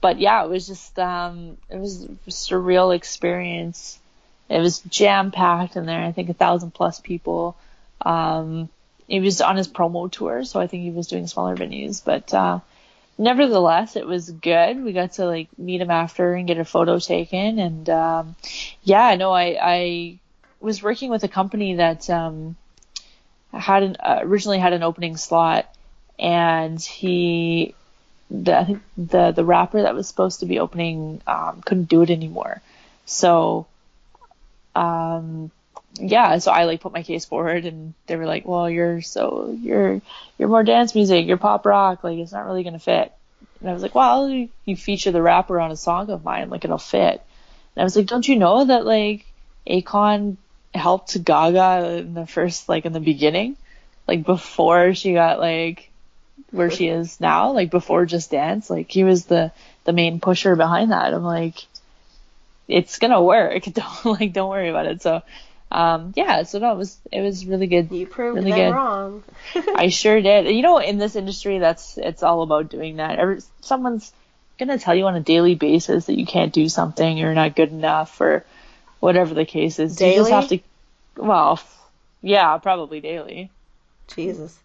but 0.02 0.20
yeah, 0.20 0.44
it 0.44 0.50
was 0.50 0.68
just 0.68 0.98
um, 1.00 1.58
it 1.70 1.78
was 1.78 2.04
a 2.06 2.30
surreal 2.30 2.96
experience. 2.96 4.00
It 4.50 4.60
was 4.60 4.80
jam 4.80 5.32
packed 5.32 5.76
in 5.76 5.86
there. 5.86 6.02
I 6.04 6.12
think 6.12 6.30
a 6.30 6.34
thousand 6.34 6.72
plus 6.72 7.00
people. 7.00 7.56
Um, 8.02 8.70
he 9.10 9.20
was 9.20 9.42
on 9.42 9.58
his 9.58 9.68
promo 9.68 10.10
tour, 10.10 10.44
so 10.44 10.60
I 10.60 10.68
think 10.68 10.84
he 10.84 10.92
was 10.92 11.08
doing 11.08 11.26
smaller 11.26 11.58
venues, 11.58 12.04
but 12.04 12.32
uh, 12.34 12.60
nevertheless, 13.18 13.96
it 13.96 14.06
was 14.06 14.30
good. 14.30 14.84
We 14.84 14.94
got 14.94 15.14
to 15.14 15.26
like 15.26 15.50
meet 15.58 15.82
him 15.82 15.90
after 15.90 16.34
and 16.34 16.48
get 16.48 16.60
a 16.60 16.66
photo 16.66 17.00
taken, 17.00 17.58
and 17.58 17.90
um, 17.90 18.36
yeah, 18.84 19.16
no, 19.16 19.32
I 19.32 19.58
I 19.60 20.20
was 20.60 20.84
working 20.84 21.10
with 21.10 21.24
a 21.24 21.28
company 21.28 21.76
that 21.76 22.08
um, 22.10 22.56
had 23.52 23.84
an 23.84 23.98
uh, 24.00 24.20
originally 24.22 24.60
had 24.60 24.74
an 24.74 24.84
opening 24.84 25.18
slot, 25.18 25.74
and 26.20 26.80
he, 26.80 27.74
the 28.30 28.60
I 28.60 28.64
think 28.64 28.82
the 28.96 29.32
the 29.32 29.44
rapper 29.44 29.82
that 29.82 29.96
was 29.96 30.08
supposed 30.08 30.42
to 30.42 30.46
be 30.46 30.60
opening 30.60 31.22
um, 31.26 31.64
couldn't 31.66 31.90
do 31.90 32.04
it 32.04 32.12
anymore, 32.12 32.62
so 33.08 33.66
um, 34.76 35.50
yeah, 36.00 36.38
so 36.38 36.52
I 36.52 36.64
like 36.64 36.82
put 36.82 36.94
my 36.94 37.04
case 37.04 37.26
forward, 37.26 37.66
and 37.66 37.94
they 38.08 38.16
were 38.16 38.26
like, 38.26 38.48
"Well, 38.48 38.70
you're 38.70 39.02
so 39.02 39.56
you're 39.62 40.02
you're 40.38 40.50
more 40.50 40.64
dance 40.64 40.96
music, 40.96 41.28
you're 41.28 41.38
pop 41.38 41.66
rock, 41.66 42.04
like 42.04 42.18
it's 42.18 42.32
not 42.32 42.46
really 42.46 42.64
gonna 42.64 42.80
fit." 42.80 43.12
And 43.60 43.70
I 43.70 43.74
was 43.74 43.82
like, 43.82 43.96
"Well, 43.96 44.30
you, 44.30 44.76
feature 44.76 45.12
the 45.12 45.22
rapper 45.22 45.60
on 45.60 45.72
a 45.72 45.76
song 45.76 46.10
of 46.10 46.24
mine, 46.24 46.50
like 46.50 46.64
it'll 46.64 46.78
fit." 46.78 47.22
And 47.76 47.82
I 47.82 47.84
was 47.84 47.96
like, 47.96 48.06
"Don't 48.08 48.28
you 48.28 48.38
know 48.38 48.66
that 48.66 48.86
like 48.86 49.26
Akon 49.68 50.38
helped 50.74 51.22
Gaga 51.24 51.98
in 52.00 52.14
the 52.14 52.26
first 52.26 52.70
like 52.70 52.86
in 52.86 52.94
the 52.94 53.00
beginning, 53.00 53.58
like 54.08 54.24
before 54.26 54.94
she 54.94 55.14
got 55.14 55.40
like 55.40 55.90
where 56.52 56.72
she 56.72 56.88
is 56.88 57.20
now, 57.20 57.52
like 57.52 57.70
before 57.72 58.06
Just 58.06 58.32
Dance, 58.32 58.70
like 58.70 58.90
he 58.90 59.04
was 59.04 59.26
the 59.26 59.52
the 59.84 59.94
main 59.94 60.20
pusher 60.20 60.56
behind 60.56 60.92
that." 60.92 61.14
I'm 61.14 61.24
like, 61.24 61.66
"It's 62.68 63.00
gonna 63.00 63.22
work. 63.22 63.64
Don't 63.74 64.06
like 64.06 64.34
don't 64.34 64.50
worry 64.50 64.70
about 64.70 64.86
it." 64.86 65.02
So 65.02 65.22
um, 65.72 66.14
yeah, 66.16 66.44
so 66.44 66.60
no, 66.60 66.72
it 66.72 66.78
was 66.78 66.98
it 67.12 67.22
was 67.22 67.46
really 67.46 67.68
good. 67.68 67.92
You 67.92 68.08
proved 68.08 68.38
really 68.38 68.52
them 68.52 68.72
good. 68.72 68.76
wrong. 68.76 69.24
I 69.76 69.90
sure 69.90 70.20
did. 70.22 70.48
You 70.48 70.62
know, 70.64 70.80
in 70.80 70.98
this 70.98 71.16
industry, 71.16 71.60
that's 71.60 71.98
it's 71.98 72.24
all 72.24 72.42
about 72.42 72.70
doing 72.70 72.98
that. 72.98 73.20
Every, 73.20 73.40
someone's 73.62 74.12
gonna 74.58 74.80
tell 74.80 74.96
you 74.96 75.06
on 75.06 75.16
a 75.16 75.22
daily 75.22 75.56
basis 75.56 76.08
that 76.08 76.18
you 76.18 76.26
can't 76.26 76.54
do 76.54 76.70
something, 76.70 77.18
you're 77.18 77.36
not 77.36 77.56
good 77.56 77.70
enough, 77.72 78.20
or 78.20 78.46
whatever 79.00 79.36
the 79.36 79.46
case 79.46 79.78
is. 79.78 79.96
Daily? 79.96 80.16
You 80.16 80.22
just 80.22 80.32
have 80.32 80.48
to. 80.50 80.60
Well, 81.18 81.60
yeah, 82.22 82.58
probably 82.58 83.00
daily. 83.00 83.52
Jesus. 84.08 84.58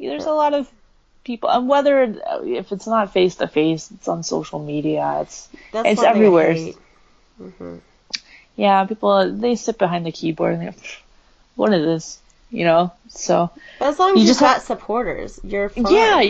There's 0.00 0.24
a 0.24 0.32
lot 0.32 0.52
of 0.52 0.68
people, 1.22 1.48
and 1.48 1.68
whether 1.68 2.02
if 2.44 2.72
it's 2.72 2.88
not 2.88 3.12
face 3.12 3.36
to 3.36 3.46
face, 3.46 3.88
it's 3.92 4.08
on 4.08 4.24
social 4.24 4.58
media. 4.58 5.20
It's 5.22 5.48
That's 5.70 5.90
It's 5.90 5.98
one 5.98 6.06
thing 6.06 6.06
I 6.06 6.16
everywhere. 6.16 6.52
hate. 6.54 6.76
Yeah, 8.56 8.84
people 8.84 9.32
they 9.32 9.56
sit 9.56 9.78
behind 9.78 10.06
the 10.06 10.12
keyboard 10.12 10.54
and 10.54 10.68
they, 10.68 10.74
what 11.56 11.72
is 11.72 11.84
this? 11.84 12.18
You 12.50 12.64
know, 12.64 12.92
so. 13.08 13.50
But 13.78 13.88
as 13.88 13.98
long 13.98 14.12
as 14.16 14.20
You 14.20 14.26
just 14.26 14.40
got 14.40 14.54
have- 14.54 14.62
supporters, 14.62 15.40
you're 15.42 15.68
fine. 15.70 15.86
Yeah, 15.90 16.20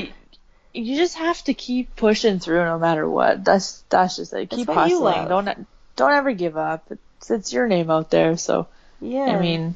you 0.73 0.97
just 0.97 1.17
have 1.19 1.43
to 1.45 1.55
keep 1.55 1.95
pushing 1.97 2.39
through 2.39 2.65
no 2.65 2.79
matter 2.79 3.09
what. 3.09 3.45
That's 3.45 3.83
that's 3.89 4.17
just 4.17 4.33
it. 4.33 4.51
Keep 4.51 4.69
what 4.69 4.89
you 4.89 5.03
hustling. 5.05 5.29
Don't 5.29 5.67
don't 5.97 6.13
ever 6.13 6.33
give 6.33 6.57
up. 6.57 6.85
It's 6.91 7.31
it's 7.31 7.53
your 7.53 7.67
name 7.67 7.91
out 7.91 8.11
there. 8.11 8.37
So 8.37 8.69
Yeah. 9.01 9.37
I 9.37 9.41
mean, 9.41 9.75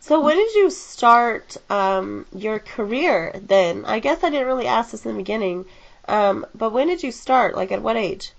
So 0.00 0.20
when 0.22 0.36
did 0.36 0.54
you 0.54 0.70
start 0.70 1.56
um, 1.68 2.26
your 2.34 2.58
career 2.60 3.32
then? 3.34 3.84
I 3.84 3.98
guess 3.98 4.22
I 4.24 4.30
didn't 4.30 4.46
really 4.46 4.66
ask 4.68 4.92
this 4.92 5.04
in 5.04 5.12
the 5.12 5.18
beginning. 5.18 5.66
Um, 6.08 6.46
but 6.54 6.70
when 6.72 6.86
did 6.86 7.02
you 7.02 7.12
start? 7.12 7.54
Like 7.56 7.70
at 7.72 7.82
what 7.82 7.96
age? 7.96 8.32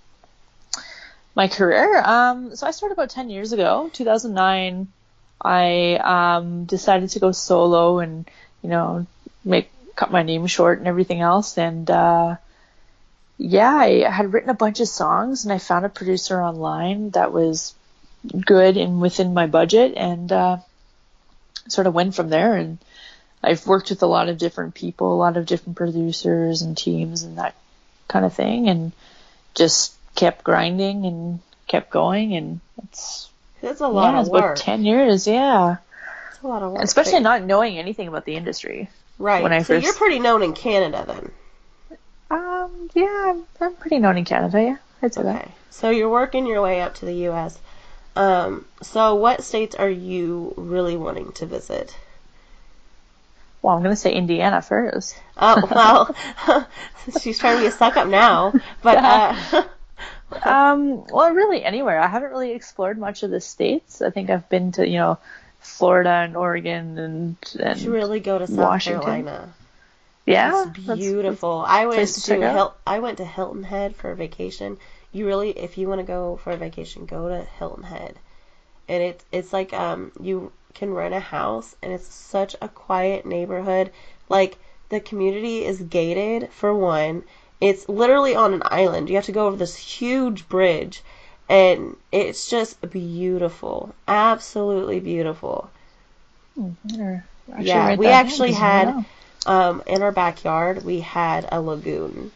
My 1.36 1.48
career. 1.48 2.02
Um, 2.04 2.56
so 2.56 2.68
I 2.68 2.72
started 2.72 2.94
about 2.94 3.10
ten 3.10 3.30
years 3.30 3.54
ago, 3.54 3.90
2009. 3.94 4.88
I 5.44 5.96
um 5.96 6.66
decided 6.66 7.10
to 7.12 7.20
go 7.20 7.32
solo 7.32 8.00
and 8.00 8.30
you 8.62 8.70
know 8.70 9.08
make 9.44 9.72
cut 9.96 10.12
my 10.12 10.24
name 10.24 10.48
short 10.48 10.80
and 10.80 10.88
everything 10.88 11.22
else. 11.22 11.58
And 11.58 11.90
uh, 11.90 12.38
yeah, 13.38 13.74
I 13.74 14.10
had 14.10 14.34
written 14.34 14.50
a 14.50 14.56
bunch 14.56 14.80
of 14.80 14.88
songs 14.88 15.44
and 15.44 15.54
I 15.54 15.58
found 15.58 15.86
a 15.86 15.90
producer 15.90 16.42
online 16.42 17.12
that 17.12 17.32
was 17.32 17.74
good 18.46 18.78
and 18.78 19.02
within 19.02 19.34
my 19.34 19.48
budget 19.48 19.94
and 19.96 20.32
uh, 20.32 20.58
sort 21.68 21.88
of 21.88 21.94
went 21.94 22.16
from 22.16 22.30
there. 22.30 22.56
And 22.56 22.78
I've 23.44 23.66
worked 23.68 23.90
with 23.90 24.04
a 24.04 24.08
lot 24.08 24.30
of 24.30 24.38
different 24.38 24.76
people, 24.76 25.14
a 25.14 25.16
lot 25.16 25.38
of 25.38 25.46
different 25.46 25.78
producers 25.78 26.62
and 26.62 26.78
teams 26.78 27.24
and 27.24 27.38
that 27.38 27.56
kind 28.08 28.26
of 28.26 28.34
thing, 28.34 28.70
and 28.70 28.92
just 29.56 29.94
kept 30.16 30.44
grinding 30.44 31.06
and 31.06 31.40
kept 31.68 31.90
going. 31.90 32.36
And 32.36 32.60
it's 32.84 33.30
That's 33.62 33.82
a 33.82 33.88
lot 33.88 34.12
yeah, 34.14 34.20
of 34.20 34.22
it's 34.22 34.30
about 34.30 34.42
work. 34.44 34.58
ten 34.58 34.84
years. 34.86 35.28
Yeah, 35.28 35.78
It's 36.32 36.42
a 36.44 36.48
lot 36.48 36.64
of 36.64 36.72
work. 36.74 36.84
especially 36.84 37.14
But- 37.14 37.24
not 37.24 37.44
knowing 37.44 37.78
anything 37.78 38.08
about 38.08 38.26
the 38.26 38.36
industry. 38.36 38.90
right. 39.20 39.44
when 39.44 39.54
I 39.54 39.60
so 39.60 39.76
first- 39.76 39.86
you're 39.86 39.94
pretty 39.96 40.20
known 40.20 40.42
in 40.44 40.54
Canada 40.54 41.06
then. 41.08 41.32
Um, 42.32 42.90
yeah, 42.94 43.34
I'm, 43.34 43.44
I'm 43.60 43.74
pretty 43.76 44.00
known 44.00 44.18
in 44.18 44.24
Canada. 44.26 44.62
Yeah, 44.62 44.78
I'd 45.02 45.14
say 45.14 45.24
that. 45.24 45.36
Okay. 45.44 45.52
So 45.70 45.90
you're 45.90 46.10
working 46.10 46.46
your 46.48 46.62
way 46.62 46.82
up 46.82 46.96
to 46.96 47.06
the 47.06 47.14
U.S. 47.30 47.60
Um, 48.16 48.66
so 48.82 49.16
what 49.16 49.44
states 49.44 49.76
are 49.76 49.90
you 49.90 50.54
really 50.58 50.96
wanting 50.98 51.32
to 51.34 51.46
visit? 51.46 51.96
Well, 53.62 53.76
I'm 53.76 53.84
gonna 53.84 53.96
say 53.96 54.12
Indiana 54.14 54.62
first. 54.62 55.16
Oh 55.38 55.68
well, 56.48 56.68
she's 57.22 57.38
trying 57.38 57.58
to 57.58 57.62
be 57.62 57.68
a 57.68 57.72
suck 57.72 57.96
up 57.98 58.08
now, 58.08 58.54
but 58.82 58.98
uh, 59.54 59.64
Um, 60.44 61.06
well, 61.08 61.32
really 61.34 61.64
anywhere. 61.64 62.00
I 62.00 62.08
haven't 62.08 62.30
really 62.32 62.52
explored 62.52 62.98
much 62.98 63.24
of 63.24 63.32
the 63.32 63.42
states. 63.42 64.02
I 64.02 64.10
think 64.10 64.30
I've 64.30 64.48
been 64.50 64.72
to 64.74 64.88
you 64.88 64.98
know 64.98 65.18
Florida 65.60 66.10
and 66.10 66.36
Oregon 66.38 66.98
and 66.98 67.36
and 67.60 67.78
you 67.78 67.84
should 67.86 67.92
really 67.94 68.20
go 68.20 68.38
to 68.40 68.48
South 68.48 68.58
Washington. 68.58 69.02
Carolina. 69.04 69.54
yeah, 70.26 70.68
It's 70.68 70.80
that's- 70.86 70.98
beautiful. 70.98 71.64
I 71.68 71.86
went 71.86 72.08
to 72.08 72.22
to. 72.22 72.52
Hil- 72.52 72.76
I 72.88 73.00
went 73.00 73.18
to 73.18 73.26
Hilton 73.26 73.64
Head 73.64 73.96
for 73.96 74.12
a 74.12 74.16
vacation. 74.16 74.78
You 75.12 75.28
really, 75.28 75.50
if 75.52 75.78
you 75.78 75.88
want 75.90 76.00
to 76.00 76.06
go 76.08 76.38
for 76.38 76.52
a 76.52 76.58
vacation, 76.58 77.06
go 77.06 77.28
to 77.30 77.44
Hilton 77.60 77.84
Head, 77.84 78.16
and 78.88 79.04
it's 79.04 79.26
it's 79.32 79.52
like 79.54 79.74
um 79.74 80.12
you 80.22 80.52
can 80.74 80.94
rent 80.94 81.14
a 81.14 81.20
house, 81.20 81.76
and 81.84 81.92
it's 81.92 82.08
such 82.08 82.56
a 82.62 82.70
quiet 82.70 83.26
neighborhood. 83.26 83.92
Like 84.30 84.58
the 84.90 85.02
community 85.02 85.66
is 85.66 85.82
gated 85.82 86.50
for 86.52 86.74
one. 86.74 87.24
It's 87.62 87.88
literally 87.88 88.36
on 88.36 88.54
an 88.54 88.64
island. 88.66 89.08
You 89.10 89.16
have 89.16 89.26
to 89.26 89.32
go 89.32 89.46
over 89.48 89.56
this 89.56 89.78
huge 89.78 90.50
bridge, 90.50 91.04
and 91.48 91.96
it's 92.12 92.50
just 92.50 92.82
beautiful, 92.90 93.94
absolutely 94.08 95.00
beautiful. 95.00 95.70
Actually 96.58 97.22
Yeah, 97.68 97.96
we 97.96 98.08
actually 98.08 98.50
'cause 98.52 98.62
you 98.62 98.68
never 98.68 98.92
had- 98.92 99.06
Um, 99.46 99.84
in 99.88 100.02
our 100.04 100.12
backyard, 100.12 100.84
we 100.86 101.00
had 101.02 101.48
a 101.52 101.62
lagoon, 101.62 102.32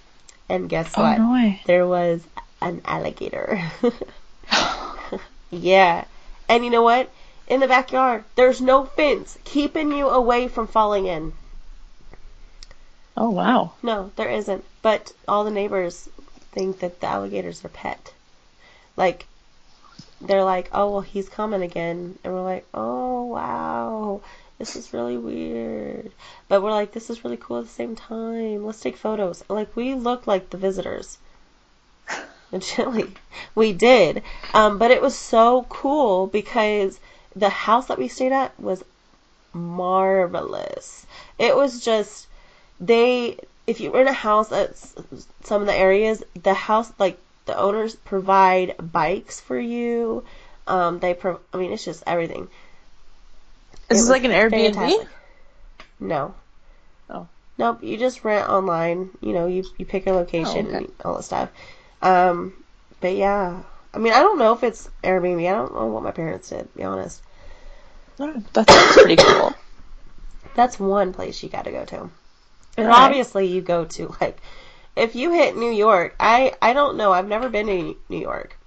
and 0.50 0.68
guess 0.70 0.94
Oh 0.98 1.04
what? 1.04 1.18
no 1.20 1.56
there 1.66 1.86
was 1.88 2.24
an 2.62 2.82
alligator. 2.86 3.62
yeah. 5.52 6.06
And 6.50 6.64
you 6.64 6.70
know 6.72 6.82
what? 6.82 7.10
In 7.48 7.60
the 7.60 7.68
backyard, 7.68 8.24
there's 8.36 8.60
no 8.62 8.86
fence 8.86 9.38
keeping 9.44 9.92
you 9.92 10.10
away 10.10 10.48
from 10.48 10.68
falling 10.68 11.06
in. 11.06 11.34
Oh 13.18 13.30
wow! 13.30 13.74
No, 13.82 14.12
there 14.16 14.30
isn't. 14.30 14.64
But 14.82 15.14
all 15.28 15.44
the 15.44 15.52
neighbors 15.52 16.10
think 16.52 16.80
that 16.80 17.02
the 17.02 17.08
alligators 17.08 17.64
are 17.66 17.70
pet. 17.70 18.14
Like, 18.98 19.28
they're 20.22 20.44
like, 20.44 20.70
oh, 20.72 20.92
well, 20.92 21.02
he's 21.02 21.28
coming 21.28 21.62
again. 21.62 22.18
And 22.24 22.34
we're 22.34 22.42
like, 22.42 22.66
oh, 22.74 23.24
wow. 23.26 24.22
This 24.58 24.76
is 24.76 24.94
really 24.94 25.18
weird. 25.18 26.12
But 26.48 26.64
we're 26.64 26.72
like, 26.72 26.94
this 26.94 27.10
is 27.10 27.24
really 27.24 27.38
cool 27.38 27.60
at 27.60 27.66
the 27.66 27.70
same 27.70 27.96
time. 27.96 28.66
Let's 28.66 28.80
take 28.80 28.96
photos. 28.96 29.44
Like, 29.50 29.76
we 29.76 29.94
looked 29.94 30.28
like 30.28 30.50
the 30.50 30.58
visitors. 30.58 31.18
in 32.52 32.62
Chile. 32.62 33.14
We 33.54 33.72
did. 33.72 34.22
Um, 34.54 34.78
but 34.78 34.92
it 34.92 35.02
was 35.02 35.16
so 35.18 35.66
cool 35.70 36.28
because 36.28 37.00
the 37.34 37.50
house 37.50 37.88
that 37.88 37.98
we 37.98 38.10
stayed 38.10 38.34
at 38.34 38.58
was 38.60 38.84
marvelous. 39.54 41.06
It 41.40 41.56
was 41.56 41.80
just 41.80 42.28
they 42.80 43.38
if 43.68 43.80
you 43.80 43.92
rent 43.92 44.10
a 44.10 44.14
house 44.14 44.52
at 44.52 44.76
some 45.44 45.62
of 45.62 45.68
the 45.68 45.74
areas, 45.76 46.24
the 46.44 46.54
house 46.54 46.92
like 47.00 47.18
the 47.46 47.58
owners 47.58 47.96
provide 47.96 48.76
bikes 48.92 49.40
for 49.40 49.60
you. 49.60 50.24
Um, 50.68 51.00
they 51.00 51.14
pro- 51.14 51.40
I 51.54 51.58
mean 51.58 51.72
it's 51.72 51.86
just 51.86 52.04
everything. 52.08 52.48
Is 53.90 53.98
this 53.98 54.00
was 54.02 54.10
like 54.10 54.24
an 54.24 54.32
Airbnb? 54.32 54.74
fantastic. 54.74 55.08
No. 56.00 56.34
Oh. 57.10 57.28
Nope, 57.58 57.84
you 57.84 57.98
just 57.98 58.24
rent 58.24 58.50
online. 58.50 59.10
You 59.22 59.34
know, 59.34 59.48
you 59.48 59.64
you 59.78 59.86
pick 59.86 60.06
your 60.06 60.16
location 60.16 60.66
Oh, 60.66 60.70
okay. 60.70 60.78
and 60.78 60.92
all 61.04 61.16
that 61.16 61.24
stuff. 61.24 61.50
Um, 62.02 62.54
but 63.00 63.16
yeah, 63.16 63.62
I 63.94 63.98
mean, 63.98 64.12
I 64.14 64.20
don't 64.20 64.38
know 64.40 64.54
if 64.54 64.64
it's 64.64 64.90
Airbnb. 65.04 65.48
I 65.48 65.52
don't 65.54 65.74
know 65.74 65.86
what 65.88 66.04
my 66.04 66.12
parents 66.12 66.50
did. 66.50 66.72
To 66.72 66.78
be 66.78 66.84
honest, 66.84 67.22
Oh, 68.20 68.44
that 68.54 68.70
sounds 68.70 68.94
pretty 69.04 69.16
cool. 69.18 69.54
that's 70.56 70.80
one 70.80 71.14
place 71.14 71.42
you 71.44 71.50
got 71.50 71.66
to 71.66 71.72
go 71.72 71.86
to. 71.86 72.10
And 72.78 72.88
Right. 72.88 72.96
obviously, 72.96 73.48
you 73.48 73.62
go 73.62 73.86
to 73.86 74.16
like 74.22 74.40
if 74.96 75.16
you 75.16 75.32
hit 75.32 75.58
New 75.58 75.72
York. 75.72 76.16
I 76.20 76.54
I 76.62 76.74
don't 76.74 76.98
know. 76.98 77.12
I've 77.14 77.28
never 77.28 77.50
been 77.50 77.68
to 77.68 77.96
New 78.10 78.20
York. 78.20 78.58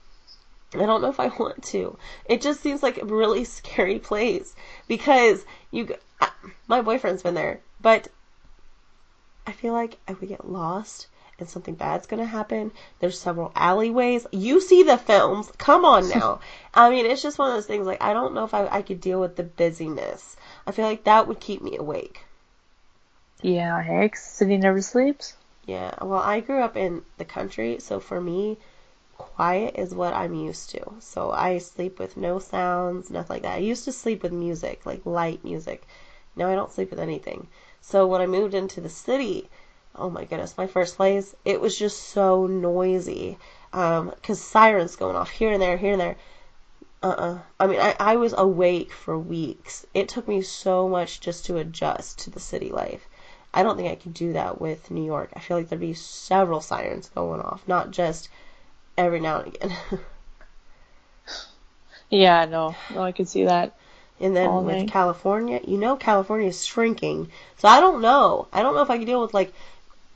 I 0.75 0.79
don't 0.87 1.03
know 1.03 1.09
if 1.11 1.21
I 1.21 1.29
want 1.39 1.63
to. 1.65 1.99
It 2.27 2.41
just 2.41 2.61
seems 2.63 2.83
like 2.83 2.99
a 2.99 3.05
really 3.07 3.45
scary 3.45 3.99
place 3.99 4.55
because 4.89 5.45
you. 5.71 5.95
My 6.69 6.83
boyfriend's 6.83 7.23
been 7.23 7.35
there, 7.35 7.61
but 7.81 8.09
I 9.47 9.53
feel 9.53 9.73
like 9.73 9.99
I 10.07 10.13
would 10.13 10.29
get 10.29 10.49
lost 10.49 11.09
and 11.41 11.49
something 11.49 11.75
bad's 11.75 12.07
gonna 12.07 12.25
happen. 12.25 12.73
There's 13.01 13.19
several 13.19 13.51
alleyways. 13.57 14.27
You 14.31 14.61
see 14.61 14.85
the 14.85 14.97
films. 14.97 15.51
Come 15.59 15.85
on 15.85 16.09
now. 16.09 16.39
I 16.73 16.89
mean, 16.91 17.05
it's 17.05 17.23
just 17.23 17.39
one 17.39 17.51
of 17.51 17.57
those 17.57 17.67
things. 17.67 17.85
Like 17.87 18.01
I 18.01 18.13
don't 18.13 18.33
know 18.35 18.45
if 18.45 18.55
I, 18.55 18.69
I 18.69 18.83
could 18.83 19.01
deal 19.01 19.21
with 19.21 19.35
the 19.37 19.43
busyness. 19.45 20.37
I 20.69 20.71
feel 20.73 20.87
like 20.87 21.05
that 21.05 21.27
would 21.27 21.41
keep 21.41 21.63
me 21.63 21.77
awake. 21.77 22.28
Yeah, 23.43 23.83
heck, 23.83 24.15
city 24.15 24.57
never 24.59 24.81
sleeps. 24.81 25.35
Yeah, 25.67 25.93
well, 26.03 26.21
I 26.21 26.39
grew 26.41 26.61
up 26.63 26.77
in 26.77 27.03
the 27.17 27.25
country, 27.25 27.79
so 27.81 27.99
for 27.99 28.21
me, 28.21 28.59
quiet 29.17 29.75
is 29.77 29.95
what 29.95 30.15
I'm 30.15 30.35
used 30.35 30.71
to. 30.71 30.95
So 31.01 31.33
I 31.33 31.59
sleep 31.59 31.99
with 31.99 32.17
no 32.17 32.39
sounds, 32.39 33.11
nothing 33.11 33.35
like 33.35 33.43
that. 33.43 33.55
I 33.57 33.59
used 33.59 33.85
to 33.87 33.93
sleep 33.93 34.23
with 34.23 34.33
music, 34.33 34.87
like 34.87 35.05
light 35.07 35.45
music. 35.45 35.85
Now 36.37 36.49
I 36.49 36.55
don't 36.55 36.73
sleep 36.73 36.91
with 36.91 37.01
anything. 37.01 37.49
So 37.81 38.07
when 38.07 38.21
I 38.21 38.27
moved 38.27 38.55
into 38.55 38.81
the 38.81 38.89
city, 38.89 39.49
oh 39.95 40.11
my 40.11 40.25
goodness, 40.25 40.59
my 40.59 40.67
first 40.67 40.97
place, 40.97 41.35
it 41.45 41.61
was 41.61 41.79
just 41.79 41.99
so 42.03 42.47
noisy. 42.47 43.39
Um, 43.73 44.13
'cause 44.23 44.41
sirens 44.41 44.97
going 44.97 45.17
off 45.17 45.31
here 45.31 45.53
and 45.53 45.63
there, 45.63 45.77
here 45.77 45.93
and 45.93 46.01
there. 46.01 46.17
Uh-uh. 47.03 47.39
I 47.61 47.67
mean, 47.67 47.81
I, 47.81 47.97
I 47.99 48.17
was 48.17 48.35
awake 48.39 48.93
for 48.93 49.19
weeks. 49.19 49.87
It 49.95 50.09
took 50.09 50.29
me 50.29 50.43
so 50.43 50.89
much 50.89 51.21
just 51.21 51.45
to 51.47 51.57
adjust 51.57 52.19
to 52.21 52.31
the 52.31 52.41
city 52.41 52.71
life. 52.71 53.09
I 53.55 53.63
don't 53.63 53.77
think 53.77 53.91
I 53.91 53.95
could 53.97 54.15
do 54.15 54.35
that 54.35 54.61
with 54.61 54.91
New 54.91 55.05
York. 55.05 55.31
I 55.35 55.41
feel 55.41 55.57
like 55.57 55.69
there'd 55.69 55.81
be 55.81 55.95
several 55.95 56.61
sirens 56.61 57.11
going 57.15 57.41
off, 57.41 57.67
not 57.67 57.91
just 57.91 58.29
every 58.97 59.21
now 59.21 59.41
and 59.41 59.55
again. 59.55 59.77
Yeah, 62.11 62.47
no, 62.47 62.75
no, 62.95 63.03
I 63.03 63.13
could 63.13 63.29
see 63.29 63.45
that. 63.45 63.77
and 64.19 64.35
then 64.35 64.49
All 64.49 64.63
with 64.63 64.79
night. 64.79 64.89
California, 64.89 65.61
you 65.67 65.77
know 65.77 65.97
California 65.97 66.49
is 66.49 66.65
shrinking. 66.65 67.31
So 67.59 67.69
I 67.69 67.81
don't 67.81 68.01
know. 68.01 68.49
I 68.53 68.63
don't 68.63 68.75
know 68.75 68.81
if 68.83 68.91
I 68.91 68.97
could 68.99 69.07
deal 69.07 69.21
with 69.21 69.35
like 69.35 69.53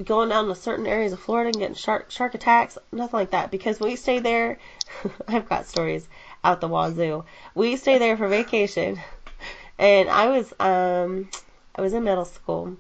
going 0.03 0.31
down 0.31 0.49
to 0.49 0.55
certain 0.55 0.87
areas 0.87 1.13
of 1.13 1.21
Florida 1.21 1.49
and 1.51 1.59
getting 1.59 1.75
shark 1.75 2.11
shark 2.11 2.35
attacks, 2.35 2.79
nothing 2.93 3.19
like 3.19 3.31
that. 3.33 3.51
Because 3.51 3.79
we 3.79 3.97
stay 3.97 4.21
there, 4.21 4.59
I've 5.29 5.49
got 5.49 5.67
stories 5.67 6.09
out 6.43 6.61
the 6.63 6.69
wazoo. 6.69 7.25
We 7.55 7.77
stay 7.77 7.99
there 7.99 8.17
for 8.17 8.27
vacation, 8.29 8.99
and 9.79 10.09
I 10.09 10.29
was 10.29 10.53
um 10.59 11.29
I 11.77 11.83
was 11.83 11.93
in 11.93 12.05
middle 12.05 12.25
school, 12.25 12.77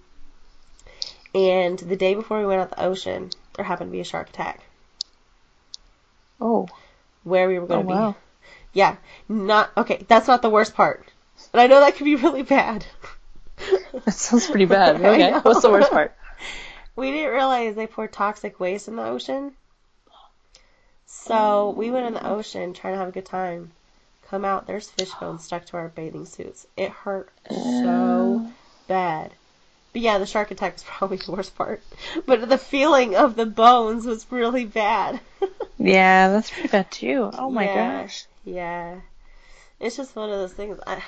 and 1.35 1.78
the 1.78 1.97
day 1.97 2.14
before 2.14 2.39
we 2.39 2.47
went 2.47 2.61
out 2.61 2.70
the 2.70 2.85
ocean, 2.85 3.30
there 3.55 3.64
happened 3.64 3.91
to 3.91 3.93
be 3.93 4.01
a 4.01 4.05
shark 4.05 4.28
attack 4.30 4.61
Oh, 6.43 6.68
where 7.22 7.47
we 7.47 7.59
were 7.59 7.66
oh 7.66 7.68
going 7.68 7.87
to 7.87 7.95
wow. 7.95 8.11
be. 8.11 8.18
Yeah, 8.72 8.97
not 9.28 9.70
okay. 9.76 10.05
That's 10.09 10.26
not 10.26 10.43
the 10.43 10.51
worst 10.51 10.74
part, 10.74 11.07
and 11.53 11.61
I 11.61 11.68
know 11.68 11.80
that 11.80 11.95
could 11.95 12.05
be 12.05 12.16
really 12.26 12.43
bad. 12.43 12.85
That 14.05 14.14
sounds 14.14 14.49
pretty 14.49 14.64
bad. 14.64 14.97
Okay, 15.05 15.33
what's 15.43 15.62
the 15.62 15.70
worst 15.70 15.91
part? 15.91 16.16
We 16.97 17.12
didn't 17.12 17.33
realize 17.33 17.76
they 17.76 17.87
pour 17.87 18.09
toxic 18.09 18.59
waste 18.59 18.89
in 18.89 18.97
the 18.97 19.05
ocean. 19.05 19.53
So 21.07 21.35
mm. 21.72 21.76
we 21.76 21.91
went 21.91 22.07
in 22.07 22.14
the 22.14 22.26
ocean 22.26 22.72
trying 22.72 22.95
to 22.95 22.99
have 22.99 23.09
a 23.09 23.12
good 23.12 23.26
time. 23.26 23.70
Come 24.28 24.45
out, 24.45 24.66
there's 24.66 24.91
fish 24.91 25.12
bones 25.20 25.45
stuck 25.45 25.66
to 25.66 25.76
our 25.76 25.89
bathing 25.89 26.24
suits. 26.24 26.66
It 26.76 26.91
hurt 26.91 27.30
so 27.49 28.51
bad. 28.89 29.33
But 29.93 30.01
yeah, 30.03 30.18
the 30.18 30.26
shark 30.26 30.51
attack 30.51 30.72
was 30.74 30.84
probably 30.84 31.18
the 31.18 31.32
worst 31.32 31.55
part. 31.55 31.82
But 32.26 32.49
the 32.49 32.57
feeling 32.59 33.14
of 33.14 33.36
the 33.36 33.45
bones 33.47 34.07
was 34.07 34.26
really 34.30 34.64
bad. 34.64 35.20
Yeah, 35.78 36.28
that's 36.28 36.49
pretty 36.49 36.68
bad 36.68 36.90
too. 36.93 37.28
Oh 37.36 37.51
my 37.51 37.64
Yeah. 37.64 38.03
gosh. 38.03 38.26
Yeah. 38.45 39.01
It's 39.80 39.97
just 39.97 40.14
one 40.14 40.30
of 40.30 40.38
those 40.38 40.53
things. 40.53 40.78
I, 40.86 41.03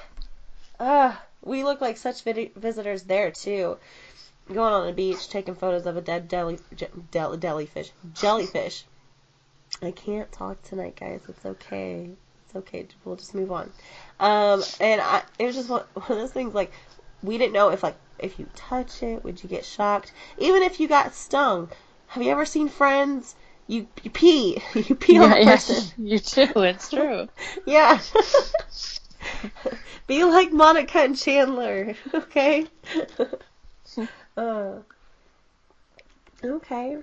uh, 0.80 1.14
we 1.44 1.62
look 1.62 1.80
like 1.80 1.96
such 1.96 2.22
vid- 2.24 2.54
visitors 2.56 3.04
there 3.04 3.30
too. 3.30 3.76
Going 4.52 4.72
on 4.72 4.86
the 4.86 4.92
beach, 4.92 5.28
taking 5.28 5.54
photos 5.54 5.86
of 5.86 5.96
a 5.96 6.00
dead 6.00 6.26
deli, 6.26 6.58
je- 6.74 6.88
del-. 7.12 7.36
Jellyfish. 8.14 8.84
I 9.80 9.92
can't 9.92 10.32
talk 10.32 10.60
tonight, 10.64 10.96
guys. 10.98 11.20
It's 11.28 11.46
okay. 11.46 12.10
It's 12.46 12.56
okay. 12.56 12.86
We'll 13.04 13.14
just 13.16 13.34
move 13.34 13.52
on. 13.52 13.70
Um, 14.18 14.62
and 14.80 15.00
I, 15.00 15.22
it 15.38 15.44
was 15.46 15.54
just 15.54 15.68
one, 15.68 15.84
one 15.94 16.10
of 16.10 16.18
those 16.18 16.32
things. 16.32 16.52
Like, 16.52 16.72
we 17.24 17.38
didn't 17.38 17.52
know 17.54 17.70
if 17.70 17.82
like 17.82 17.96
if 18.18 18.38
you 18.38 18.48
touch 18.54 19.02
it, 19.02 19.24
would 19.24 19.42
you 19.42 19.48
get 19.48 19.64
shocked? 19.64 20.12
Even 20.38 20.62
if 20.62 20.80
you 20.80 20.88
got 20.88 21.14
stung. 21.14 21.70
Have 22.08 22.22
you 22.22 22.30
ever 22.30 22.44
seen 22.46 22.68
Friends? 22.68 23.34
You, 23.66 23.88
you 24.02 24.10
pee. 24.10 24.62
You 24.74 24.94
pee 24.94 25.18
on 25.18 25.30
Yeah, 25.30 25.36
the 25.36 25.38
yeah, 25.38 25.60
you 25.98 26.18
too. 26.18 26.52
It's 26.56 26.90
true. 26.90 27.28
Yeah. 27.66 28.00
Be 30.06 30.24
like 30.24 30.50
Monica 30.52 31.00
and 31.00 31.16
Chandler, 31.16 31.94
okay? 32.14 32.66
uh, 34.36 34.80
okay. 36.44 36.98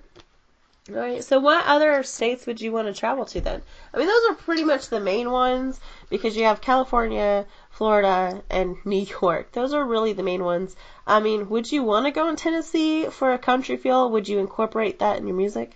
All 0.89 0.95
right. 0.95 1.24
So, 1.24 1.39
what 1.39 1.65
other 1.65 2.03
states 2.03 2.45
would 2.45 2.61
you 2.61 2.72
want 2.72 2.88
to 2.88 2.93
travel 2.93 3.26
to 3.26 3.41
then? 3.41 3.61
I 3.93 3.97
mean, 3.97 4.07
those 4.07 4.30
are 4.30 4.36
pretty 4.36 4.63
much 4.63 4.89
the 4.89 4.99
main 4.99 5.32
ones 5.32 5.80
because 6.09 6.38
you 6.38 6.45
have 6.45 6.61
California, 6.61 7.45
Florida, 7.72 8.43
and 8.49 8.78
New 8.86 9.07
York. 9.22 9.51
Those 9.53 9.74
are 9.74 9.84
really 9.84 10.13
the 10.13 10.24
main 10.24 10.43
ones. 10.43 10.76
I 11.07 11.19
mean, 11.19 11.49
would 11.49 11.72
you 11.72 11.84
want 11.84 12.05
to 12.05 12.11
go 12.11 12.30
in 12.30 12.36
Tennessee 12.36 13.05
for 13.05 13.34
a 13.34 13.38
country 13.38 13.78
feel? 13.78 14.09
Would 14.11 14.28
you 14.28 14.39
incorporate 14.39 14.99
that 14.99 15.17
in 15.17 15.28
your 15.28 15.36
music? 15.36 15.76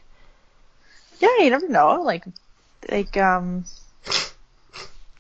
Yeah, 1.19 1.37
you 1.39 1.49
never 1.49 1.67
know. 1.67 2.01
Like, 2.03 2.25
like, 2.89 3.17
um, 3.17 3.65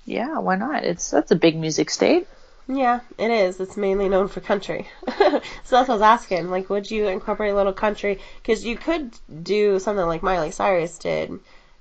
yeah, 0.05 0.37
why 0.39 0.55
not? 0.55 0.83
It's 0.83 1.09
that's 1.09 1.31
a 1.31 1.35
big 1.35 1.57
music 1.57 1.89
state. 1.89 2.27
Yeah, 2.67 3.01
it 3.17 3.29
is. 3.29 3.59
It's 3.59 3.77
mainly 3.77 4.09
known 4.09 4.27
for 4.27 4.39
country. 4.39 4.87
so 5.17 5.41
that's 5.69 5.71
what 5.71 5.89
I 5.89 5.93
was 5.93 6.01
asking. 6.01 6.49
Like, 6.49 6.69
would 6.69 6.89
you 6.89 7.07
incorporate 7.07 7.51
a 7.51 7.55
little 7.55 7.73
country? 7.73 8.19
Because 8.41 8.65
you 8.65 8.75
could 8.75 9.13
do 9.43 9.79
something 9.79 10.05
like 10.05 10.23
Miley 10.23 10.51
Cyrus 10.51 10.97
did 10.97 11.39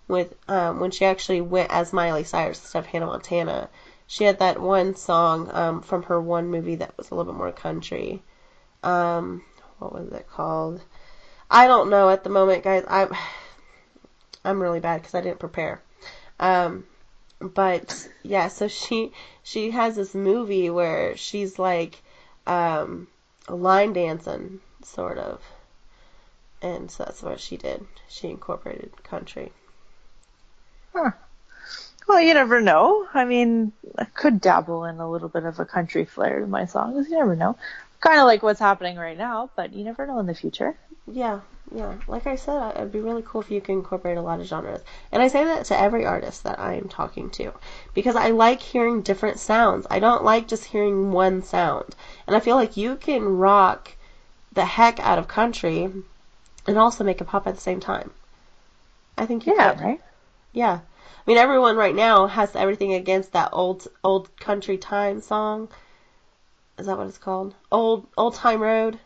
with 0.09 0.35
um, 0.47 0.81
when 0.81 0.91
she 0.91 1.07
actually 1.07 1.41
went 1.41 1.71
as 1.71 1.93
Miley 1.93 2.25
Cyrus 2.25 2.61
instead 2.61 2.81
of 2.81 2.87
Hannah 2.87 3.07
Montana. 3.07 3.71
She 4.07 4.25
had 4.25 4.39
that 4.39 4.61
one 4.61 4.95
song 4.95 5.51
um, 5.53 5.83
from 5.83 6.05
her 6.05 6.21
one 6.21 6.49
movie 6.49 6.77
that 6.77 6.97
was 6.97 7.11
a 7.11 7.15
little 7.15 7.33
bit 7.33 7.39
more 7.39 7.53
country. 7.53 8.23
Um, 8.83 9.43
what 9.79 9.93
was 9.93 10.13
it 10.13 10.29
called? 10.29 10.83
I 11.51 11.67
don't 11.67 11.91
know 11.91 12.11
at 12.11 12.25
the 12.25 12.31
moment, 12.31 12.65
guys. 12.65 12.85
I'm 12.89 13.15
I'm 14.45 14.61
really 14.61 14.81
bad 14.81 15.01
because 15.01 15.15
I 15.15 15.21
didn't 15.23 15.39
prepare. 15.39 15.81
Um, 16.39 16.85
but 17.41 18.09
yeah, 18.23 18.49
so 18.49 18.69
she 18.83 19.13
she 19.43 19.71
has 19.71 19.97
this 19.97 20.15
movie 20.15 20.71
where 20.71 21.17
she's 21.17 21.59
like 21.59 22.03
um, 22.47 23.09
line 23.49 23.93
dancing, 23.93 24.61
sort 24.83 25.19
of, 25.19 25.43
and 26.61 26.91
so 26.91 27.05
that's 27.05 27.23
what 27.23 27.41
she 27.41 27.57
did. 27.57 27.87
She 28.09 28.29
incorporated 28.29 29.03
country. 29.03 29.53
Well, 32.07 32.21
you 32.21 32.35
never 32.35 32.61
know. 32.61 33.09
I 33.15 33.25
mean, 33.25 33.73
I 33.99 34.05
could 34.05 34.41
dabble 34.41 34.85
in 34.85 34.99
a 35.01 35.11
little 35.11 35.29
bit 35.29 35.45
of 35.45 35.59
a 35.59 35.65
country 35.65 36.05
flair 36.05 36.41
to 36.41 36.47
my 36.47 36.67
songs. 36.67 37.09
You 37.09 37.17
never 37.19 37.35
know. 37.37 37.57
Kind 38.01 38.21
of 38.21 38.27
like 38.27 38.43
what's 38.43 38.61
happening 38.61 38.97
right 38.99 39.17
now, 39.17 39.51
but 39.57 39.73
you 39.73 39.85
never 39.85 40.07
know 40.07 40.19
in 40.19 40.27
the 40.27 40.35
future. 40.35 40.77
Yeah, 41.11 41.41
yeah. 41.75 41.95
Like 42.07 42.27
I 42.27 42.37
said, 42.37 42.73
it'd 42.77 42.93
be 42.93 43.01
really 43.01 43.23
cool 43.25 43.41
if 43.41 43.51
you 43.51 43.61
could 43.61 43.73
incorporate 43.73 44.19
a 44.19 44.23
lot 44.23 44.41
of 44.41 44.47
genres. 44.47 44.83
And 45.13 45.23
I 45.23 45.29
say 45.29 45.45
that 45.45 45.65
to 45.67 45.79
every 45.79 46.05
artist 46.05 46.45
that 46.45 46.59
I 46.59 46.75
am 46.75 46.89
talking 46.89 47.31
to 47.31 47.53
because 47.95 48.17
I 48.17 48.31
like 48.31 48.61
hearing 48.61 49.01
different 49.03 49.39
sounds. 49.39 49.87
I 49.91 49.99
don't 49.99 50.25
like 50.25 50.47
just 50.49 50.65
hearing 50.67 51.13
one 51.13 51.43
sound. 51.43 51.97
And 52.27 52.37
I 52.37 52.41
feel 52.41 52.57
like 52.57 52.77
you 52.77 52.97
can 52.97 53.39
rock 53.39 53.93
the 54.53 54.65
heck 54.67 55.01
out 55.01 55.19
of 55.19 55.27
country 55.29 55.89
and 56.67 56.79
also 56.79 57.05
make 57.05 57.21
it 57.21 57.25
pop 57.27 57.47
at 57.47 57.55
the 57.55 57.61
same 57.61 57.81
time. 57.81 58.11
I 59.17 59.27
think 59.27 59.47
you 59.47 59.55
Yeah, 59.57 59.75
could. 59.75 59.85
right. 59.85 60.01
Yeah. 60.53 60.81
I 61.27 61.31
mean, 61.31 61.39
everyone 61.39 61.77
right 61.77 61.95
now 61.95 62.27
has 62.27 62.55
everything 62.55 62.93
against 62.93 63.33
that 63.33 63.49
old 63.53 63.87
old 64.03 64.37
country 64.37 64.77
time 64.77 65.23
song. 65.23 65.69
Is 66.79 66.87
that 66.87 66.99
what 66.99 67.07
it's 67.07 67.19
called? 67.19 67.55
Old 67.73 68.07
Old 68.17 68.35
Time 68.35 68.61
Road. 68.61 68.99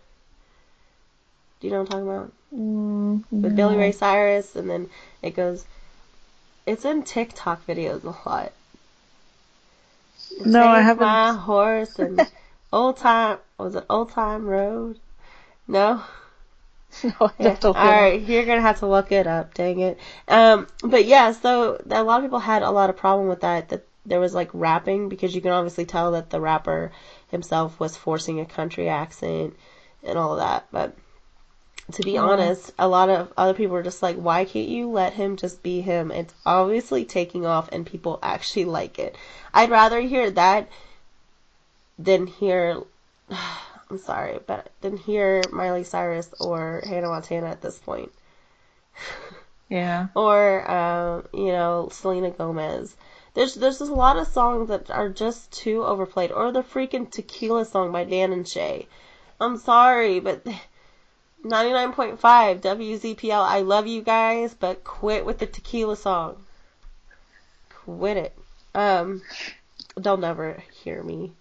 Do 1.61 1.67
you 1.67 1.73
know 1.73 1.81
what 1.83 1.95
I'm 1.95 2.05
talking 2.05 2.09
about? 2.09 2.33
Mm, 2.55 3.25
With 3.31 3.55
Billy 3.55 3.77
Ray 3.77 3.93
Cyrus, 3.93 4.57
and 4.57 4.69
then 4.69 4.89
it 5.23 5.37
goes. 5.37 5.65
It's 6.67 6.85
in 6.85 7.03
TikTok 7.05 7.67
videos 7.67 8.03
a 8.05 8.29
lot. 8.29 8.53
No, 10.45 10.67
I 10.67 10.81
haven't. 10.81 11.05
My 11.05 11.33
horse 11.33 11.99
and 11.99 12.21
Old 12.73 12.97
Time. 12.97 13.39
Was 13.59 13.77
it 13.77 13.87
Old 13.89 14.11
Time 14.11 14.45
Road? 14.47 14.99
No. 15.69 16.03
No, 17.05 17.31
Yeah. 17.39 17.57
All 17.63 17.73
right, 17.73 18.21
you're 18.21 18.45
gonna 18.45 18.61
have 18.61 18.81
to 18.81 18.87
look 18.87 19.13
it 19.13 19.27
up. 19.27 19.55
Dang 19.55 19.81
it. 19.81 19.99
Um, 20.27 20.67
but 20.83 21.05
yeah, 21.05 21.33
so 21.33 21.81
a 21.91 22.03
lot 22.03 22.21
of 22.21 22.25
people 22.25 22.41
had 22.41 22.63
a 22.63 22.71
lot 22.71 22.91
of 22.91 22.97
problem 22.97 23.29
with 23.29 23.41
that. 23.41 23.69
That 23.71 23.87
there 24.07 24.21
was 24.21 24.35
like 24.35 24.51
rapping 24.53 25.09
because 25.09 25.35
you 25.35 25.41
can 25.41 25.53
obviously 25.53 25.85
tell 25.85 26.13
that 26.13 26.31
the 26.31 26.41
rapper 26.41 26.93
himself 27.31 27.79
was 27.79 27.97
forcing 27.97 28.41
a 28.41 28.47
country 28.47 28.89
accent 28.89 29.55
and 30.03 30.19
all 30.19 30.33
of 30.33 30.39
that. 30.39 30.67
But 30.73 30.97
to 31.93 32.03
be 32.03 32.19
honest, 32.19 32.73
a 32.79 32.89
lot 32.89 33.09
of 33.09 33.33
other 33.37 33.55
people 33.55 33.75
were 33.75 33.83
just 33.83 34.03
like, 34.03 34.17
why 34.17 34.45
can't 34.45 34.69
you 34.69 34.91
let 34.91 35.15
him 35.15 35.37
just 35.37 35.63
be 35.63 35.81
him? 35.81 36.11
It's 36.11 36.35
obviously 36.45 37.05
taking 37.05 37.47
off 37.47 37.69
and 37.73 37.87
people 37.87 38.19
actually 38.23 38.67
like 38.67 38.99
it. 38.99 39.17
I'd 39.55 39.71
rather 39.71 40.01
hear 40.01 40.31
that 40.33 40.69
than 41.99 42.27
hear. 42.27 42.83
I'm 43.91 43.99
sorry, 43.99 44.39
but 44.47 44.71
than 44.83 44.99
hear 44.99 45.43
Miley 45.51 45.83
Cyrus 45.83 46.35
or 46.41 46.83
Hannah 46.87 47.09
Montana 47.09 47.47
at 47.47 47.63
this 47.63 47.79
point, 47.79 48.13
Yeah. 49.71 50.09
or 50.15 50.71
um, 50.71 51.27
you 51.33 51.53
know 51.53 51.89
Selena 51.91 52.31
Gomez. 52.31 52.95
There's 53.33 53.55
there's 53.55 53.79
just 53.79 53.91
a 53.91 53.95
lot 53.95 54.19
of 54.19 54.27
songs 54.27 54.69
that 54.69 54.91
are 54.91 55.09
just 55.09 55.51
too 55.53 55.85
overplayed, 55.85 56.33
or 56.33 56.53
the 56.53 56.63
freaking 56.63 57.11
Tequila 57.11 57.65
song 57.65 57.91
by 57.91 58.05
Dan 58.05 58.33
and 58.33 58.47
Shay. 58.47 58.89
I'm 59.41 59.57
sorry, 59.57 60.21
but 60.21 60.45
99.5 61.45 62.19
WZPL. 62.61 63.43
I 63.43 63.61
love 63.61 63.87
you 63.87 64.03
guys, 64.03 64.53
but 64.53 64.85
quit 64.85 65.25
with 65.25 65.39
the 65.39 65.47
tequila 65.47 65.97
song. 65.97 66.45
Quit 67.71 68.17
it. 68.19 68.39
Um, 68.75 69.23
they'll 69.97 70.17
never 70.19 70.63
hear 70.83 71.03
me. 71.03 71.33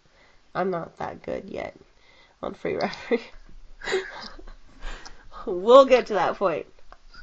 I'm 0.56 0.70
not 0.70 0.98
that 1.00 1.24
good 1.24 1.50
yet 1.50 1.76
on 2.42 2.54
free 2.54 2.76
referee. 2.76 3.22
we'll 5.46 5.86
get 5.86 6.08
to 6.08 6.14
that 6.14 6.36
point. 6.36 6.66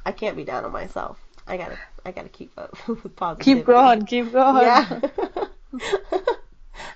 I 0.05 0.11
can't 0.11 0.37
be 0.37 0.43
down 0.43 0.65
on 0.65 0.71
myself. 0.71 1.19
I 1.47 1.57
gotta, 1.57 1.77
I 2.05 2.11
gotta 2.11 2.29
keep 2.29 2.51
up 2.57 2.75
with 2.87 3.15
positivity. 3.15 3.59
Keep 3.59 3.65
going, 3.65 4.05
keep 4.05 4.31
going. 4.31 4.63
Yeah. 4.63 5.01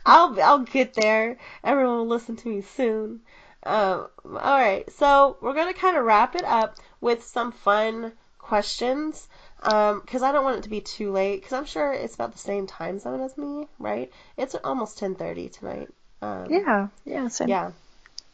I'll 0.06 0.42
I'll 0.42 0.60
get 0.60 0.94
there. 0.96 1.38
Everyone 1.64 1.98
will 1.98 2.08
listen 2.08 2.36
to 2.38 2.48
me 2.48 2.62
soon. 2.62 3.22
Um, 3.64 4.08
all 4.26 4.32
right, 4.34 4.90
so 4.94 5.38
we're 5.42 5.54
gonna 5.54 5.74
kind 5.74 5.98
of 5.98 6.06
wrap 6.06 6.36
it 6.36 6.46
up 6.46 6.78
with 7.02 7.24
some 7.24 7.52
fun 7.52 8.14
questions. 8.38 9.28
Because 9.62 10.24
I 10.24 10.32
don't 10.32 10.46
want 10.46 10.60
it 10.60 10.64
to 10.64 10.70
be 10.70 10.80
too 10.80 11.12
late. 11.12 11.42
Because 11.42 11.54
I'm 11.54 11.66
sure 11.66 11.92
it's 11.94 12.16
about 12.16 12.32
the 12.32 12.38
same 12.40 12.66
time 12.66 12.98
zone 12.98 13.22
as 13.22 13.38
me, 13.38 13.68
right? 13.78 14.10
It's 14.38 14.56
almost 14.56 14.98
10:30 15.00 15.52
tonight. 15.52 15.90
Um, 16.22 16.46
Yeah, 16.50 16.88
yeah, 17.06 17.28
same. 17.28 17.50
yeah. 17.50 17.72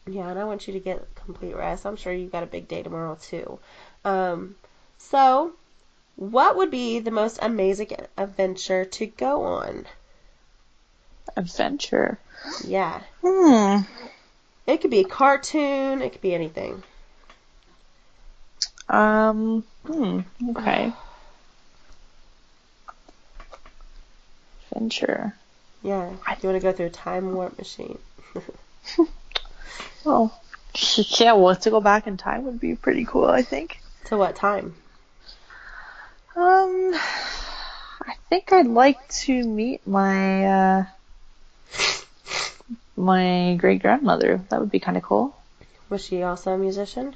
Yeah, 0.08 0.28
and 0.28 0.38
I 0.38 0.44
want 0.44 0.66
you 0.68 0.72
to 0.74 0.80
get 0.80 1.14
complete 1.16 1.56
rest. 1.56 1.84
I'm 1.84 1.96
sure 1.96 2.12
you've 2.12 2.30
got 2.30 2.44
a 2.44 2.46
big 2.46 2.68
day 2.68 2.82
tomorrow 2.82 3.18
too. 3.20 3.58
Um, 4.04 4.54
so, 4.98 5.54
what 6.14 6.56
would 6.56 6.70
be 6.70 7.00
the 7.00 7.10
most 7.10 7.40
amazing 7.42 7.90
adventure 8.16 8.84
to 8.84 9.06
go 9.06 9.42
on? 9.42 9.86
Adventure. 11.36 12.18
Yeah. 12.64 13.02
Hmm. 13.24 13.80
It 14.66 14.80
could 14.80 14.90
be 14.90 15.00
a 15.00 15.04
cartoon, 15.04 16.02
it 16.02 16.12
could 16.12 16.20
be 16.20 16.34
anything. 16.34 16.82
Um. 18.88 19.64
Hmm. 19.84 20.20
Okay. 20.50 20.92
Adventure. 24.70 25.34
Yeah. 25.82 26.10
You 26.10 26.16
want 26.48 26.56
to 26.56 26.60
go 26.60 26.72
through 26.72 26.86
a 26.86 26.90
time 26.90 27.34
warp 27.34 27.58
machine? 27.58 27.98
Oh. 30.04 30.32
Yeah, 31.18 31.32
well, 31.32 31.56
to 31.56 31.70
go 31.70 31.80
back 31.80 32.06
in 32.06 32.16
time 32.16 32.44
would 32.44 32.60
be 32.60 32.76
pretty 32.76 33.04
cool, 33.06 33.24
I 33.26 33.42
think. 33.42 33.80
to 34.06 34.16
what 34.18 34.36
time? 34.36 34.74
Um, 36.36 36.92
I 36.94 38.14
think 38.28 38.52
I'd 38.52 38.66
like 38.66 39.08
to 39.24 39.42
meet 39.42 39.86
my 39.86 40.44
uh, 40.44 40.84
my 42.96 43.56
great 43.58 43.80
grandmother. 43.80 44.42
That 44.50 44.60
would 44.60 44.70
be 44.70 44.80
kind 44.80 44.98
of 44.98 45.02
cool. 45.02 45.34
Was 45.88 46.04
she 46.04 46.22
also 46.22 46.52
a 46.52 46.58
musician? 46.58 47.14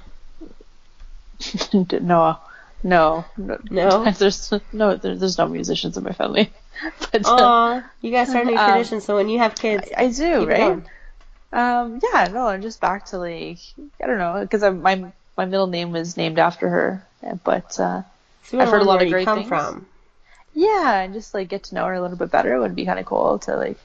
no, 1.74 2.38
no, 2.82 3.24
no, 3.34 3.58
No? 3.70 4.10
There's 4.18 4.52
no, 4.72 4.96
there, 4.96 5.16
there's 5.16 5.38
no 5.38 5.48
musicians 5.48 5.96
in 5.96 6.04
my 6.04 6.12
family. 6.12 6.50
But 7.12 7.26
uh, 7.26 7.28
Aw, 7.28 7.90
you 8.00 8.10
guys 8.10 8.30
start 8.30 8.46
a 8.46 8.50
new 8.50 8.56
Um, 8.56 8.70
tradition, 8.70 9.00
so 9.02 9.16
when 9.16 9.28
you 9.28 9.38
have 9.38 9.54
kids, 9.54 9.86
I, 9.94 10.04
I 10.04 10.10
do, 10.10 10.46
right? 10.46 10.82
Um, 11.52 12.00
yeah, 12.12 12.28
no, 12.32 12.46
I'm 12.46 12.62
just 12.62 12.80
back 12.80 13.06
to 13.06 13.18
like 13.18 13.58
I 14.02 14.06
don't 14.06 14.18
know 14.18 14.38
because 14.40 14.62
my 14.74 15.12
my 15.36 15.44
middle 15.44 15.66
name 15.66 15.90
was 15.92 16.16
named 16.16 16.38
after 16.38 16.68
her, 16.68 17.06
but 17.44 17.78
uh, 17.80 18.02
So 18.44 18.60
I've 18.60 18.68
heard 18.68 18.82
a 18.82 18.84
lot 18.84 19.02
of 19.02 19.10
great 19.10 19.26
things. 19.26 19.48
from. 19.48 19.86
yeah, 20.54 21.00
and 21.00 21.12
just 21.14 21.34
like 21.34 21.48
get 21.48 21.64
to 21.64 21.74
know 21.74 21.86
her 21.86 21.94
a 21.94 22.00
little 22.00 22.16
bit 22.16 22.30
better 22.30 22.54
it 22.54 22.60
would 22.60 22.76
be 22.76 22.84
kind 22.84 22.98
of 22.98 23.06
cool 23.06 23.38
to 23.40 23.56
like. 23.56 23.78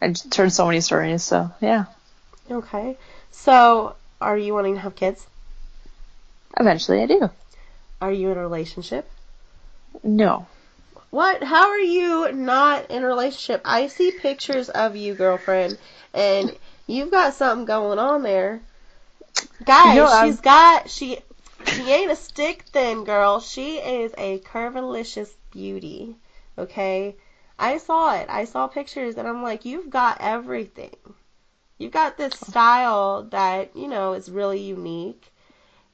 I 0.00 0.08
just 0.08 0.34
heard 0.34 0.52
so 0.52 0.66
many 0.66 0.80
stories, 0.80 1.22
so 1.24 1.50
yeah. 1.60 1.86
Okay. 2.50 2.96
So, 3.30 3.96
are 4.20 4.36
you 4.38 4.52
wanting 4.54 4.74
to 4.74 4.80
have 4.80 4.94
kids? 4.94 5.26
Eventually, 6.58 7.02
I 7.02 7.06
do. 7.06 7.30
Are 8.00 8.12
you 8.12 8.30
in 8.30 8.36
a 8.38 8.40
relationship? 8.42 9.10
No. 10.02 10.46
What? 11.14 11.44
How 11.44 11.68
are 11.68 11.78
you 11.78 12.32
not 12.32 12.90
in 12.90 13.04
a 13.04 13.06
relationship? 13.06 13.60
I 13.64 13.86
see 13.86 14.10
pictures 14.10 14.68
of 14.68 14.96
you, 14.96 15.14
girlfriend, 15.14 15.78
and 16.12 16.52
you've 16.88 17.12
got 17.12 17.34
something 17.34 17.66
going 17.66 18.00
on 18.00 18.24
there. 18.24 18.60
Guys, 19.64 19.94
No, 19.94 20.06
I'm- 20.06 20.26
she's 20.26 20.40
got 20.40 20.90
she 20.90 21.20
she 21.66 21.88
ain't 21.88 22.10
a 22.10 22.16
stick 22.16 22.64
thin 22.72 23.04
girl. 23.04 23.38
She 23.38 23.76
is 23.76 24.12
a 24.18 24.40
curvilicious 24.40 25.32
beauty. 25.52 26.16
Okay? 26.58 27.14
I 27.60 27.78
saw 27.78 28.16
it. 28.16 28.26
I 28.28 28.44
saw 28.44 28.66
pictures 28.66 29.14
and 29.16 29.28
I'm 29.28 29.40
like, 29.44 29.64
you've 29.64 29.90
got 29.90 30.16
everything. 30.18 30.96
You've 31.78 31.92
got 31.92 32.16
this 32.16 32.34
style 32.34 33.22
that, 33.30 33.76
you 33.76 33.86
know, 33.86 34.14
is 34.14 34.32
really 34.32 34.58
unique. 34.60 35.30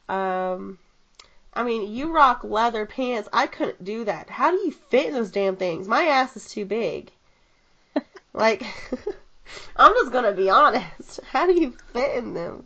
Um 0.08 0.78
I 1.52 1.64
mean, 1.64 1.92
you 1.92 2.12
rock 2.12 2.44
leather 2.44 2.86
pants. 2.86 3.28
I 3.32 3.46
couldn't 3.46 3.84
do 3.84 4.04
that. 4.04 4.30
How 4.30 4.50
do 4.50 4.56
you 4.58 4.70
fit 4.70 5.06
in 5.06 5.14
those 5.14 5.30
damn 5.30 5.56
things? 5.56 5.88
My 5.88 6.04
ass 6.04 6.36
is 6.36 6.48
too 6.48 6.64
big. 6.64 7.10
like, 8.32 8.62
I'm 9.76 9.92
just 9.92 10.12
gonna 10.12 10.32
be 10.32 10.48
honest. 10.48 11.20
How 11.30 11.46
do 11.46 11.60
you 11.60 11.74
fit 11.92 12.16
in 12.16 12.34
them? 12.34 12.64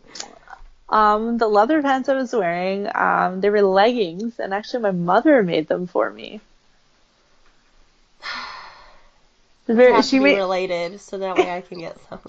Um, 0.88 1.38
the 1.38 1.48
leather 1.48 1.80
pants 1.80 2.08
I 2.10 2.14
was 2.14 2.32
wearing, 2.32 2.88
um, 2.94 3.40
they 3.40 3.48
were 3.48 3.62
leggings, 3.62 4.38
and 4.38 4.52
actually 4.52 4.82
my 4.82 4.90
mother 4.90 5.42
made 5.42 5.66
them 5.66 5.86
for 5.86 6.10
me. 6.10 6.40
Very, 9.66 10.02
she 10.02 10.18
made, 10.18 10.36
related, 10.36 11.00
so 11.00 11.16
that 11.18 11.36
way 11.36 11.50
I 11.50 11.62
can 11.62 11.78
get 11.78 11.96
some. 12.08 12.20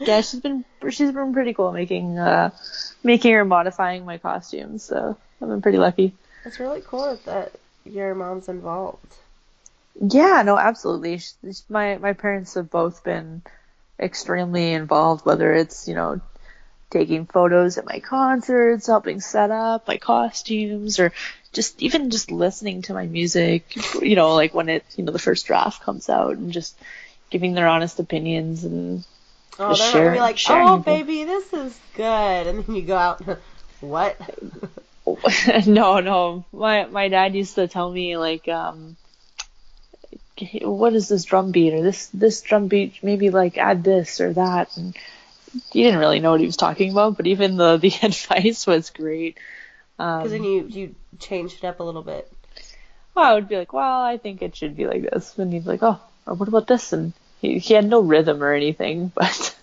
yeah, 0.00 0.20
she's 0.20 0.38
been 0.38 0.64
she's 0.88 1.10
been 1.10 1.32
pretty 1.32 1.52
cool 1.52 1.72
making 1.72 2.16
uh 2.16 2.50
making 3.08 3.34
or 3.34 3.44
modifying 3.46 4.04
my 4.04 4.18
costumes, 4.18 4.84
so 4.84 5.16
I've 5.40 5.48
been 5.48 5.62
pretty 5.62 5.78
lucky. 5.78 6.14
it's 6.44 6.60
really 6.60 6.82
cool 6.86 7.18
that 7.24 7.52
your 7.86 8.14
mom's 8.14 8.48
involved. 8.48 9.14
Yeah, 10.00 10.42
no, 10.44 10.58
absolutely. 10.58 11.20
My 11.68 11.96
my 11.96 12.12
parents 12.12 12.54
have 12.54 12.70
both 12.70 13.02
been 13.02 13.42
extremely 13.98 14.74
involved, 14.74 15.24
whether 15.24 15.54
it's 15.54 15.88
you 15.88 15.94
know 15.94 16.20
taking 16.90 17.24
photos 17.26 17.78
at 17.78 17.86
my 17.86 18.00
concerts, 18.00 18.86
helping 18.86 19.20
set 19.20 19.50
up 19.50 19.88
my 19.88 19.96
costumes, 19.96 21.00
or 21.00 21.12
just 21.54 21.82
even 21.82 22.10
just 22.10 22.30
listening 22.30 22.82
to 22.82 22.94
my 22.94 23.06
music. 23.06 23.74
You 24.02 24.16
know, 24.16 24.34
like 24.34 24.52
when 24.52 24.68
it 24.68 24.84
you 24.96 25.04
know 25.04 25.12
the 25.12 25.18
first 25.18 25.46
draft 25.46 25.82
comes 25.82 26.10
out, 26.10 26.36
and 26.36 26.52
just 26.52 26.78
giving 27.30 27.54
their 27.54 27.68
honest 27.68 27.98
opinions 27.98 28.64
and 28.64 29.02
Oh, 29.58 29.74
they're 29.74 29.86
not 29.86 29.92
gonna 29.94 30.12
be 30.12 30.20
like, 30.20 30.38
sharing 30.38 30.68
"Oh, 30.68 30.76
info. 30.76 30.84
baby, 30.84 31.24
this 31.24 31.52
is 31.52 31.78
good," 31.94 32.46
and 32.46 32.64
then 32.64 32.76
you 32.76 32.82
go 32.82 32.96
out. 32.96 33.20
and, 33.20 33.38
What? 33.80 34.16
no, 35.66 36.00
no. 36.00 36.44
My 36.52 36.86
my 36.86 37.08
dad 37.08 37.34
used 37.34 37.54
to 37.54 37.68
tell 37.68 37.90
me 37.90 38.16
like, 38.16 38.48
um, 38.48 38.96
what 40.62 40.94
is 40.94 41.08
this 41.08 41.24
drum 41.24 41.50
beat 41.52 41.74
or 41.74 41.82
this 41.82 42.06
this 42.08 42.40
drum 42.42 42.68
beat? 42.68 43.02
Maybe 43.02 43.30
like 43.30 43.56
add 43.58 43.84
this 43.84 44.20
or 44.20 44.32
that, 44.34 44.76
and 44.76 44.96
he 45.70 45.82
didn't 45.82 46.00
really 46.00 46.20
know 46.20 46.32
what 46.32 46.40
he 46.40 46.46
was 46.46 46.56
talking 46.56 46.90
about. 46.92 47.16
But 47.16 47.26
even 47.26 47.56
the 47.56 47.76
the 47.84 47.92
advice 48.02 48.66
was 48.66 48.90
great. 48.90 49.38
Um, 49.98 50.18
Because 50.18 50.32
then 50.32 50.44
you 50.44 50.66
you 50.68 50.94
changed 51.18 51.64
it 51.64 51.66
up 51.66 51.80
a 51.80 51.84
little 51.84 52.02
bit. 52.02 52.30
well, 53.14 53.24
I 53.24 53.34
would 53.34 53.48
be 53.48 53.56
like, 53.56 53.72
well, 53.72 54.00
I 54.02 54.16
think 54.18 54.42
it 54.42 54.54
should 54.56 54.76
be 54.76 54.86
like 54.86 55.02
this, 55.02 55.36
and 55.38 55.52
he'd 55.52 55.64
be 55.64 55.70
like, 55.70 55.82
oh, 55.82 56.00
or 56.26 56.34
what 56.34 56.48
about 56.48 56.66
this? 56.66 56.92
And 56.92 57.12
he 57.40 57.58
he 57.58 57.74
had 57.74 57.84
no 57.86 58.00
rhythm 58.00 58.42
or 58.42 58.52
anything, 58.52 59.08
but 59.14 59.54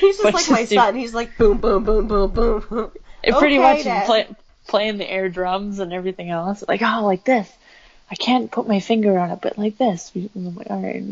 He's 0.00 0.16
just 0.16 0.24
but 0.24 0.34
like 0.34 0.48
my 0.48 0.64
son. 0.64 0.94
He's 0.96 1.14
like 1.14 1.36
boom, 1.36 1.58
boom, 1.58 1.84
boom, 1.84 2.06
boom, 2.08 2.30
boom. 2.30 2.90
It 3.22 3.36
pretty 3.36 3.58
Okay, 3.58 3.82
much 3.82 4.06
play, 4.06 4.26
playing 4.66 4.96
the 4.96 5.10
air 5.10 5.28
drums 5.28 5.78
and 5.78 5.92
everything 5.92 6.30
else. 6.30 6.64
Like, 6.66 6.80
oh, 6.82 7.04
like 7.04 7.22
this. 7.24 7.52
I 8.10 8.14
can't 8.14 8.50
put 8.50 8.66
my 8.66 8.80
finger 8.80 9.18
on 9.18 9.30
it, 9.30 9.40
but 9.42 9.58
like 9.58 9.76
this. 9.76 10.10
And 10.14 10.30
I'm 10.34 10.54
like, 10.56 10.70
all 10.70 10.80
right. 10.82 11.02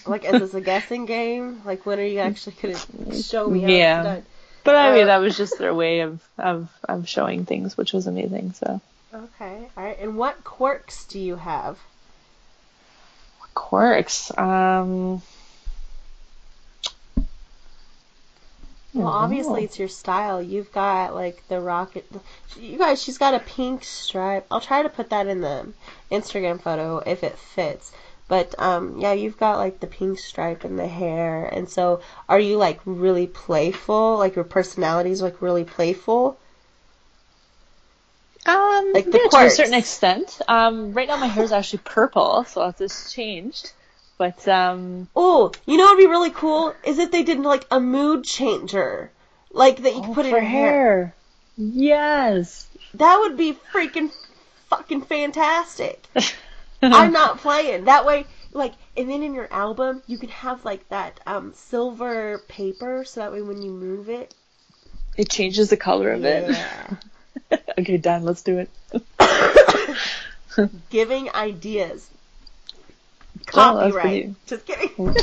Like, 0.06 0.24
is 0.24 0.38
this 0.38 0.54
a 0.54 0.60
guessing 0.60 1.04
game? 1.04 1.60
Like, 1.64 1.84
when 1.84 1.98
are 1.98 2.04
you 2.04 2.20
actually 2.20 2.54
gonna 2.62 2.78
show 3.22 3.50
me 3.50 3.60
how 3.60 3.70
Yeah. 3.70 3.98
it's 3.98 4.04
done? 4.04 4.26
But 4.64 4.76
I 4.76 4.92
mean, 4.92 5.02
Uh, 5.02 5.06
that 5.06 5.18
was 5.18 5.36
just 5.36 5.58
their 5.58 5.74
way 5.74 6.00
of, 6.00 6.22
of, 6.38 6.68
of 6.88 7.08
showing 7.08 7.44
things, 7.44 7.76
which 7.76 7.92
was 7.92 8.06
amazing. 8.06 8.52
So, 8.52 8.80
Okay, 9.12 9.68
all 9.76 9.84
right. 9.84 9.98
And 10.00 10.16
what 10.16 10.44
quirks 10.44 11.04
do 11.06 11.18
you 11.18 11.36
have? 11.36 11.78
quirks. 13.54 14.36
Um, 14.38 15.22
Well, 19.02 19.12
obviously 19.12 19.64
it's 19.64 19.78
your 19.78 19.88
style. 19.88 20.42
You've 20.42 20.72
got 20.72 21.14
like 21.14 21.42
the 21.48 21.60
rocket. 21.60 22.06
You 22.56 22.78
guys, 22.78 23.02
she's 23.02 23.18
got 23.18 23.34
a 23.34 23.40
pink 23.40 23.84
stripe. 23.84 24.46
I'll 24.50 24.60
try 24.60 24.82
to 24.82 24.88
put 24.88 25.10
that 25.10 25.26
in 25.26 25.40
the 25.40 25.72
Instagram 26.10 26.60
photo 26.60 26.98
if 26.98 27.24
it 27.24 27.38
fits. 27.38 27.92
But 28.28 28.54
um, 28.58 28.98
yeah, 28.98 29.12
you've 29.14 29.38
got 29.38 29.58
like 29.58 29.80
the 29.80 29.86
pink 29.86 30.18
stripe 30.18 30.64
in 30.64 30.76
the 30.76 30.86
hair, 30.88 31.46
and 31.46 31.68
so 31.70 32.00
are 32.28 32.40
you 32.40 32.56
like 32.58 32.80
really 32.84 33.26
playful? 33.26 34.18
Like 34.18 34.34
your 34.36 34.44
personality 34.44 35.10
is 35.10 35.22
like 35.22 35.40
really 35.42 35.64
playful? 35.64 36.38
um, 38.46 38.92
Like 38.94 39.06
yeah, 39.06 39.28
to 39.30 39.44
a 39.44 39.50
certain 39.50 39.74
extent. 39.74 40.40
Um, 40.48 40.92
right 40.92 41.08
now 41.08 41.16
my 41.16 41.26
hair 41.26 41.44
is 41.44 41.52
actually 41.52 41.80
purple, 41.84 42.44
so 42.44 42.72
this 42.72 43.12
changed. 43.12 43.72
But 44.18 44.46
um, 44.48 45.08
Oh, 45.14 45.52
you 45.64 45.76
know 45.76 45.84
what'd 45.84 45.98
be 45.98 46.06
really 46.06 46.30
cool 46.30 46.74
is 46.84 46.98
if 46.98 47.10
they 47.12 47.22
did 47.22 47.38
like 47.38 47.66
a 47.70 47.78
mood 47.80 48.24
changer. 48.24 49.10
like 49.52 49.82
that 49.82 49.94
you 49.94 50.02
can 50.02 50.10
Oh, 50.10 50.14
put 50.14 50.26
in 50.26 50.32
your 50.32 50.40
hair. 50.40 50.72
hair. 50.72 51.14
Yes. 51.56 52.66
That 52.94 53.18
would 53.20 53.36
be 53.36 53.56
freaking 53.72 54.10
fucking 54.68 55.02
fantastic. 55.02 56.04
I'm 56.82 57.12
not 57.12 57.38
playing. 57.38 57.84
That 57.84 58.04
way, 58.06 58.26
like, 58.52 58.74
and 58.96 59.08
then 59.10 59.22
in 59.22 59.34
your 59.34 59.52
album, 59.52 60.02
you 60.06 60.18
can 60.18 60.28
have 60.30 60.64
like 60.64 60.88
that 60.88 61.20
um 61.26 61.52
silver 61.54 62.38
paper, 62.48 63.04
so 63.04 63.20
that 63.20 63.32
way 63.32 63.42
when 63.42 63.62
you 63.62 63.70
move 63.70 64.08
it, 64.08 64.34
It 65.16 65.28
changes 65.30 65.70
the 65.70 65.76
color 65.76 66.10
of 66.12 66.24
it. 66.24 66.56
okay, 67.78 67.96
done. 67.98 68.24
Let's 68.24 68.42
do 68.42 68.58
it. 68.58 68.70
Giving 70.90 71.30
ideas. 71.34 72.08
Copyright. 73.48 74.02
pretty- 74.02 74.34
Just 74.46 74.66
kidding. 74.66 75.14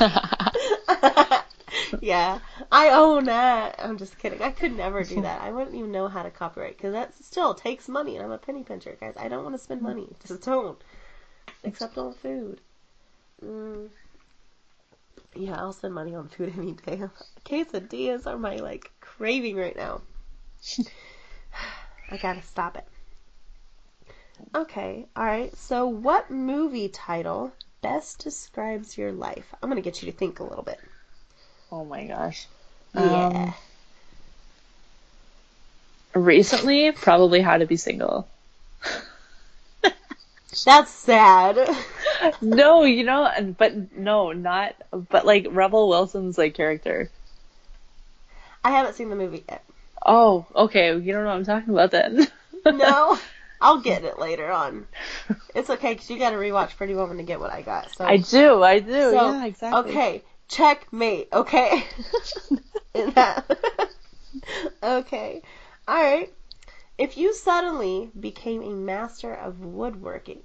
yeah, 2.00 2.38
I 2.72 2.90
own 2.90 3.24
that. 3.24 3.76
I'm 3.78 3.98
just 3.98 4.18
kidding. 4.18 4.42
I 4.42 4.50
could 4.50 4.76
never 4.76 5.02
do 5.04 5.22
that. 5.22 5.42
I 5.42 5.50
wouldn't 5.50 5.74
even 5.76 5.92
know 5.92 6.08
how 6.08 6.22
to 6.22 6.30
copyright 6.30 6.76
because 6.76 6.92
that 6.92 7.14
still 7.22 7.54
takes 7.54 7.88
money, 7.88 8.16
and 8.16 8.24
I'm 8.24 8.32
a 8.32 8.38
penny 8.38 8.62
pincher, 8.62 8.96
guys. 9.00 9.14
I 9.18 9.28
don't 9.28 9.44
want 9.44 9.54
to 9.54 9.62
spend 9.62 9.82
money. 9.82 10.08
Just 10.26 10.44
don't. 10.44 10.78
Except 11.64 11.98
on 11.98 12.14
food. 12.14 12.60
Mm. 13.44 13.88
Yeah, 15.34 15.56
I'll 15.56 15.72
spend 15.72 15.94
money 15.94 16.14
on 16.14 16.28
food 16.28 16.52
any 16.56 16.72
day. 16.72 17.02
Quesadillas 17.44 18.26
are 18.26 18.38
my 18.38 18.56
like 18.56 18.90
craving 19.00 19.56
right 19.56 19.76
now. 19.76 20.00
I 22.10 22.16
gotta 22.16 22.42
stop 22.42 22.76
it. 22.76 22.86
Okay, 24.54 25.06
alright. 25.16 25.56
So, 25.56 25.86
what 25.86 26.30
movie 26.30 26.88
title 26.88 27.52
best 27.82 28.22
describes 28.24 28.96
your 28.98 29.12
life? 29.12 29.54
I'm 29.62 29.68
gonna 29.68 29.80
get 29.80 30.02
you 30.02 30.10
to 30.10 30.16
think 30.16 30.40
a 30.40 30.44
little 30.44 30.62
bit. 30.64 30.80
oh 31.72 31.84
my 31.84 32.04
gosh. 32.06 32.46
Yeah. 32.94 33.52
Um, 36.14 36.24
recently, 36.24 36.92
probably 36.92 37.40
How 37.40 37.58
to 37.58 37.66
Be 37.66 37.76
Single. 37.76 38.26
That's 40.64 40.90
sad. 40.90 41.68
no, 42.40 42.84
you 42.84 43.04
know, 43.04 43.24
and- 43.26 43.56
but 43.56 43.96
no, 43.96 44.32
not. 44.32 44.74
But 44.90 45.26
like 45.26 45.46
Rebel 45.50 45.88
Wilson's 45.88 46.38
like 46.38 46.54
character. 46.54 47.10
I 48.64 48.70
haven't 48.70 48.94
seen 48.94 49.08
the 49.10 49.16
movie 49.16 49.44
yet. 49.48 49.62
Oh, 50.04 50.46
okay. 50.54 50.88
You 50.96 51.12
don't 51.12 51.22
know 51.24 51.30
what 51.30 51.36
I'm 51.36 51.44
talking 51.44 51.72
about 51.72 51.90
then. 51.90 52.26
No, 52.66 53.18
I'll 53.60 53.80
get 53.80 54.04
it 54.04 54.18
later 54.18 54.50
on. 54.50 54.86
It's 55.54 55.68
okay 55.70 55.94
because 55.94 56.08
you 56.10 56.18
got 56.18 56.30
to 56.30 56.36
rewatch 56.36 56.76
Pretty 56.76 56.94
Woman 56.94 57.16
to 57.16 57.22
get 57.22 57.40
what 57.40 57.52
I 57.52 57.62
got. 57.62 57.90
So 57.96 58.04
I 58.04 58.18
do. 58.18 58.62
I 58.62 58.78
do. 58.78 58.92
So, 58.92 59.12
yeah, 59.12 59.44
exactly. 59.44 59.92
Okay, 59.92 60.22
checkmate. 60.48 61.28
Okay. 61.32 61.84
In 62.94 63.10
that. 63.12 63.58
okay. 64.82 65.42
All 65.86 66.02
right. 66.02 66.32
If 66.96 67.16
you 67.16 67.32
suddenly 67.34 68.10
became 68.18 68.62
a 68.62 68.70
master 68.70 69.32
of 69.32 69.60
woodworking, 69.60 70.40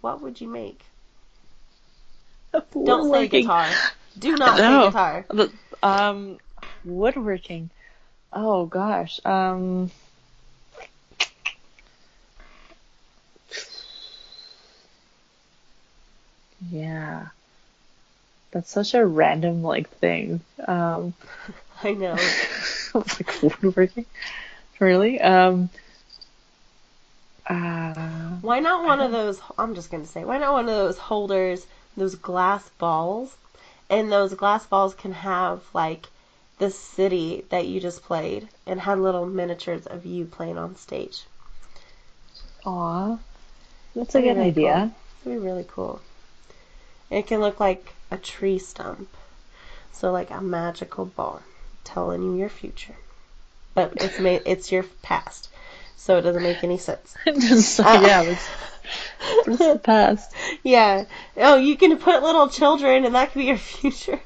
what 0.00 0.20
would 0.20 0.40
you 0.40 0.48
make? 0.48 0.82
Don't 2.52 3.12
say 3.12 3.28
guitar. 3.28 3.68
Do 4.18 4.36
not 4.36 4.58
No. 4.58 4.82
say 4.82 4.86
guitar. 4.88 5.26
Um, 5.82 6.38
woodworking. 6.84 7.70
Oh 8.32 8.66
gosh. 8.66 9.20
Um. 9.24 9.90
Yeah. 16.60 17.28
That's 18.50 18.70
such 18.70 18.94
a 18.94 19.04
random 19.06 19.62
like 19.62 19.88
thing. 19.88 20.40
Um, 20.66 21.14
I 21.82 21.92
know. 21.92 22.34
like 22.94 23.42
woodworking. 23.42 24.06
Really? 24.80 25.20
Um. 25.20 25.70
Uh, 27.48 28.36
Why 28.40 28.60
not 28.60 28.84
one 28.84 29.00
of 29.00 29.10
those? 29.12 29.40
I'm 29.58 29.74
just 29.74 29.90
gonna 29.90 30.06
say, 30.06 30.24
why 30.24 30.38
not 30.38 30.52
one 30.52 30.68
of 30.68 30.74
those 30.74 30.98
holders, 30.98 31.66
those 31.96 32.14
glass 32.14 32.68
balls, 32.70 33.36
and 33.90 34.10
those 34.10 34.34
glass 34.34 34.66
balls 34.66 34.94
can 34.94 35.12
have 35.12 35.62
like 35.74 36.08
the 36.58 36.70
city 36.70 37.44
that 37.50 37.66
you 37.66 37.80
just 37.80 38.02
played, 38.02 38.48
and 38.66 38.80
had 38.80 38.98
little 39.00 39.26
miniatures 39.26 39.86
of 39.86 40.06
you 40.06 40.24
playing 40.24 40.58
on 40.58 40.76
stage. 40.76 41.26
aw. 42.64 43.18
That's 43.94 44.14
a 44.14 44.20
That'd 44.20 44.22
good 44.22 44.36
really 44.36 44.50
idea. 44.50 44.92
It'd 45.24 45.38
be 45.40 45.46
really 45.46 45.64
cool. 45.68 46.00
It 47.10 47.26
can 47.26 47.40
look 47.40 47.60
like 47.60 47.94
a 48.10 48.16
tree 48.16 48.58
stump, 48.58 49.08
so 49.92 50.10
like 50.12 50.30
a 50.30 50.40
magical 50.40 51.04
ball, 51.04 51.42
telling 51.84 52.22
you 52.22 52.36
your 52.36 52.48
future, 52.48 52.96
but 53.74 53.92
it's 53.96 54.18
made 54.18 54.42
it's 54.44 54.72
your 54.72 54.84
past, 55.02 55.48
so 55.96 56.18
it 56.18 56.22
doesn't 56.22 56.42
make 56.42 56.64
any 56.64 56.78
sense. 56.78 57.16
Just, 57.26 57.80
Uh, 57.80 58.00
yeah, 58.02 58.22
it's, 58.22 58.48
it's 59.46 59.58
the 59.58 59.78
past. 59.82 60.32
Yeah. 60.62 61.04
Oh, 61.36 61.56
you 61.56 61.76
can 61.76 61.96
put 61.98 62.22
little 62.22 62.48
children, 62.48 63.04
and 63.04 63.14
that 63.14 63.32
could 63.32 63.38
be 63.40 63.44
your 63.46 63.56
future. 63.80 64.20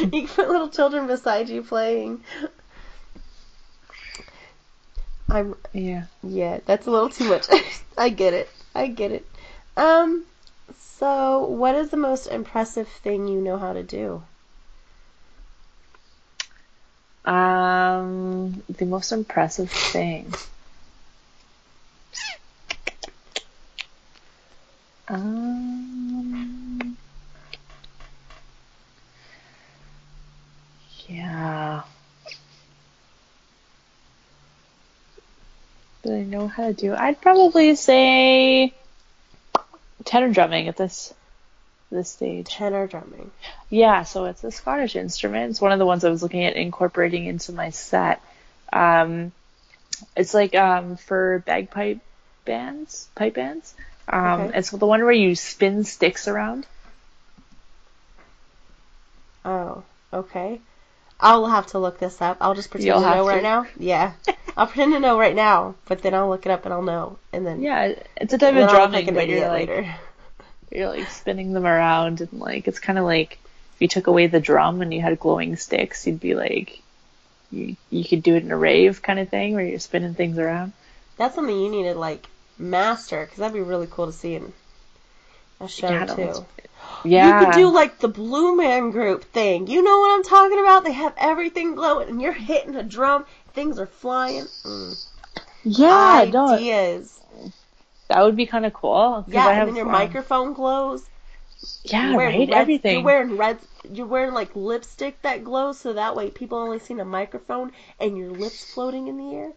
you 0.00 0.08
can 0.10 0.28
put 0.28 0.48
little 0.48 0.68
children 0.68 1.06
beside 1.06 1.48
you 1.50 1.62
playing. 1.62 2.22
I'm 5.28 5.54
Yeah. 5.72 6.04
yeah, 6.22 6.60
that's 6.66 6.86
a 6.86 6.90
little 6.90 7.08
too 7.10 7.24
much. 7.28 7.46
I 7.98 8.08
get 8.10 8.32
it. 8.32 8.48
I 8.74 8.86
get 8.86 9.10
it. 9.12 9.26
Um 9.76 10.24
so 10.98 11.44
what 11.44 11.74
is 11.74 11.90
the 11.90 11.96
most 11.98 12.26
impressive 12.26 12.88
thing 12.88 13.28
you 13.28 13.40
know 13.40 13.58
how 13.58 13.74
to 13.74 13.82
do? 13.82 14.22
Um, 17.24 18.62
the 18.68 18.86
most 18.86 19.12
impressive 19.12 19.70
thing. 19.70 20.32
Um, 25.08 26.96
yeah. 31.08 31.82
That 36.02 36.12
I 36.12 36.22
know 36.22 36.48
how 36.48 36.68
to 36.68 36.72
do. 36.72 36.94
I'd 36.94 37.20
probably 37.20 37.74
say 37.74 38.72
tenor 40.06 40.32
drumming 40.32 40.68
at 40.68 40.76
this 40.78 41.12
this 41.90 42.10
stage. 42.10 42.48
Tenor 42.48 42.86
drumming. 42.86 43.30
Yeah, 43.68 44.04
so 44.04 44.24
it's 44.24 44.42
a 44.42 44.50
Scottish 44.50 44.96
instrument. 44.96 45.50
It's 45.50 45.60
one 45.60 45.72
of 45.72 45.78
the 45.78 45.86
ones 45.86 46.04
I 46.04 46.10
was 46.10 46.22
looking 46.22 46.44
at 46.44 46.56
incorporating 46.56 47.26
into 47.26 47.52
my 47.52 47.70
set. 47.70 48.22
Um, 48.72 49.32
it's 50.16 50.34
like 50.34 50.54
um, 50.54 50.96
for 50.96 51.42
bagpipe 51.46 52.00
bands, 52.44 53.08
pipe 53.14 53.34
bands. 53.34 53.74
Um, 54.08 54.40
Okay. 54.42 54.58
It's 54.58 54.70
the 54.70 54.86
one 54.86 55.02
where 55.02 55.12
you 55.12 55.34
spin 55.34 55.84
sticks 55.84 56.28
around. 56.28 56.66
Oh, 59.44 59.82
okay. 60.12 60.60
I'll 61.18 61.46
have 61.46 61.66
to 61.68 61.78
look 61.78 61.98
this 61.98 62.20
up. 62.20 62.36
I'll 62.40 62.54
just 62.54 62.70
pretend 62.70 62.86
You'll 62.88 63.00
to 63.00 63.10
know 63.16 63.24
to. 63.24 63.28
right 63.28 63.42
now. 63.42 63.66
Yeah. 63.78 64.12
I'll 64.56 64.66
pretend 64.66 64.92
to 64.92 65.00
know 65.00 65.18
right 65.18 65.34
now, 65.34 65.74
but 65.86 66.02
then 66.02 66.14
I'll 66.14 66.28
look 66.28 66.46
it 66.46 66.50
up 66.52 66.64
and 66.64 66.74
I'll 66.74 66.82
know. 66.82 67.18
And 67.32 67.46
then, 67.46 67.62
Yeah, 67.62 67.94
it's 68.16 68.32
a 68.32 68.38
type 68.38 68.54
of 68.54 68.56
I'll 68.56 68.62
look 68.64 68.92
like 68.92 69.04
drumming, 69.04 69.14
but 69.14 69.28
you're 69.28 69.48
like 69.48 69.68
later. 69.68 69.94
you're 70.70 70.88
like 70.88 71.08
spinning 71.08 71.52
them 71.52 71.66
around 71.66 72.20
and 72.20 72.32
like 72.34 72.68
it's 72.68 72.78
kind 72.80 72.98
of 72.98 73.04
like 73.04 73.38
if 73.74 73.82
you 73.82 73.88
took 73.88 74.06
away 74.06 74.26
the 74.26 74.40
drum 74.40 74.82
and 74.82 74.92
you 74.92 75.00
had 75.00 75.18
glowing 75.18 75.56
sticks, 75.56 76.06
you'd 76.06 76.20
be 76.20 76.34
like 76.34 76.80
you 77.50 77.76
you 77.90 78.04
could 78.04 78.22
do 78.22 78.34
it 78.34 78.42
in 78.42 78.50
a 78.50 78.56
rave 78.56 79.02
kind 79.02 79.18
of 79.18 79.28
thing 79.28 79.54
where 79.54 79.64
you're 79.64 79.78
spinning 79.78 80.14
things 80.14 80.38
around. 80.38 80.72
That's 81.16 81.34
something 81.34 81.58
you 81.58 81.70
need 81.70 81.84
to 81.84 81.94
like 81.94 82.26
master 82.58 83.24
because 83.24 83.38
that'd 83.38 83.54
be 83.54 83.60
really 83.60 83.88
cool 83.90 84.06
to 84.06 84.12
see 84.12 84.34
in 84.34 84.52
a 85.60 85.68
show 85.68 85.88
Yeah, 85.90 86.06
too. 86.06 86.46
Yeah, 87.04 87.40
You 87.40 87.46
could 87.46 87.54
do 87.54 87.72
like 87.72 87.98
the 87.98 88.08
Blue 88.08 88.56
Man 88.56 88.90
Group 88.90 89.24
thing. 89.24 89.66
You 89.66 89.82
know 89.82 89.98
what 89.98 90.14
I'm 90.14 90.22
talking 90.24 90.58
about? 90.58 90.84
They 90.84 90.92
have 90.92 91.14
everything 91.16 91.74
glowing, 91.74 92.08
and 92.08 92.20
you're 92.22 92.32
hitting 92.32 92.74
a 92.76 92.82
drum. 92.82 93.26
Things 93.54 93.78
are 93.78 93.86
flying. 93.86 94.44
Mm. 94.64 95.06
yeah, 95.64 96.26
no, 96.32 96.48
Ideas. 96.48 97.20
that 98.08 98.22
would 98.22 98.36
be 98.36 98.46
kind 98.46 98.66
of 98.66 98.72
cool. 98.74 99.24
Yeah, 99.28 99.46
I 99.46 99.48
and 99.50 99.56
have, 99.56 99.66
then 99.68 99.76
your 99.76 99.86
um, 99.86 99.92
microphone 99.92 100.52
glows. 100.52 101.08
Yeah, 101.84 102.08
You're 102.08 102.16
wearing 102.16 102.40
right. 102.40 102.48
red- 102.50 102.58
Everything. 102.58 102.92
You're 102.94 103.04
wearing 103.04 103.36
red. 103.36 103.58
You're 103.90 104.06
wearing 104.06 104.34
like 104.34 104.54
lipstick 104.54 105.22
that 105.22 105.44
glows, 105.44 105.78
so 105.78 105.92
that 105.94 106.14
way 106.14 106.30
people 106.30 106.58
only 106.58 106.78
see 106.78 106.94
a 106.94 107.04
microphone 107.04 107.72
and 108.00 108.16
your 108.16 108.30
lips 108.30 108.72
floating 108.74 109.08
in 109.08 109.16
the 109.16 109.34
air, 109.34 109.52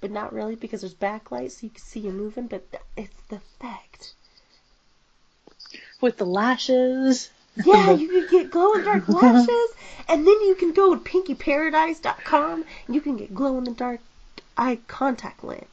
but 0.00 0.10
not 0.10 0.32
really 0.32 0.56
because 0.56 0.80
there's 0.80 0.94
backlight, 0.94 1.52
so 1.52 1.60
you 1.66 1.70
can 1.70 1.80
see 1.82 2.00
you 2.00 2.10
moving. 2.12 2.46
But 2.48 2.66
it's 2.96 3.20
the 3.28 3.36
effect. 3.36 4.14
With 6.00 6.16
the 6.18 6.26
lashes. 6.26 7.30
Yeah, 7.64 7.90
you 7.92 8.08
can 8.08 8.26
get 8.26 8.50
glow 8.50 8.74
in 8.74 8.80
the 8.80 8.84
dark 8.86 9.08
lashes, 9.22 9.70
and 10.08 10.26
then 10.26 10.40
you 10.42 10.54
can 10.54 10.72
go 10.72 10.94
to 10.94 11.00
pinkyparadise.com 11.00 12.64
and 12.86 12.94
you 12.94 13.00
can 13.00 13.16
get 13.16 13.34
glow 13.34 13.58
in 13.58 13.64
the 13.64 13.72
dark 13.72 14.00
eye 14.56 14.78
contact 14.86 15.42
lens. 15.44 15.64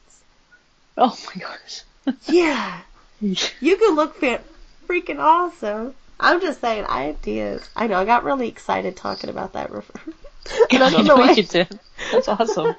Oh 0.96 1.16
my 1.34 1.40
gosh. 1.42 1.82
Yeah, 2.28 2.80
you 3.20 3.76
can 3.76 3.96
look 3.96 4.14
fan- 4.16 4.40
freaking 4.86 5.18
awesome. 5.18 5.94
I'm 6.20 6.40
just 6.40 6.60
saying 6.60 6.86
ideas. 6.86 7.68
I 7.74 7.88
know 7.88 7.98
I 7.98 8.04
got 8.04 8.22
really 8.22 8.46
excited 8.48 8.96
talking 8.96 9.28
about 9.30 9.52
that. 9.54 9.70
And 10.70 10.82
on 10.84 10.92
the 10.92 11.02
No, 11.02 11.16
way. 11.16 11.32
you 11.32 11.42
didn't. 11.42 11.80
That's 12.12 12.28
awesome. 12.28 12.76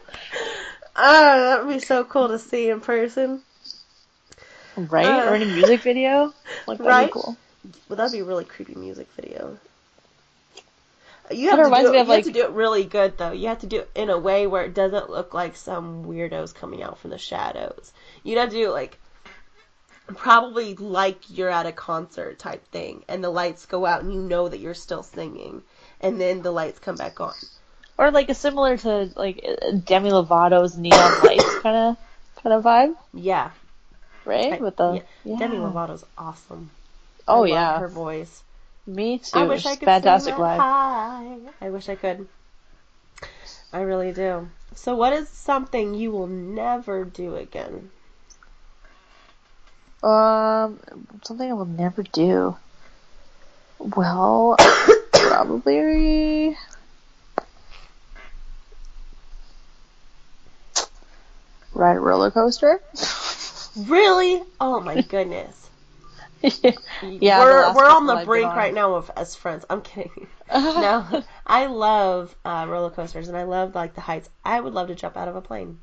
Oh, 0.95 1.39
that 1.41 1.65
would 1.65 1.73
be 1.73 1.79
so 1.79 2.05
cool 2.05 2.29
to 2.29 2.39
see 2.39 2.69
in 2.69 2.79
person. 2.79 3.41
Right? 4.77 5.05
Uh, 5.05 5.29
or 5.29 5.35
in 5.35 5.41
a 5.41 5.45
music 5.45 5.81
video? 5.81 6.33
Like, 6.67 6.77
that'd 6.77 6.85
right? 6.85 7.07
be 7.07 7.11
cool. 7.11 7.37
Well, 7.89 7.97
that'd 7.97 8.11
be 8.11 8.19
a 8.19 8.23
really 8.23 8.45
creepy 8.45 8.75
music 8.75 9.07
video. 9.15 9.57
You 11.29 11.49
have, 11.49 11.59
to 11.59 11.63
do, 11.65 11.75
it, 11.75 11.93
me 11.93 11.99
of, 11.99 12.07
you 12.07 12.13
have 12.13 12.23
to 12.23 12.31
do 12.31 12.43
it 12.43 12.51
really 12.51 12.85
good 12.85 13.17
though. 13.17 13.33
You 13.33 13.49
have 13.49 13.59
to 13.59 13.67
do 13.67 13.79
it 13.79 13.89
in 13.95 14.09
a 14.09 14.17
way 14.17 14.47
where 14.47 14.63
it 14.63 14.73
doesn't 14.73 15.09
look 15.09 15.33
like 15.33 15.57
some 15.57 16.05
weirdos 16.05 16.55
coming 16.55 16.81
out 16.81 16.99
from 16.99 17.09
the 17.09 17.17
shadows. 17.17 17.91
You'd 18.23 18.37
have 18.37 18.49
to 18.49 18.55
do 18.55 18.69
it 18.69 18.71
like 18.71 18.97
probably 20.07 20.73
like 20.75 21.17
you're 21.29 21.49
at 21.49 21.65
a 21.65 21.73
concert 21.73 22.39
type 22.39 22.65
thing, 22.71 23.03
and 23.09 23.21
the 23.21 23.29
lights 23.29 23.65
go 23.65 23.85
out 23.85 24.03
and 24.03 24.13
you 24.13 24.21
know 24.21 24.47
that 24.47 24.59
you're 24.59 24.73
still 24.73 25.03
singing, 25.03 25.63
and 25.99 26.19
then 26.19 26.41
the 26.41 26.51
lights 26.51 26.79
come 26.79 26.95
back 26.95 27.19
on. 27.19 27.33
Or 27.97 28.11
like 28.11 28.29
a 28.29 28.33
similar 28.33 28.77
to 28.77 29.09
like 29.15 29.45
Demi 29.83 30.11
Lovato's 30.11 30.77
Neon 30.77 31.23
Lights 31.23 31.59
kind 31.59 31.75
of 31.75 31.97
kind 32.41 32.53
of 32.53 32.63
vibe, 32.63 32.95
Yeah, 33.13 33.51
right? 34.27 34.53
I- 34.53 34.61
With 34.61 34.75
the 34.77 34.95
yeah. 34.95 35.01
yeah. 35.25 35.37
Demi 35.39 35.57
Lovato's 35.57 36.05
awesome. 36.17 36.69
I 37.27 37.33
Oh 37.33 37.41
love 37.41 37.49
yeah, 37.49 37.79
her 37.79 37.87
voice. 37.87 38.43
me 38.85 39.17
too. 39.19 39.39
I 39.39 39.45
wish 39.47 39.65
I 39.65 39.75
could 39.75 39.85
fantastic 39.85 40.35
sing 40.35 40.43
that 40.43 40.57
live. 40.57 40.61
high. 40.61 41.37
I 41.61 41.69
wish 41.69 41.89
I 41.89 41.95
could. 41.95 42.27
I 43.73 43.81
really 43.81 44.13
do. 44.13 44.49
So, 44.75 44.95
what 44.95 45.13
is 45.13 45.27
something 45.29 45.93
you 45.93 46.11
will 46.11 46.27
never 46.27 47.03
do 47.03 47.35
again? 47.35 47.89
Um, 50.03 50.79
something 51.23 51.49
I 51.49 51.53
will 51.53 51.65
never 51.65 52.03
do. 52.03 52.55
Well, 53.79 54.55
probably. 55.11 56.55
Ride 61.73 61.97
a 61.97 61.99
roller 61.99 62.31
coaster. 62.31 62.79
Really? 63.77 64.41
Oh 64.59 64.79
my 64.79 65.01
goodness. 65.01 65.69
yeah, 67.01 67.39
we're 67.39 67.73
we're 67.73 67.87
on 67.87 68.07
the 68.07 68.21
brink 68.25 68.49
on. 68.49 68.57
right 68.57 68.73
now 68.73 68.95
of 68.95 69.11
as 69.15 69.35
friends. 69.35 69.65
I'm 69.69 69.81
kidding. 69.81 70.27
no, 70.51 71.23
I 71.45 71.65
love 71.67 72.35
uh, 72.45 72.65
roller 72.67 72.89
coasters 72.89 73.27
and 73.27 73.37
I 73.37 73.43
love 73.43 73.75
like 73.75 73.93
the 73.93 74.01
heights. 74.01 74.29
I 74.43 74.59
would 74.59 74.73
love 74.73 74.87
to 74.87 74.95
jump 74.95 75.17
out 75.17 75.27
of 75.27 75.35
a 75.35 75.41
plane. 75.41 75.79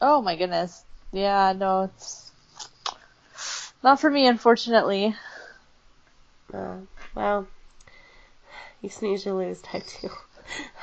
Oh 0.00 0.20
my 0.22 0.36
goodness. 0.36 0.84
Yeah, 1.12 1.54
no, 1.56 1.84
it's 1.84 2.30
not 3.82 4.00
for 4.00 4.10
me, 4.10 4.26
unfortunately. 4.26 5.14
Uh, 6.52 6.76
well, 7.14 7.46
you 8.82 8.88
sneeze, 8.88 9.24
you 9.24 9.34
lose 9.34 9.62
type 9.62 9.86
two. 9.86 10.10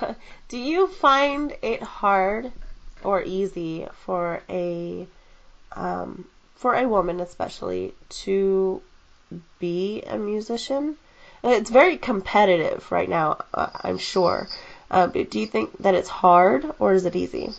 Do 0.48 0.58
you 0.58 0.88
find 0.88 1.56
it 1.62 1.82
hard 1.82 2.52
or 3.04 3.24
easy 3.24 3.88
for 4.06 4.42
a 4.50 5.08
um, 5.76 6.26
for 6.56 6.76
a 6.76 6.88
woman, 6.88 7.20
especially, 7.20 7.94
to 8.10 8.82
be 9.60 10.02
a 10.04 10.18
musician? 10.18 10.98
It's 11.44 11.70
very 11.70 11.98
competitive 11.98 12.92
right 12.92 13.10
now, 13.10 13.38
uh, 13.54 13.70
I'm 13.84 13.98
sure. 14.00 14.48
Uh, 14.90 15.08
do 15.08 15.40
you 15.40 15.48
think 15.48 15.78
that 15.80 15.96
it's 15.96 16.10
hard 16.10 16.66
or 16.80 16.94
is 16.94 17.06
it 17.06 17.16
easy? 17.16 17.52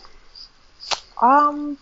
Um, 1.21 1.77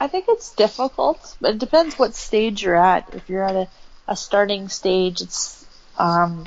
I 0.00 0.08
think 0.08 0.26
it's 0.28 0.54
difficult, 0.54 1.36
but 1.40 1.54
it 1.54 1.58
depends 1.58 1.98
what 1.98 2.14
stage 2.14 2.62
you're 2.62 2.76
at. 2.76 3.14
If 3.14 3.28
you're 3.28 3.44
at 3.44 3.56
a, 3.56 3.68
a 4.08 4.16
starting 4.16 4.68
stage, 4.68 5.20
it's 5.20 5.66
um, 5.98 6.46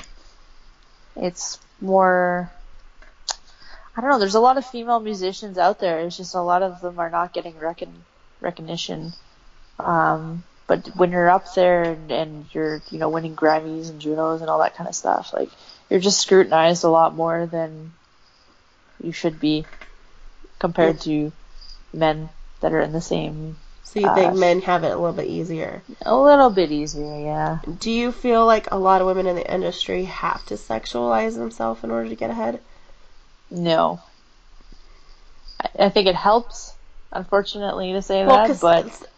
it's 1.14 1.58
more. 1.80 2.50
I 3.96 4.00
don't 4.00 4.10
know. 4.10 4.18
There's 4.18 4.34
a 4.34 4.40
lot 4.40 4.58
of 4.58 4.66
female 4.66 4.98
musicians 4.98 5.56
out 5.56 5.78
there. 5.78 6.00
It's 6.00 6.16
just 6.16 6.34
a 6.34 6.40
lot 6.40 6.62
of 6.62 6.80
them 6.80 6.98
are 6.98 7.10
not 7.10 7.32
getting 7.32 7.56
recon- 7.58 8.04
recognition. 8.44 9.12
Um, 9.80 10.44
but 10.66 10.86
when 10.96 11.10
you're 11.10 11.28
up 11.28 11.52
there 11.54 11.82
and, 11.82 12.12
and 12.12 12.46
you're 12.52 12.80
you 12.90 12.98
know 12.98 13.08
winning 13.08 13.34
Grammys 13.34 13.90
and 13.90 14.00
Junos 14.00 14.40
and 14.40 14.48
all 14.48 14.60
that 14.60 14.76
kind 14.76 14.88
of 14.88 14.94
stuff, 14.94 15.32
like 15.32 15.50
you're 15.90 16.00
just 16.00 16.20
scrutinized 16.20 16.84
a 16.84 16.88
lot 16.88 17.14
more 17.14 17.46
than 17.46 17.92
you 19.02 19.12
should 19.12 19.40
be 19.40 19.66
compared 20.58 21.00
to 21.02 21.32
men 21.92 22.28
that 22.60 22.72
are 22.72 22.80
in 22.80 22.92
the 22.92 23.00
same 23.00 23.56
So 23.82 24.00
you 24.00 24.14
think 24.14 24.32
Uh, 24.32 24.36
men 24.36 24.60
have 24.62 24.84
it 24.84 24.92
a 24.92 24.96
little 24.96 25.12
bit 25.12 25.26
easier? 25.28 25.82
a 26.06 26.16
little 26.16 26.50
bit 26.50 26.70
easier, 26.72 27.20
yeah. 27.20 27.58
Do 27.80 27.90
you 27.90 28.12
feel 28.12 28.46
like 28.46 28.70
a 28.70 28.78
lot 28.78 29.00
of 29.00 29.06
women 29.06 29.26
in 29.26 29.36
the 29.36 29.52
industry 29.54 30.04
have 30.04 30.44
to 30.46 30.54
sexualize 30.54 31.34
themselves 31.34 31.84
in 31.84 31.90
order 31.90 32.08
to 32.08 32.16
get 32.16 32.30
ahead? 32.30 32.60
No. 33.50 34.00
I, 35.60 35.84
I 35.86 35.88
think 35.90 36.08
it 36.08 36.14
helps, 36.16 36.73
unfortunately, 37.14 37.92
to 37.92 38.02
say 38.02 38.24
Well, 38.26 38.46
that, 38.48 38.60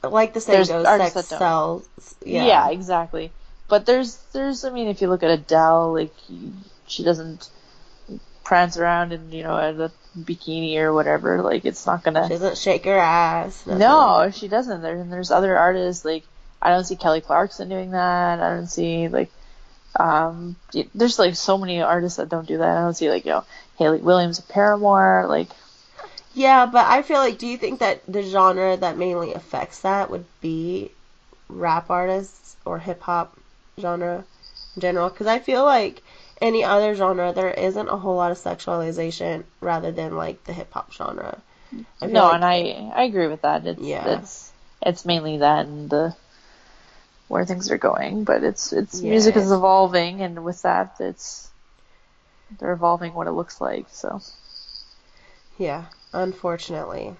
but 0.02 0.12
like 0.12 0.34
the 0.34 0.40
saying 0.40 0.56
there's 0.56 0.68
goes, 0.68 0.84
artists 0.86 1.14
sex 1.14 1.28
sells. 1.28 1.88
yeah. 2.24 2.46
Yeah. 2.46 2.70
exactly. 2.70 3.32
But 3.68 3.84
there's, 3.86 4.16
there's, 4.32 4.64
I 4.64 4.70
mean, 4.70 4.86
if 4.88 5.00
you 5.02 5.08
look 5.08 5.22
at 5.24 5.30
Adele, 5.30 5.92
like 5.94 6.14
she 6.86 7.02
doesn't 7.02 7.50
prance 8.44 8.76
around 8.76 9.12
in, 9.12 9.32
you 9.32 9.42
know, 9.42 9.56
a 9.56 9.90
bikini 10.16 10.76
or 10.78 10.92
whatever. 10.92 11.42
Like 11.42 11.64
it's 11.64 11.84
not 11.86 12.04
gonna. 12.04 12.24
She 12.24 12.34
doesn't 12.34 12.58
shake 12.58 12.84
her 12.84 12.96
ass. 12.96 13.66
nothing. 13.66 13.80
No, 13.80 14.30
she 14.32 14.48
doesn't. 14.48 14.82
There, 14.82 14.96
and 14.96 15.12
there's 15.12 15.30
other 15.30 15.56
artists 15.58 16.04
like 16.04 16.24
I 16.62 16.70
don't 16.70 16.84
see 16.84 16.96
Kelly 16.96 17.20
Clarkson 17.20 17.68
doing 17.68 17.90
that. 17.90 18.40
I 18.40 18.54
don't 18.54 18.68
see 18.68 19.08
like 19.08 19.30
um 19.98 20.56
there's 20.94 21.18
like 21.18 21.34
so 21.34 21.56
many 21.58 21.80
artists 21.82 22.18
that 22.18 22.28
don't 22.28 22.46
do 22.46 22.58
that. 22.58 22.76
I 22.76 22.82
don't 22.82 22.94
see 22.94 23.10
like 23.10 23.24
you 23.24 23.32
know 23.32 23.44
Hayley 23.78 23.98
Williams 23.98 24.38
of 24.38 24.48
Paramore. 24.48 25.26
Like 25.28 25.48
Yeah, 26.36 26.66
but 26.66 26.84
I 26.86 27.00
feel 27.00 27.16
like, 27.18 27.38
do 27.38 27.46
you 27.46 27.56
think 27.56 27.80
that 27.80 28.00
the 28.06 28.22
genre 28.22 28.76
that 28.76 28.98
mainly 28.98 29.32
affects 29.32 29.80
that 29.80 30.10
would 30.10 30.26
be 30.42 30.90
rap 31.48 31.88
artists 31.90 32.56
or 32.66 32.78
hip 32.78 33.00
hop 33.00 33.34
genre 33.80 34.22
in 34.76 34.82
general? 34.82 35.08
Because 35.08 35.26
I 35.28 35.38
feel 35.38 35.64
like 35.64 36.02
any 36.42 36.62
other 36.62 36.94
genre, 36.94 37.32
there 37.32 37.50
isn't 37.50 37.88
a 37.88 37.96
whole 37.96 38.16
lot 38.16 38.32
of 38.32 38.36
sexualization 38.36 39.44
rather 39.62 39.90
than 39.90 40.14
like 40.14 40.44
the 40.44 40.52
hip 40.52 40.70
hop 40.74 40.92
genre. 40.92 41.38
No, 42.02 42.26
like- 42.26 42.34
and 42.34 42.44
I 42.44 42.92
I 42.94 43.04
agree 43.04 43.28
with 43.28 43.40
that. 43.42 43.66
It's 43.66 43.80
Yeah. 43.80 44.18
it's 44.18 44.52
it's 44.82 45.04
mainly 45.06 45.38
that 45.38 45.64
and 45.64 45.88
the 45.88 46.14
where 47.28 47.46
things 47.46 47.70
are 47.70 47.78
going. 47.78 48.24
But 48.24 48.44
it's 48.44 48.74
it's 48.74 49.02
Yeah, 49.02 49.10
music 49.10 49.36
is 49.36 49.50
evolving, 49.50 50.20
and 50.20 50.44
with 50.44 50.60
that, 50.62 50.96
it's 51.00 51.48
they're 52.58 52.72
evolving 52.72 53.14
what 53.14 53.26
it 53.26 53.32
looks 53.32 53.58
like. 53.60 53.86
So 53.88 54.20
Yeah, 55.58 55.86
unfortunately. 56.12 57.16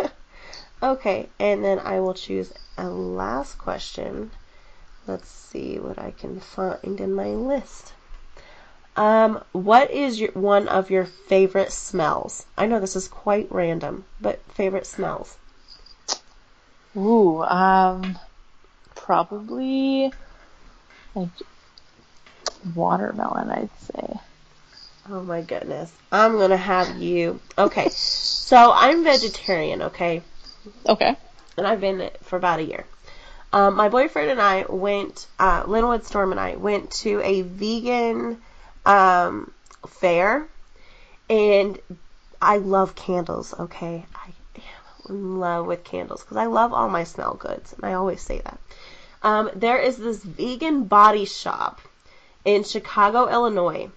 okay, 0.82 1.28
and 1.38 1.64
then 1.64 1.78
I 1.80 2.00
will 2.00 2.14
choose 2.14 2.52
a 2.76 2.88
last 2.88 3.58
question. 3.58 4.30
Let's 5.06 5.28
see 5.28 5.78
what 5.78 5.98
I 5.98 6.12
can 6.12 6.40
find 6.40 7.00
in 7.00 7.14
my 7.14 7.28
list. 7.28 7.92
Um, 8.96 9.42
what 9.52 9.90
is 9.90 10.20
your 10.20 10.32
one 10.32 10.68
of 10.68 10.90
your 10.90 11.04
favorite 11.04 11.72
smells? 11.72 12.46
I 12.56 12.66
know 12.66 12.80
this 12.80 12.96
is 12.96 13.08
quite 13.08 13.50
random, 13.50 14.04
but 14.20 14.40
favorite 14.52 14.86
smells. 14.86 15.36
ooh, 16.96 17.42
um, 17.44 18.18
probably 18.94 20.12
like 21.14 21.28
watermelon. 22.74 23.50
I'd 23.50 23.70
say. 23.78 24.17
Oh 25.10 25.22
my 25.22 25.40
goodness. 25.40 25.90
I'm 26.12 26.36
gonna 26.38 26.56
have 26.58 26.98
you. 26.98 27.40
Okay, 27.56 27.88
so 27.88 28.72
I'm 28.74 29.04
vegetarian, 29.04 29.82
okay? 29.82 30.22
Okay. 30.86 31.16
and 31.56 31.66
I've 31.66 31.80
been 31.80 32.00
it 32.00 32.18
for 32.22 32.36
about 32.36 32.60
a 32.60 32.64
year. 32.64 32.84
Um, 33.52 33.76
my 33.76 33.88
boyfriend 33.88 34.30
and 34.30 34.40
I 34.40 34.66
went, 34.68 35.26
uh, 35.38 35.64
Linwood 35.66 36.04
Storm 36.04 36.30
and 36.30 36.40
I 36.40 36.56
went 36.56 36.90
to 37.02 37.22
a 37.22 37.40
vegan 37.42 38.38
um, 38.84 39.50
fair, 39.86 40.46
and 41.30 41.78
I 42.42 42.58
love 42.58 42.94
candles. 42.94 43.54
Okay, 43.58 44.04
I 44.14 44.32
am 44.56 44.62
in 45.08 45.38
love 45.40 45.66
with 45.66 45.84
candles 45.84 46.22
because 46.22 46.36
I 46.36 46.46
love 46.46 46.74
all 46.74 46.90
my 46.90 47.04
smell 47.04 47.34
goods, 47.34 47.72
and 47.72 47.84
I 47.84 47.94
always 47.94 48.20
say 48.20 48.40
that. 48.40 48.60
Um, 49.22 49.50
there 49.54 49.78
is 49.78 49.96
this 49.96 50.22
vegan 50.22 50.84
body 50.84 51.24
shop 51.24 51.80
in 52.44 52.62
Chicago, 52.64 53.28
Illinois. 53.28 53.90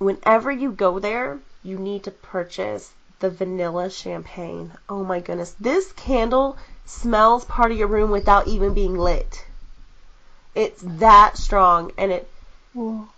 Whenever 0.00 0.50
you 0.50 0.72
go 0.72 0.98
there, 0.98 1.38
you 1.62 1.76
need 1.76 2.02
to 2.04 2.10
purchase 2.10 2.90
the 3.18 3.28
vanilla 3.28 3.90
champagne. 3.90 4.72
Oh 4.88 5.04
my 5.04 5.20
goodness. 5.20 5.54
This 5.60 5.92
candle 5.92 6.56
smells 6.86 7.44
part 7.44 7.70
of 7.70 7.76
your 7.76 7.86
room 7.86 8.10
without 8.10 8.48
even 8.48 8.72
being 8.72 8.96
lit. 8.96 9.44
It's 10.54 10.80
that 10.82 11.36
strong 11.36 11.92
and 11.98 12.10
it 12.10 12.26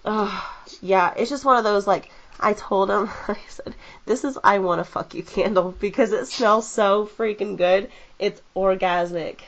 Ugh, 0.04 0.42
yeah, 0.80 1.14
it's 1.16 1.30
just 1.30 1.44
one 1.44 1.56
of 1.56 1.62
those 1.62 1.86
like 1.86 2.10
I 2.40 2.52
told 2.54 2.90
him 2.90 3.08
I 3.28 3.38
said 3.46 3.76
this 4.04 4.24
is 4.24 4.36
I 4.42 4.58
want 4.58 4.80
to 4.80 4.84
fuck 4.84 5.14
you 5.14 5.22
candle 5.22 5.76
because 5.78 6.10
it 6.10 6.26
smells 6.26 6.66
so 6.66 7.06
freaking 7.06 7.56
good. 7.56 7.90
It's 8.18 8.42
orgasmic. 8.56 9.38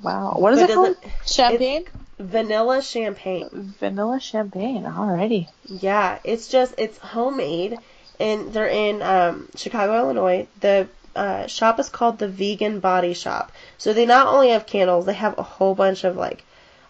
Wow. 0.00 0.34
What 0.36 0.52
is 0.52 0.60
But 0.60 0.70
it 0.70 0.74
called? 0.74 0.96
Champagne. 1.26 1.86
Vanilla 2.18 2.82
champagne. 2.82 3.74
Vanilla 3.78 4.20
champagne. 4.20 4.84
Alrighty. 4.84 5.48
Yeah, 5.66 6.18
it's 6.24 6.48
just 6.48 6.74
it's 6.78 6.98
homemade, 6.98 7.78
and 8.20 8.52
they're 8.52 8.68
in 8.68 9.02
um, 9.02 9.48
Chicago, 9.56 9.98
Illinois. 9.98 10.46
The 10.60 10.88
uh, 11.16 11.46
shop 11.46 11.78
is 11.78 11.88
called 11.88 12.18
the 12.18 12.28
Vegan 12.28 12.80
Body 12.80 13.14
Shop. 13.14 13.52
So 13.78 13.92
they 13.92 14.06
not 14.06 14.26
only 14.26 14.50
have 14.50 14.66
candles, 14.66 15.06
they 15.06 15.14
have 15.14 15.38
a 15.38 15.42
whole 15.42 15.74
bunch 15.74 16.04
of 16.04 16.16
like, 16.16 16.44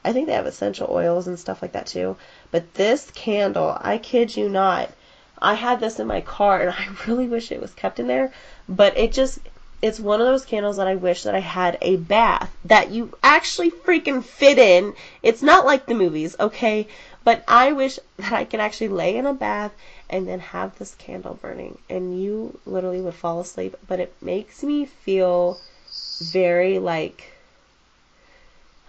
I 0.04 0.12
think 0.12 0.26
they 0.26 0.34
have 0.34 0.46
essential 0.46 0.88
oils 0.90 1.26
and 1.26 1.38
stuff 1.38 1.62
like 1.62 1.72
that 1.72 1.86
too. 1.86 2.16
But 2.50 2.74
this 2.74 3.10
candle, 3.10 3.76
I 3.80 3.98
kid 3.98 4.36
you 4.36 4.48
not, 4.48 4.90
I 5.40 5.54
had 5.54 5.80
this 5.80 6.00
in 6.00 6.06
my 6.06 6.20
car, 6.20 6.60
and 6.60 6.70
I 6.78 6.88
really 7.06 7.28
wish 7.28 7.52
it 7.52 7.60
was 7.60 7.74
kept 7.74 8.00
in 8.00 8.06
there, 8.06 8.32
but 8.68 8.96
it 8.96 9.12
just. 9.12 9.38
It's 9.84 10.00
one 10.00 10.18
of 10.22 10.26
those 10.26 10.46
candles 10.46 10.78
that 10.78 10.86
I 10.86 10.94
wish 10.94 11.24
that 11.24 11.34
I 11.34 11.40
had 11.40 11.76
a 11.82 11.96
bath 11.96 12.50
that 12.64 12.90
you 12.90 13.10
actually 13.22 13.70
freaking 13.70 14.24
fit 14.24 14.56
in. 14.56 14.94
It's 15.22 15.42
not 15.42 15.66
like 15.66 15.84
the 15.84 15.92
movies, 15.92 16.34
okay? 16.40 16.86
But 17.22 17.44
I 17.46 17.72
wish 17.72 17.98
that 18.16 18.32
I 18.32 18.44
could 18.44 18.60
actually 18.60 18.88
lay 18.88 19.14
in 19.14 19.26
a 19.26 19.34
bath 19.34 19.72
and 20.08 20.26
then 20.26 20.40
have 20.40 20.78
this 20.78 20.94
candle 20.94 21.34
burning 21.34 21.76
and 21.90 22.18
you 22.18 22.58
literally 22.64 23.02
would 23.02 23.12
fall 23.14 23.40
asleep 23.40 23.76
but 23.86 24.00
it 24.00 24.14
makes 24.22 24.62
me 24.62 24.86
feel 24.86 25.58
very 26.32 26.78
like 26.78 27.32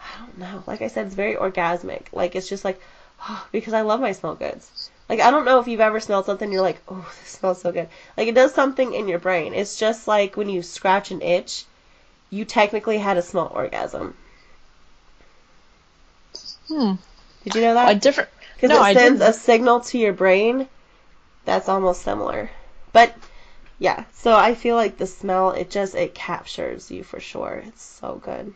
I 0.01 0.19
don't 0.19 0.37
know 0.37 0.63
like 0.65 0.81
I 0.81 0.87
said 0.87 1.07
it's 1.07 1.15
very 1.15 1.35
orgasmic 1.35 2.03
like 2.13 2.35
it's 2.35 2.47
just 2.47 2.63
like 2.63 2.79
because 3.51 3.73
I 3.73 3.81
love 3.81 3.99
my 3.99 4.11
smell 4.11 4.35
goods. 4.35 4.89
Like 5.09 5.19
I 5.19 5.31
don't 5.31 5.45
know 5.45 5.59
if 5.59 5.67
you've 5.67 5.81
ever 5.81 5.99
smelled 5.99 6.25
something 6.25 6.51
you're 6.51 6.61
like 6.61 6.81
oh 6.87 7.07
this 7.21 7.29
smells 7.31 7.61
so 7.61 7.71
good. 7.71 7.89
Like 8.17 8.27
it 8.27 8.35
does 8.35 8.53
something 8.53 8.93
in 8.93 9.07
your 9.07 9.19
brain. 9.19 9.53
It's 9.53 9.77
just 9.77 10.07
like 10.07 10.35
when 10.37 10.49
you 10.49 10.61
scratch 10.61 11.11
an 11.11 11.21
itch 11.21 11.65
you 12.29 12.43
technically 12.43 12.97
had 12.97 13.17
a 13.17 13.21
smell 13.21 13.51
orgasm. 13.53 14.15
Hmm. 16.67 16.93
did 17.43 17.55
you 17.55 17.61
know 17.61 17.75
that? 17.75 17.95
A 17.95 17.99
different. 17.99 18.29
because 18.55 18.69
No, 18.69 18.83
it 18.83 18.95
sends 18.95 19.21
a 19.21 19.31
signal 19.31 19.81
to 19.81 19.99
your 19.99 20.13
brain 20.13 20.67
that's 21.45 21.69
almost 21.69 22.01
similar. 22.01 22.49
But 22.91 23.15
yeah. 23.77 24.05
So 24.13 24.35
i 24.35 24.55
feel 24.55 24.75
like 24.75 24.97
the 24.97 25.05
smell 25.05 25.51
it 25.51 25.69
just 25.69 25.95
it 25.95 26.15
captures 26.15 26.89
you 26.89 27.03
for 27.03 27.19
sure. 27.19 27.63
It's 27.67 27.83
so 27.83 28.15
good 28.15 28.53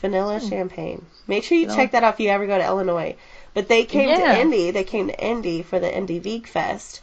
vanilla 0.00 0.40
champagne. 0.40 1.04
Make 1.26 1.44
sure 1.44 1.56
you. 1.58 1.66
Vanilla- 1.66 1.82
check 1.82 1.92
that 1.92 2.04
out 2.04 2.14
if 2.14 2.20
you 2.20 2.28
ever 2.30 2.46
go 2.46 2.58
to 2.58 2.64
illinois. 2.64 3.16
But 3.54 3.68
they 3.68 3.84
came 3.84 4.08
Yeah. 4.08 4.34
to 4.34 4.40
indy. 4.40 4.70
They 4.70 4.84
came 4.84 5.08
to 5.08 5.18
indy 5.18 5.62
for 5.62 5.78
the 5.78 5.94
indy 5.94 6.20
VegFest. 6.20 7.00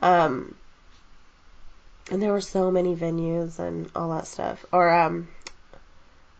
Um 0.00 0.54
and 2.10 2.20
there 2.22 2.32
were 2.32 2.40
so 2.40 2.70
many 2.70 2.94
venues 2.94 3.58
and 3.58 3.90
all 3.94 4.10
that 4.10 4.26
stuff. 4.26 4.64
Or 4.72 4.90
um 4.92 5.28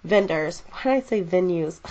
vendors. 0.03 0.63
Why 0.71 0.83
did 0.83 1.05
i 1.05 1.07
say 1.07 1.23
venues? 1.23 1.81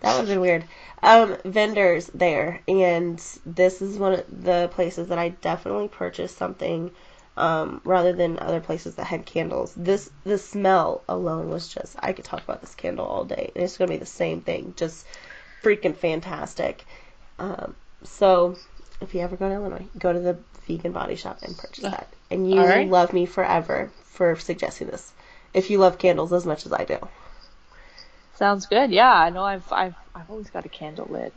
That 0.00 0.16
would 0.20 0.28
have 0.28 0.28
been 0.28 0.40
weird. 0.42 0.64
Um, 1.02 1.38
vendors 1.46 2.10
there, 2.12 2.60
and 2.68 3.18
this 3.46 3.80
is 3.80 3.96
one 3.96 4.12
of 4.12 4.24
the 4.44 4.68
places 4.74 5.08
that 5.08 5.18
I 5.18 5.30
definitely 5.30 5.88
purchased 5.88 6.36
something 6.36 6.90
um, 7.36 7.80
rather 7.84 8.12
than 8.12 8.38
other 8.38 8.60
places 8.60 8.94
that 8.96 9.04
had 9.04 9.26
candles. 9.26 9.74
This 9.76 10.10
the 10.24 10.38
smell 10.38 11.02
alone 11.08 11.50
was 11.50 11.72
just 11.72 11.96
I 11.98 12.12
could 12.12 12.24
talk 12.24 12.42
about 12.42 12.60
this 12.60 12.74
candle 12.74 13.06
all 13.06 13.24
day, 13.24 13.50
and 13.54 13.64
it's 13.64 13.76
gonna 13.76 13.90
be 13.90 13.96
the 13.96 14.06
same 14.06 14.40
thing, 14.40 14.74
just 14.76 15.06
freaking 15.62 15.96
fantastic. 15.96 16.84
Um, 17.38 17.74
so 18.02 18.56
if 19.00 19.14
you 19.14 19.20
ever 19.20 19.36
go 19.36 19.48
to 19.48 19.54
Illinois, 19.54 19.86
go 19.98 20.12
to 20.12 20.20
the 20.20 20.38
vegan 20.66 20.92
body 20.92 21.16
shop 21.16 21.38
and 21.42 21.56
purchase 21.56 21.84
that, 21.84 22.08
and 22.30 22.50
you 22.50 22.60
right. 22.60 22.88
love 22.88 23.12
me 23.12 23.26
forever 23.26 23.90
for 24.04 24.36
suggesting 24.36 24.88
this. 24.88 25.12
If 25.52 25.70
you 25.70 25.78
love 25.78 25.98
candles 25.98 26.32
as 26.32 26.46
much 26.46 26.66
as 26.66 26.72
I 26.72 26.84
do. 26.84 26.98
Sounds 28.36 28.66
good. 28.66 28.90
Yeah, 28.90 29.12
I 29.12 29.30
know. 29.30 29.44
I've 29.44 29.72
I've 29.72 29.94
I've 30.14 30.30
always 30.30 30.50
got 30.50 30.66
a 30.66 30.68
candle 30.68 31.06
lit. 31.08 31.32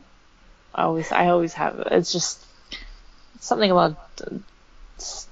I 0.74 0.82
always 0.82 1.10
I 1.12 1.28
always 1.28 1.54
have. 1.54 1.78
It's 1.90 2.12
just 2.12 2.44
something 3.40 3.70
about 3.70 3.96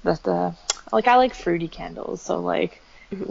that 0.03 0.23
the 0.23 0.53
like 0.91 1.07
I 1.07 1.15
like 1.17 1.33
fruity 1.33 1.67
candles. 1.67 2.21
So 2.21 2.39
like 2.39 2.81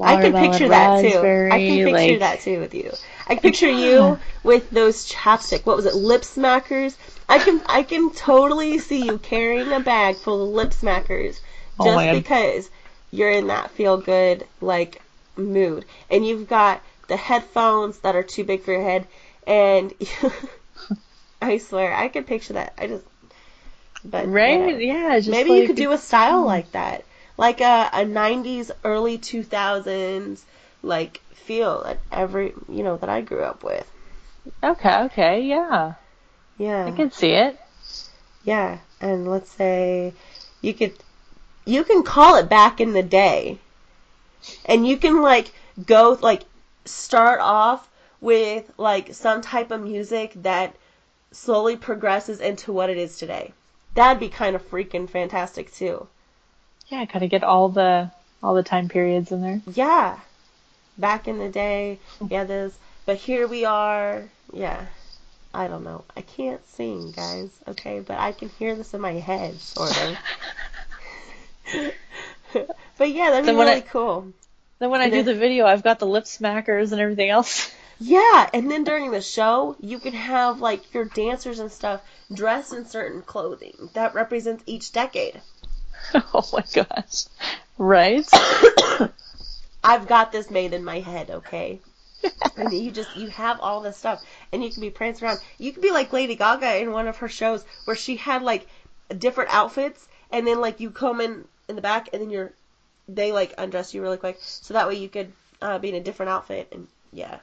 I 0.03 0.23
can 0.23 0.33
picture 0.33 0.69
that 0.69 1.01
too. 1.03 1.19
I 1.53 1.59
can 1.59 1.85
picture 1.85 1.93
like, 1.93 2.19
that 2.21 2.41
too 2.41 2.61
with 2.61 2.75
you. 2.75 2.93
I 3.27 3.35
can 3.35 3.43
picture 3.43 3.71
you 3.71 4.19
with 4.43 4.71
those 4.71 5.11
chapstick. 5.11 5.67
What 5.67 5.77
was 5.77 5.87
it? 5.87 5.95
Lip 5.95 6.23
smackers. 6.23 6.97
I 7.29 7.39
can 7.39 7.61
I 7.67 7.83
can 7.83 8.13
totally 8.13 8.79
see 8.79 9.05
you 9.05 9.19
carrying 9.19 9.73
a 9.73 9.81
bag 9.81 10.17
full 10.17 10.49
of 10.49 10.55
lip 10.55 10.71
smackers 10.71 11.41
Oh 11.79 11.85
just 11.85 12.05
God. 12.05 12.13
because 12.13 12.71
you're 13.11 13.31
in 13.31 13.49
that 13.49 13.71
feel 13.71 13.99
good 13.99 14.47
like 14.61 15.03
mood, 15.37 15.85
and 16.11 16.27
you've 16.27 16.49
got 16.49 16.83
the 17.09 17.17
headphones 17.17 17.99
that 17.99 18.17
are 18.17 18.23
too 18.23 18.45
big 18.45 18.63
for 18.63 18.73
your 18.73 18.83
head, 18.83 19.07
and 19.47 19.93
I 21.43 21.59
swear 21.59 21.95
I 21.95 22.09
could 22.09 22.27
picture 22.27 22.55
that. 22.55 22.75
I 22.79 22.87
just 22.87 23.05
but 24.05 24.29
Right? 24.29 24.81
Yeah. 24.81 25.19
Just 25.19 25.31
Maybe 25.31 25.51
you 25.53 25.67
could 25.67 25.77
do 25.77 25.93
a 25.93 25.99
style 25.99 26.43
mm. 26.43 26.47
like 26.47 26.73
that, 26.73 27.05
like 27.37 27.61
a, 27.61 27.91
a 27.93 28.05
'90s, 28.05 28.71
early 28.85 29.19
2000s, 29.19 30.43
like 30.83 31.21
feel 31.33 31.85
that 31.85 31.99
every 32.11 32.53
you 32.69 32.83
know 32.83 32.97
that 32.97 33.09
I 33.09 33.21
grew 33.21 33.43
up 33.43 33.63
with. 33.63 33.91
Okay. 34.63 34.97
Okay. 35.05 35.43
Yeah. 35.43 35.95
Yeah, 36.59 36.87
I 36.87 36.91
can 36.91 37.11
see 37.11 37.33
it. 37.33 37.59
yeah. 38.45 38.79
And 39.01 39.29
let's 39.29 39.51
say 39.51 40.15
you 40.63 40.73
could, 40.73 40.95
you 41.67 41.85
can 41.85 42.03
call 42.03 42.37
it 42.37 42.49
back 42.49 42.81
in 42.81 42.95
the 42.95 43.03
day, 43.03 43.59
and 44.65 44.87
you 44.87 44.97
can 44.97 45.21
like 45.21 45.53
go 45.85 46.19
like 46.23 46.45
start 46.87 47.41
off 47.41 47.89
with 48.21 48.73
like 48.79 49.13
some 49.13 49.43
type 49.43 49.71
of 49.71 49.83
music 49.83 50.33
that 50.37 50.75
slowly 51.31 51.77
progresses 51.77 52.41
into 52.41 52.73
what 52.73 52.89
it 52.89 52.97
is 52.97 53.19
today. 53.19 53.53
That'd 53.97 54.21
be 54.21 54.29
kind 54.29 54.55
of 54.55 54.63
freaking 54.71 55.09
fantastic 55.11 55.73
too. 55.75 56.07
Yeah. 56.89 57.05
Gotta 57.07 57.27
get 57.27 57.43
all 57.43 57.69
the 57.69 58.11
all 58.43 58.55
the 58.55 58.63
time 58.63 58.89
periods 58.89 59.33
in 59.33 59.43
there. 59.43 59.61
Yeah. 59.75 60.19
Back 60.99 61.27
in 61.29 61.39
the 61.39 61.49
day, 61.51 61.99
yeah, 62.31 62.45
this, 62.45 62.75
but 63.05 63.17
here 63.17 63.47
we 63.47 63.65
are. 63.67 64.23
Yeah. 64.53 64.87
I 65.53 65.69
don't 65.69 65.85
know. 65.85 66.05
I 66.17 66.21
can't 66.23 66.67
sing, 66.69 67.13
guys, 67.13 67.51
okay? 67.69 68.01
But 68.01 68.19
I 68.19 68.33
can 68.33 68.49
hear 68.51 68.75
this 68.75 68.95
in 68.95 69.01
my 69.01 69.13
head, 69.13 69.59
sort 69.61 69.91
of. 70.03 70.17
but 72.99 73.11
yeah, 73.11 73.31
that'd 73.31 73.43
be 73.45 73.47
Then 73.47 73.57
really 73.57 73.73
I- 73.73 73.81
cool. 73.81 74.33
Then 74.79 74.91
when 74.91 75.01
I 75.01 75.05
And 75.05 75.13
do 75.13 75.23
the 75.23 75.35
video, 75.35 75.65
I've 75.67 75.83
got 75.83 75.99
the 75.99 76.07
lip 76.07 76.25
smackers 76.25 76.93
and 76.93 77.01
everything 77.01 77.31
else. 77.31 77.73
Yeah, 77.99 78.51
and 78.53 78.71
then 78.71 78.85
during 78.85 79.11
the 79.11 79.23
show, 79.23 79.75
you 79.81 79.99
can 79.99 80.13
have 80.13 80.61
like 80.61 80.93
your 80.93 81.07
dancers 81.07 81.59
and 81.61 81.73
stuff 81.73 82.03
dressed 82.33 82.73
in 82.73 82.85
certain 82.85 83.23
clothing 83.23 83.91
that 83.95 84.15
represents 84.15 84.63
each 84.67 84.93
decade. 84.93 85.41
oh 86.15 86.49
my 86.53 86.65
gosh. 86.75 87.25
Right? 87.79 88.27
I've 89.85 90.09
got 90.09 90.33
this 90.33 90.51
made 90.51 90.73
in 90.73 90.85
my 90.85 91.01
head, 91.01 91.31
okay? 91.31 91.81
and 92.57 92.73
you 92.73 92.91
just 92.91 93.17
you 93.17 93.29
have 93.29 93.61
all 93.61 93.81
this 93.81 93.97
stuff 93.97 94.23
and 94.53 94.63
you 94.63 94.71
can 94.71 94.81
be 94.81 94.91
prancing 94.91 95.27
around. 95.27 95.39
You 95.59 95.73
could 95.73 95.83
be 95.83 95.93
like 95.93 96.13
Lady 96.13 96.35
Gaga 96.35 96.81
in 96.81 96.93
one 96.93 97.09
of 97.09 97.19
her 97.19 97.29
shows 97.29 97.65
where 97.85 97.97
she 97.97 98.17
had 98.17 98.43
like 98.43 98.67
different 99.17 99.53
outfits 99.53 100.09
and 100.33 100.47
then 100.47 100.61
like 100.61 100.81
you 100.81 100.91
come 100.91 101.21
in 101.21 101.45
in 101.69 101.77
the 101.77 101.83
back 101.83 102.09
and 102.13 102.23
then 102.23 102.31
you're 102.31 102.53
they 103.09 103.33
like 103.33 103.55
undress 103.59 103.95
you 103.95 104.03
really 104.03 104.17
quick 104.17 104.39
so 104.41 104.75
that 104.75 104.89
way 104.89 104.97
you 104.97 105.09
could 105.09 105.33
uh, 105.63 105.79
be 105.79 105.89
in 105.89 105.95
a 105.95 106.01
different 106.01 106.31
outfit 106.31 106.69
and 106.73 106.89
yeah, 107.13 107.39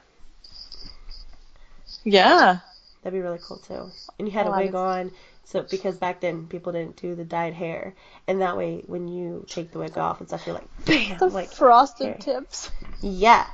Yeah. 2.04 2.58
That'd 3.04 3.16
be 3.16 3.22
really 3.22 3.38
cool 3.46 3.58
too. 3.58 3.92
And 4.18 4.26
you 4.26 4.32
had 4.32 4.46
Oh, 4.46 4.52
a 4.52 4.56
wig 4.56 4.74
on 4.74 5.12
so 5.44 5.62
because 5.62 5.98
back 5.98 6.20
then 6.20 6.46
people 6.48 6.72
didn't 6.72 6.96
do 6.96 7.14
the 7.14 7.24
dyed 7.24 7.54
hair 7.54 7.94
and 8.26 8.40
that 8.40 8.56
way 8.56 8.82
when 8.86 9.08
you 9.08 9.46
take 9.50 9.70
the 9.72 9.78
wig 9.78 9.98
off 9.98 10.20
and 10.20 10.28
stuff 10.28 10.46
you're 10.46 10.54
like 10.56 10.68
bam 10.86 11.18
The 11.18 11.26
like 11.28 11.52
frosted 11.52 12.06
here. 12.08 12.16
tips. 12.18 12.70
yeah. 13.02 13.46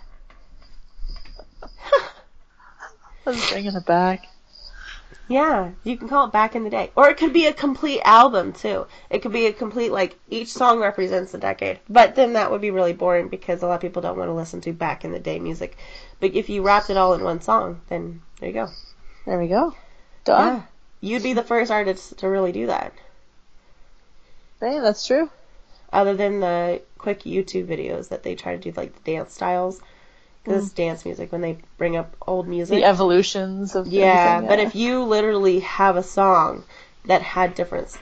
I'm 3.27 3.39
bringing 3.49 3.75
it 3.75 3.87
back. 3.87 4.29
Yeah, 5.29 5.73
you 5.85 5.97
can 5.97 6.09
call 6.09 6.27
it 6.27 6.33
back 6.33 6.57
in 6.57 6.65
the 6.65 6.71
day. 6.71 6.91
Or 6.97 7.09
it 7.09 7.17
could 7.17 7.33
be 7.33 7.47
a 7.47 7.53
complete 7.53 8.01
album 8.05 8.53
too. 8.53 8.87
It 9.11 9.21
could 9.23 9.33
be 9.33 9.47
a 9.47 9.53
complete 9.53 9.93
like 9.93 10.19
each 10.29 10.49
song 10.49 10.81
represents 10.81 11.35
a 11.35 11.39
decade. 11.39 11.81
But 11.89 12.17
then 12.17 12.33
that 12.35 12.51
would 12.51 12.61
be 12.61 12.73
really 12.73 12.93
boring 12.93 13.29
because 13.29 13.63
a 13.63 13.67
lot 13.69 13.77
of 13.77 13.81
people 13.81 14.03
don't 14.03 14.19
want 14.19 14.29
to 14.29 14.35
listen 14.35 14.61
to 14.63 14.73
back 14.73 15.05
in 15.05 15.13
the 15.13 15.21
day 15.21 15.39
music. 15.39 15.77
But 16.21 16.35
if 16.35 16.49
you 16.49 16.63
wrapped 16.63 16.91
it 16.91 16.97
all 16.97 17.15
in 17.15 17.23
one 17.23 17.41
song, 17.41 17.81
then 17.89 18.23
there 18.41 18.49
you 18.49 18.55
go. 18.55 18.69
There 19.27 19.39
we 19.39 19.49
go. 19.49 19.75
Done. 20.25 20.57
Yeah. 20.57 20.63
You'd 21.01 21.23
be 21.23 21.33
the 21.33 21.43
first 21.43 21.71
artist 21.71 22.19
to 22.19 22.29
really 22.29 22.53
do 22.53 22.67
that. 22.67 22.93
Hey, 24.61 24.81
that's 24.81 25.07
true. 25.07 25.31
Other 25.93 26.15
than 26.15 26.41
the 26.41 26.83
quick 26.99 27.23
YouTube 27.23 27.67
videos 27.67 28.09
that 28.11 28.23
they 28.23 28.35
try 28.35 28.57
to 28.57 28.63
do 28.63 28.73
like 28.77 28.95
the 28.95 29.13
dance 29.13 29.33
styles. 29.33 29.81
Because 30.43 30.65
it's 30.65 30.73
mm. 30.73 30.77
dance 30.77 31.05
music 31.05 31.33
when 31.33 31.43
they 31.43 31.59
bring 31.77 31.97
up 31.97 32.15
old 32.27 32.49
music. 32.49 32.77
The 32.77 32.85
evolutions 32.85 33.75
of 33.75 33.87
Yeah, 33.87 34.37
everything, 34.37 34.49
but 34.49 34.59
if 34.59 34.75
you 34.75 35.05
literally 35.05 35.61
have 35.61 35.97
a 35.97 36.03
song 36.03 36.65
that 37.05 37.21
had 37.21 37.55
different 37.55 37.95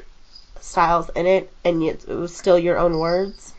styles 0.60 1.08
in 1.16 1.26
it 1.26 1.52
and 1.64 1.82
it 1.82 2.06
was 2.06 2.36
still 2.36 2.58
your 2.58 2.78
own 2.78 2.98
words, 2.98 3.54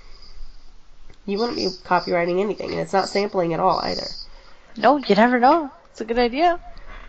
you 1.25 1.37
wouldn't 1.37 1.57
be 1.57 1.67
copywriting 1.83 2.39
anything, 2.39 2.71
and 2.71 2.79
it's 2.79 2.93
not 2.93 3.09
sampling 3.09 3.53
at 3.53 3.59
all 3.59 3.79
either. 3.79 4.07
no, 4.77 4.97
you 4.97 5.15
never 5.15 5.39
know. 5.39 5.71
It's 5.91 6.01
a 6.01 6.05
good 6.05 6.19
idea. 6.19 6.59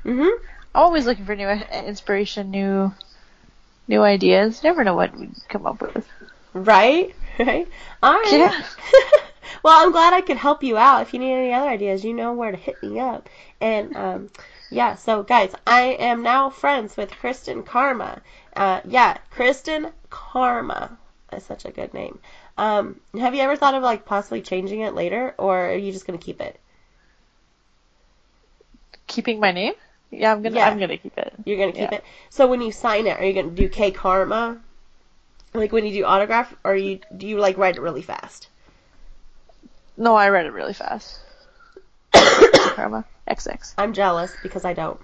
Mhm. 0.05 0.31
I'm 0.75 0.83
always 0.83 1.07
looking 1.07 1.25
for 1.25 1.35
new 1.37 1.47
uh, 1.49 1.65
inspiration, 1.87 2.51
new 2.51 2.93
new 3.89 4.03
ideas. 4.03 4.63
Never 4.63 4.85
know 4.85 4.95
what 4.95 5.17
we 5.17 5.31
come 5.49 5.67
up 5.67 5.81
with. 5.83 6.09
Right? 6.55 7.15
Right? 7.39 7.69
All 8.03 8.13
right. 8.13 8.33
Yeah. 8.33 8.63
well, 9.63 9.83
I'm 9.83 9.93
glad 9.93 10.13
I 10.13 10.21
could 10.21 10.37
help 10.37 10.63
you 10.63 10.77
out. 10.77 11.01
If 11.03 11.15
you 11.15 11.21
need 11.21 11.33
any 11.33 11.53
other 11.55 11.69
ideas, 11.69 12.05
you 12.05 12.13
know 12.13 12.35
where 12.35 12.51
to 12.51 12.57
hit 12.59 12.83
me 12.83 12.99
up. 13.01 13.31
And 13.63 13.97
um, 13.97 14.31
yeah, 14.69 14.95
so 14.97 15.23
guys, 15.23 15.55
I 15.67 15.97
am 15.99 16.23
now 16.23 16.51
friends 16.51 16.97
with 16.99 17.11
Kristen 17.19 17.63
Karma. 17.63 18.21
Uh, 18.55 18.81
yeah, 18.85 19.17
Kristen 19.31 19.93
Karma. 20.11 20.99
That's 21.31 21.47
such 21.47 21.65
a 21.65 21.71
good 21.71 21.95
name. 21.95 22.19
Um, 22.59 23.01
have 23.19 23.35
you 23.35 23.41
ever 23.41 23.57
thought 23.57 23.75
of 23.75 23.83
like 23.83 24.05
possibly 24.05 24.43
changing 24.43 24.81
it 24.81 24.95
later, 24.95 25.35
or 25.39 25.71
are 25.71 25.77
you 25.77 25.93
just 25.93 26.07
gonna 26.07 26.19
keep 26.19 26.41
it? 26.43 26.61
Keeping 29.07 29.41
my 29.41 29.53
name? 29.53 29.75
Yeah, 30.11 30.33
I'm 30.33 30.43
gonna 30.43 30.57
Yeah. 30.57 30.69
I'm 30.69 30.79
gonna 30.79 30.99
keep 30.99 31.17
it. 31.17 31.33
You're 31.45 31.59
gonna 31.59 31.73
keep 31.73 31.93
Yeah. 31.93 31.99
it. 31.99 32.05
So 32.29 32.47
when 32.47 32.61
you 32.61 32.73
sign 32.73 33.07
it, 33.07 33.19
are 33.19 33.25
you 33.25 33.33
gonna 33.33 33.55
do 33.55 33.69
K 33.69 33.91
Karma? 33.91 34.61
Like 35.55 35.73
when 35.73 35.85
you 35.85 35.93
do 35.93 36.05
autograph, 36.05 36.55
or 36.65 36.77
you 36.77 37.01
do 37.17 37.27
you 37.27 37.39
like 37.39 37.57
write 37.57 37.77
it 37.77 37.81
really 37.81 38.03
fast? 38.03 38.49
No, 39.97 40.15
I 40.15 40.29
read 40.29 40.47
it 40.47 40.53
really 40.53 40.73
fast. 40.73 41.21
Karma 42.13 43.05
XX. 43.29 43.75
I'm 43.79 43.93
jealous 43.93 44.35
because 44.43 44.65
I 44.65 44.73
don't. 44.73 45.01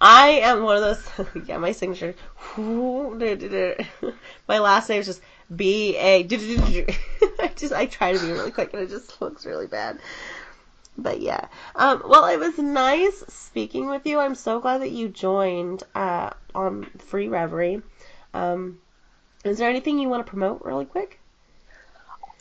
I 0.00 0.28
am 0.42 0.62
one 0.62 0.76
of 0.76 0.82
those. 0.82 1.44
yeah, 1.46 1.58
my 1.58 1.72
signature. 1.72 2.14
my 2.56 4.58
last 4.58 4.88
name 4.88 5.00
is 5.00 5.06
just 5.06 5.22
B 5.54 5.96
A. 5.96 6.20
I 6.24 7.50
just 7.56 7.72
I 7.72 7.86
try 7.86 8.12
to 8.12 8.18
be 8.18 8.32
really 8.32 8.50
quick 8.50 8.72
and 8.72 8.82
it 8.82 8.90
just 8.90 9.20
looks 9.20 9.44
really 9.44 9.66
bad. 9.66 9.98
But 10.98 11.20
yeah. 11.20 11.46
Um, 11.76 12.02
well, 12.06 12.26
it 12.26 12.40
was 12.40 12.58
nice 12.58 13.24
speaking 13.28 13.88
with 13.88 14.04
you. 14.04 14.18
I'm 14.18 14.34
so 14.34 14.60
glad 14.60 14.82
that 14.82 14.90
you 14.90 15.08
joined 15.08 15.84
uh, 15.94 16.30
on 16.54 16.84
Free 16.98 17.28
Reverie. 17.28 17.82
Um, 18.34 18.80
is 19.44 19.58
there 19.58 19.70
anything 19.70 20.00
you 20.00 20.08
want 20.08 20.26
to 20.26 20.28
promote 20.28 20.64
really 20.64 20.84
quick? 20.84 21.20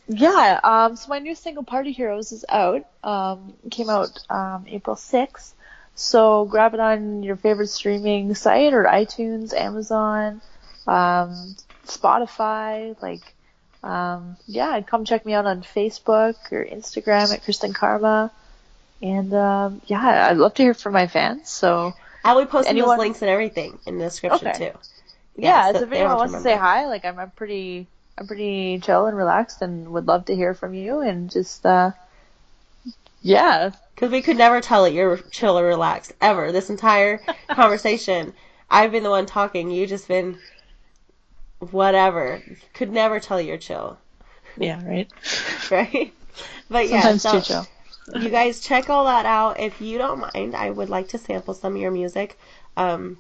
Yeah, 0.08 0.60
um, 0.64 0.96
so 0.96 1.10
my 1.10 1.20
new 1.20 1.36
single 1.36 1.64
Party 1.64 1.92
Heroes 1.92 2.32
is 2.32 2.46
out. 2.50 2.86
Um, 3.04 3.54
came 3.70 3.90
out 3.90 4.20
um, 4.30 4.66
April 4.68 4.96
6th. 4.96 5.54
So 5.96 6.46
grab 6.46 6.74
it 6.74 6.80
on 6.80 7.24
your 7.24 7.36
favorite 7.36 7.68
streaming 7.68 8.34
site 8.36 8.74
or 8.74 8.86
iTunes, 8.86 9.54
Amazon, 9.54 10.42
um, 10.86 11.56
Spotify. 11.86 13.00
Like, 13.02 13.34
um, 13.84 14.38
yeah, 14.46 14.80
come 14.82 15.06
check 15.06 15.26
me 15.26 15.34
out 15.34 15.46
on 15.46 15.62
Facebook 15.64 16.36
or 16.52 16.64
Instagram 16.64 17.34
at 17.34 17.44
Kristen 17.44 17.74
Karma. 17.74 18.32
And 19.02 19.34
um, 19.34 19.82
yeah, 19.86 20.28
I'd 20.30 20.38
love 20.38 20.54
to 20.56 20.64
hear 20.64 20.74
from 20.74 20.94
my 20.94 21.08
fans. 21.08 21.50
So 21.50 21.94
I'll 22.24 22.40
be 22.40 22.46
posting 22.46 22.72
Anyone- 22.72 22.98
those 22.98 23.06
links 23.06 23.22
and 23.22 23.30
everything 23.30 23.78
in 23.86 23.98
the 23.98 24.06
description 24.06 24.48
Okay. 24.50 24.72
too. 24.72 24.78
yeah, 25.38 25.72
so 25.72 25.80
so 25.80 25.84
if 25.86 25.92
anyone 25.92 26.16
wants 26.18 26.34
to 26.34 26.42
say 26.42 26.56
hi, 26.56 26.88
like 26.88 27.06
I'm, 27.06 27.20
I'm 27.20 27.30
pretty, 27.32 27.86
I'm 28.18 28.26
pretty 28.28 28.80
chill 28.80 29.06
and 29.06 29.16
relaxed, 29.16 29.62
and 29.62 29.90
would 29.94 30.08
love 30.08 30.26
to 30.26 30.36
hear 30.36 30.54
from 30.56 30.74
you. 30.74 31.00
And 31.02 31.30
just, 31.30 31.64
uh, 31.66 31.92
yeah, 33.22 33.70
Because 33.94 34.12
we 34.12 34.22
could 34.22 34.38
never 34.38 34.62
tell 34.62 34.84
that 34.84 34.94
you're 34.94 35.18
chill 35.18 35.60
or 35.60 35.66
relaxed 35.66 36.14
ever. 36.22 36.52
This 36.52 36.70
entire 36.72 37.20
conversation, 37.50 38.34
I've 38.70 38.92
been 38.92 39.04
the 39.04 39.10
one 39.12 39.26
talking. 39.28 39.70
You 39.70 39.86
just 39.86 40.08
been 40.08 40.40
whatever. 41.72 42.42
Could 42.74 42.92
never 42.92 43.20
tell 43.20 43.40
you're 43.42 43.58
chill, 43.58 43.98
yeah, 44.58 44.82
right. 44.88 45.10
right? 45.72 46.14
But 46.70 46.90
yeah, 46.90 47.02
Sometimes 47.02 47.22
so 47.22 47.32
too 47.40 47.42
chill. 47.42 47.68
You 48.16 48.30
guys 48.30 48.60
check 48.60 48.90
all 48.90 49.06
that 49.06 49.26
out. 49.26 49.60
If 49.60 49.82
you 49.82 49.98
don't 49.98 50.20
mind, 50.34 50.56
I 50.56 50.70
would 50.70 50.90
like 50.90 51.10
to 51.10 51.18
sample 51.18 51.54
some 51.54 51.76
of 51.76 51.82
your 51.82 51.92
music 51.92 52.40
um, 52.76 53.18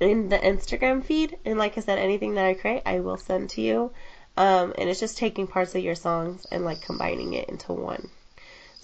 in 0.00 0.28
the 0.28 0.38
Instagram 0.38 1.04
feed. 1.04 1.38
And 1.44 1.58
like 1.58 1.76
I 1.76 1.80
said, 1.80 1.98
anything 1.98 2.34
that 2.34 2.46
I 2.46 2.54
create, 2.54 2.82
I 2.86 3.00
will 3.00 3.18
send 3.18 3.50
to 3.50 3.60
you. 3.60 3.92
Um, 4.36 4.72
and 4.78 4.88
it's 4.88 5.00
just 5.00 5.18
taking 5.18 5.46
parts 5.46 5.74
of 5.74 5.84
your 5.84 5.94
songs 5.94 6.46
and 6.50 6.64
like 6.64 6.80
combining 6.80 7.34
it 7.34 7.48
into 7.48 7.72
one. 7.72 8.08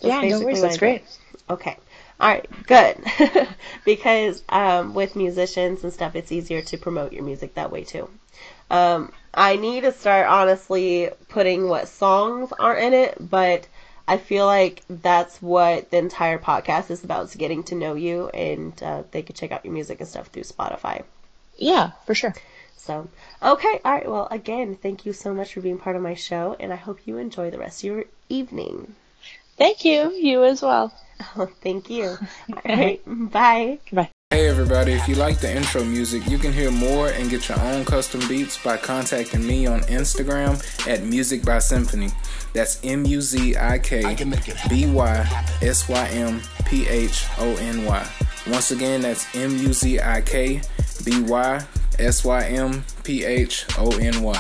So 0.01 0.09
Yeah, 0.09 0.17
no 0.17 0.23
basically 0.23 0.45
worries. 0.45 0.63
That's 0.63 0.79
great. 0.79 1.03
Okay. 1.49 1.77
All 2.21 2.29
right. 2.29 2.67
Good. 2.67 2.97
because 3.85 4.43
um, 4.49 4.93
with 4.93 5.17
musicians 5.17 5.83
and 5.85 5.93
stuff, 5.93 6.15
it's 6.15 6.31
easier 6.33 6.63
to 6.63 6.77
promote 6.77 7.13
your 7.13 7.25
music 7.25 7.55
that 7.55 7.73
way 7.73 7.85
too. 7.85 8.11
Um, 8.71 9.13
I 9.33 9.57
need 9.57 9.83
to 9.83 9.93
start 9.93 10.27
honestly 10.29 11.11
putting 11.29 11.69
what 11.69 11.89
songs 11.89 12.53
are 12.59 12.77
in 12.77 12.93
it, 12.93 13.17
but 13.19 13.67
I 14.09 14.17
feel 14.17 14.47
like 14.47 14.83
that's 14.89 15.41
what 15.43 15.91
the 15.91 15.99
entire 15.99 16.39
podcast 16.39 16.91
is 16.91 17.05
about: 17.05 17.27
is 17.27 17.37
getting 17.37 17.63
to 17.65 17.75
know 17.75 17.95
you, 17.95 18.29
and 18.31 18.83
uh, 18.83 19.03
they 19.11 19.23
could 19.23 19.37
check 19.37 19.53
out 19.53 19.65
your 19.65 19.75
music 19.75 20.01
and 20.01 20.09
stuff 20.09 20.29
through 20.29 20.45
Spotify. 20.45 21.05
Yeah, 21.59 21.91
for 22.07 22.15
sure. 22.15 22.35
So, 22.77 23.07
okay, 23.43 23.81
all 23.85 23.93
right. 23.93 24.09
Well, 24.09 24.27
again, 24.31 24.77
thank 24.77 25.05
you 25.05 25.13
so 25.13 25.35
much 25.35 25.53
for 25.53 25.61
being 25.61 25.79
part 25.79 25.95
of 25.95 26.03
my 26.03 26.15
show, 26.15 26.57
and 26.59 26.73
I 26.73 26.77
hope 26.77 27.07
you 27.07 27.19
enjoy 27.19 27.51
the 27.51 27.59
rest 27.59 27.81
of 27.81 27.85
your 27.85 28.05
evening. 28.31 28.95
Thank 29.59 29.85
you. 29.85 30.11
You 30.13 30.45
as 30.45 30.63
well. 30.63 30.93
Oh, 31.37 31.51
thank 31.63 31.91
you. 31.91 32.17
All 32.53 32.63
right. 32.65 33.03
Bye. 33.07 33.79
Bye. 33.93 34.11
Hey 34.31 34.47
everybody, 34.47 34.93
if 34.93 35.09
you 35.09 35.15
like 35.15 35.41
the 35.41 35.51
intro 35.51 35.83
music, 35.83 36.29
you 36.29 36.37
can 36.39 36.53
hear 36.53 36.71
more 36.71 37.09
and 37.09 37.31
get 37.31 37.49
your 37.49 37.59
own 37.61 37.85
custom 37.87 38.21
beats 38.29 38.63
by 38.63 38.77
contacting 38.77 39.45
me 39.45 39.67
on 39.67 39.81
Instagram 39.83 40.63
at 40.87 41.03
Music 41.03 41.43
by 41.45 41.59
Symphony. 41.59 42.11
That's 42.53 42.79
M 42.85 43.07
U 43.07 43.23
Z 43.23 43.57
I 43.57 43.79
K 43.79 44.15
B 44.69 44.87
Y 44.87 45.45
S 45.63 45.89
Y 45.89 46.09
M 46.09 46.43
P 46.67 46.87
H 46.87 47.27
O 47.39 47.57
N 47.57 47.87
Y. 47.87 48.11
Once 48.47 48.71
again, 48.71 49.01
that's 49.01 49.27
M 49.35 49.57
U 49.57 49.73
Z 49.73 49.99
I 49.99 50.21
K 50.21 50.61
B 51.05 51.21
Y 51.23 51.67
S 51.99 52.25
Y 52.25 52.45
M 52.49 52.85
P 53.03 53.25
H 53.25 53.67
O 53.79 53.91
N 53.99 54.23
Y. 54.23 54.39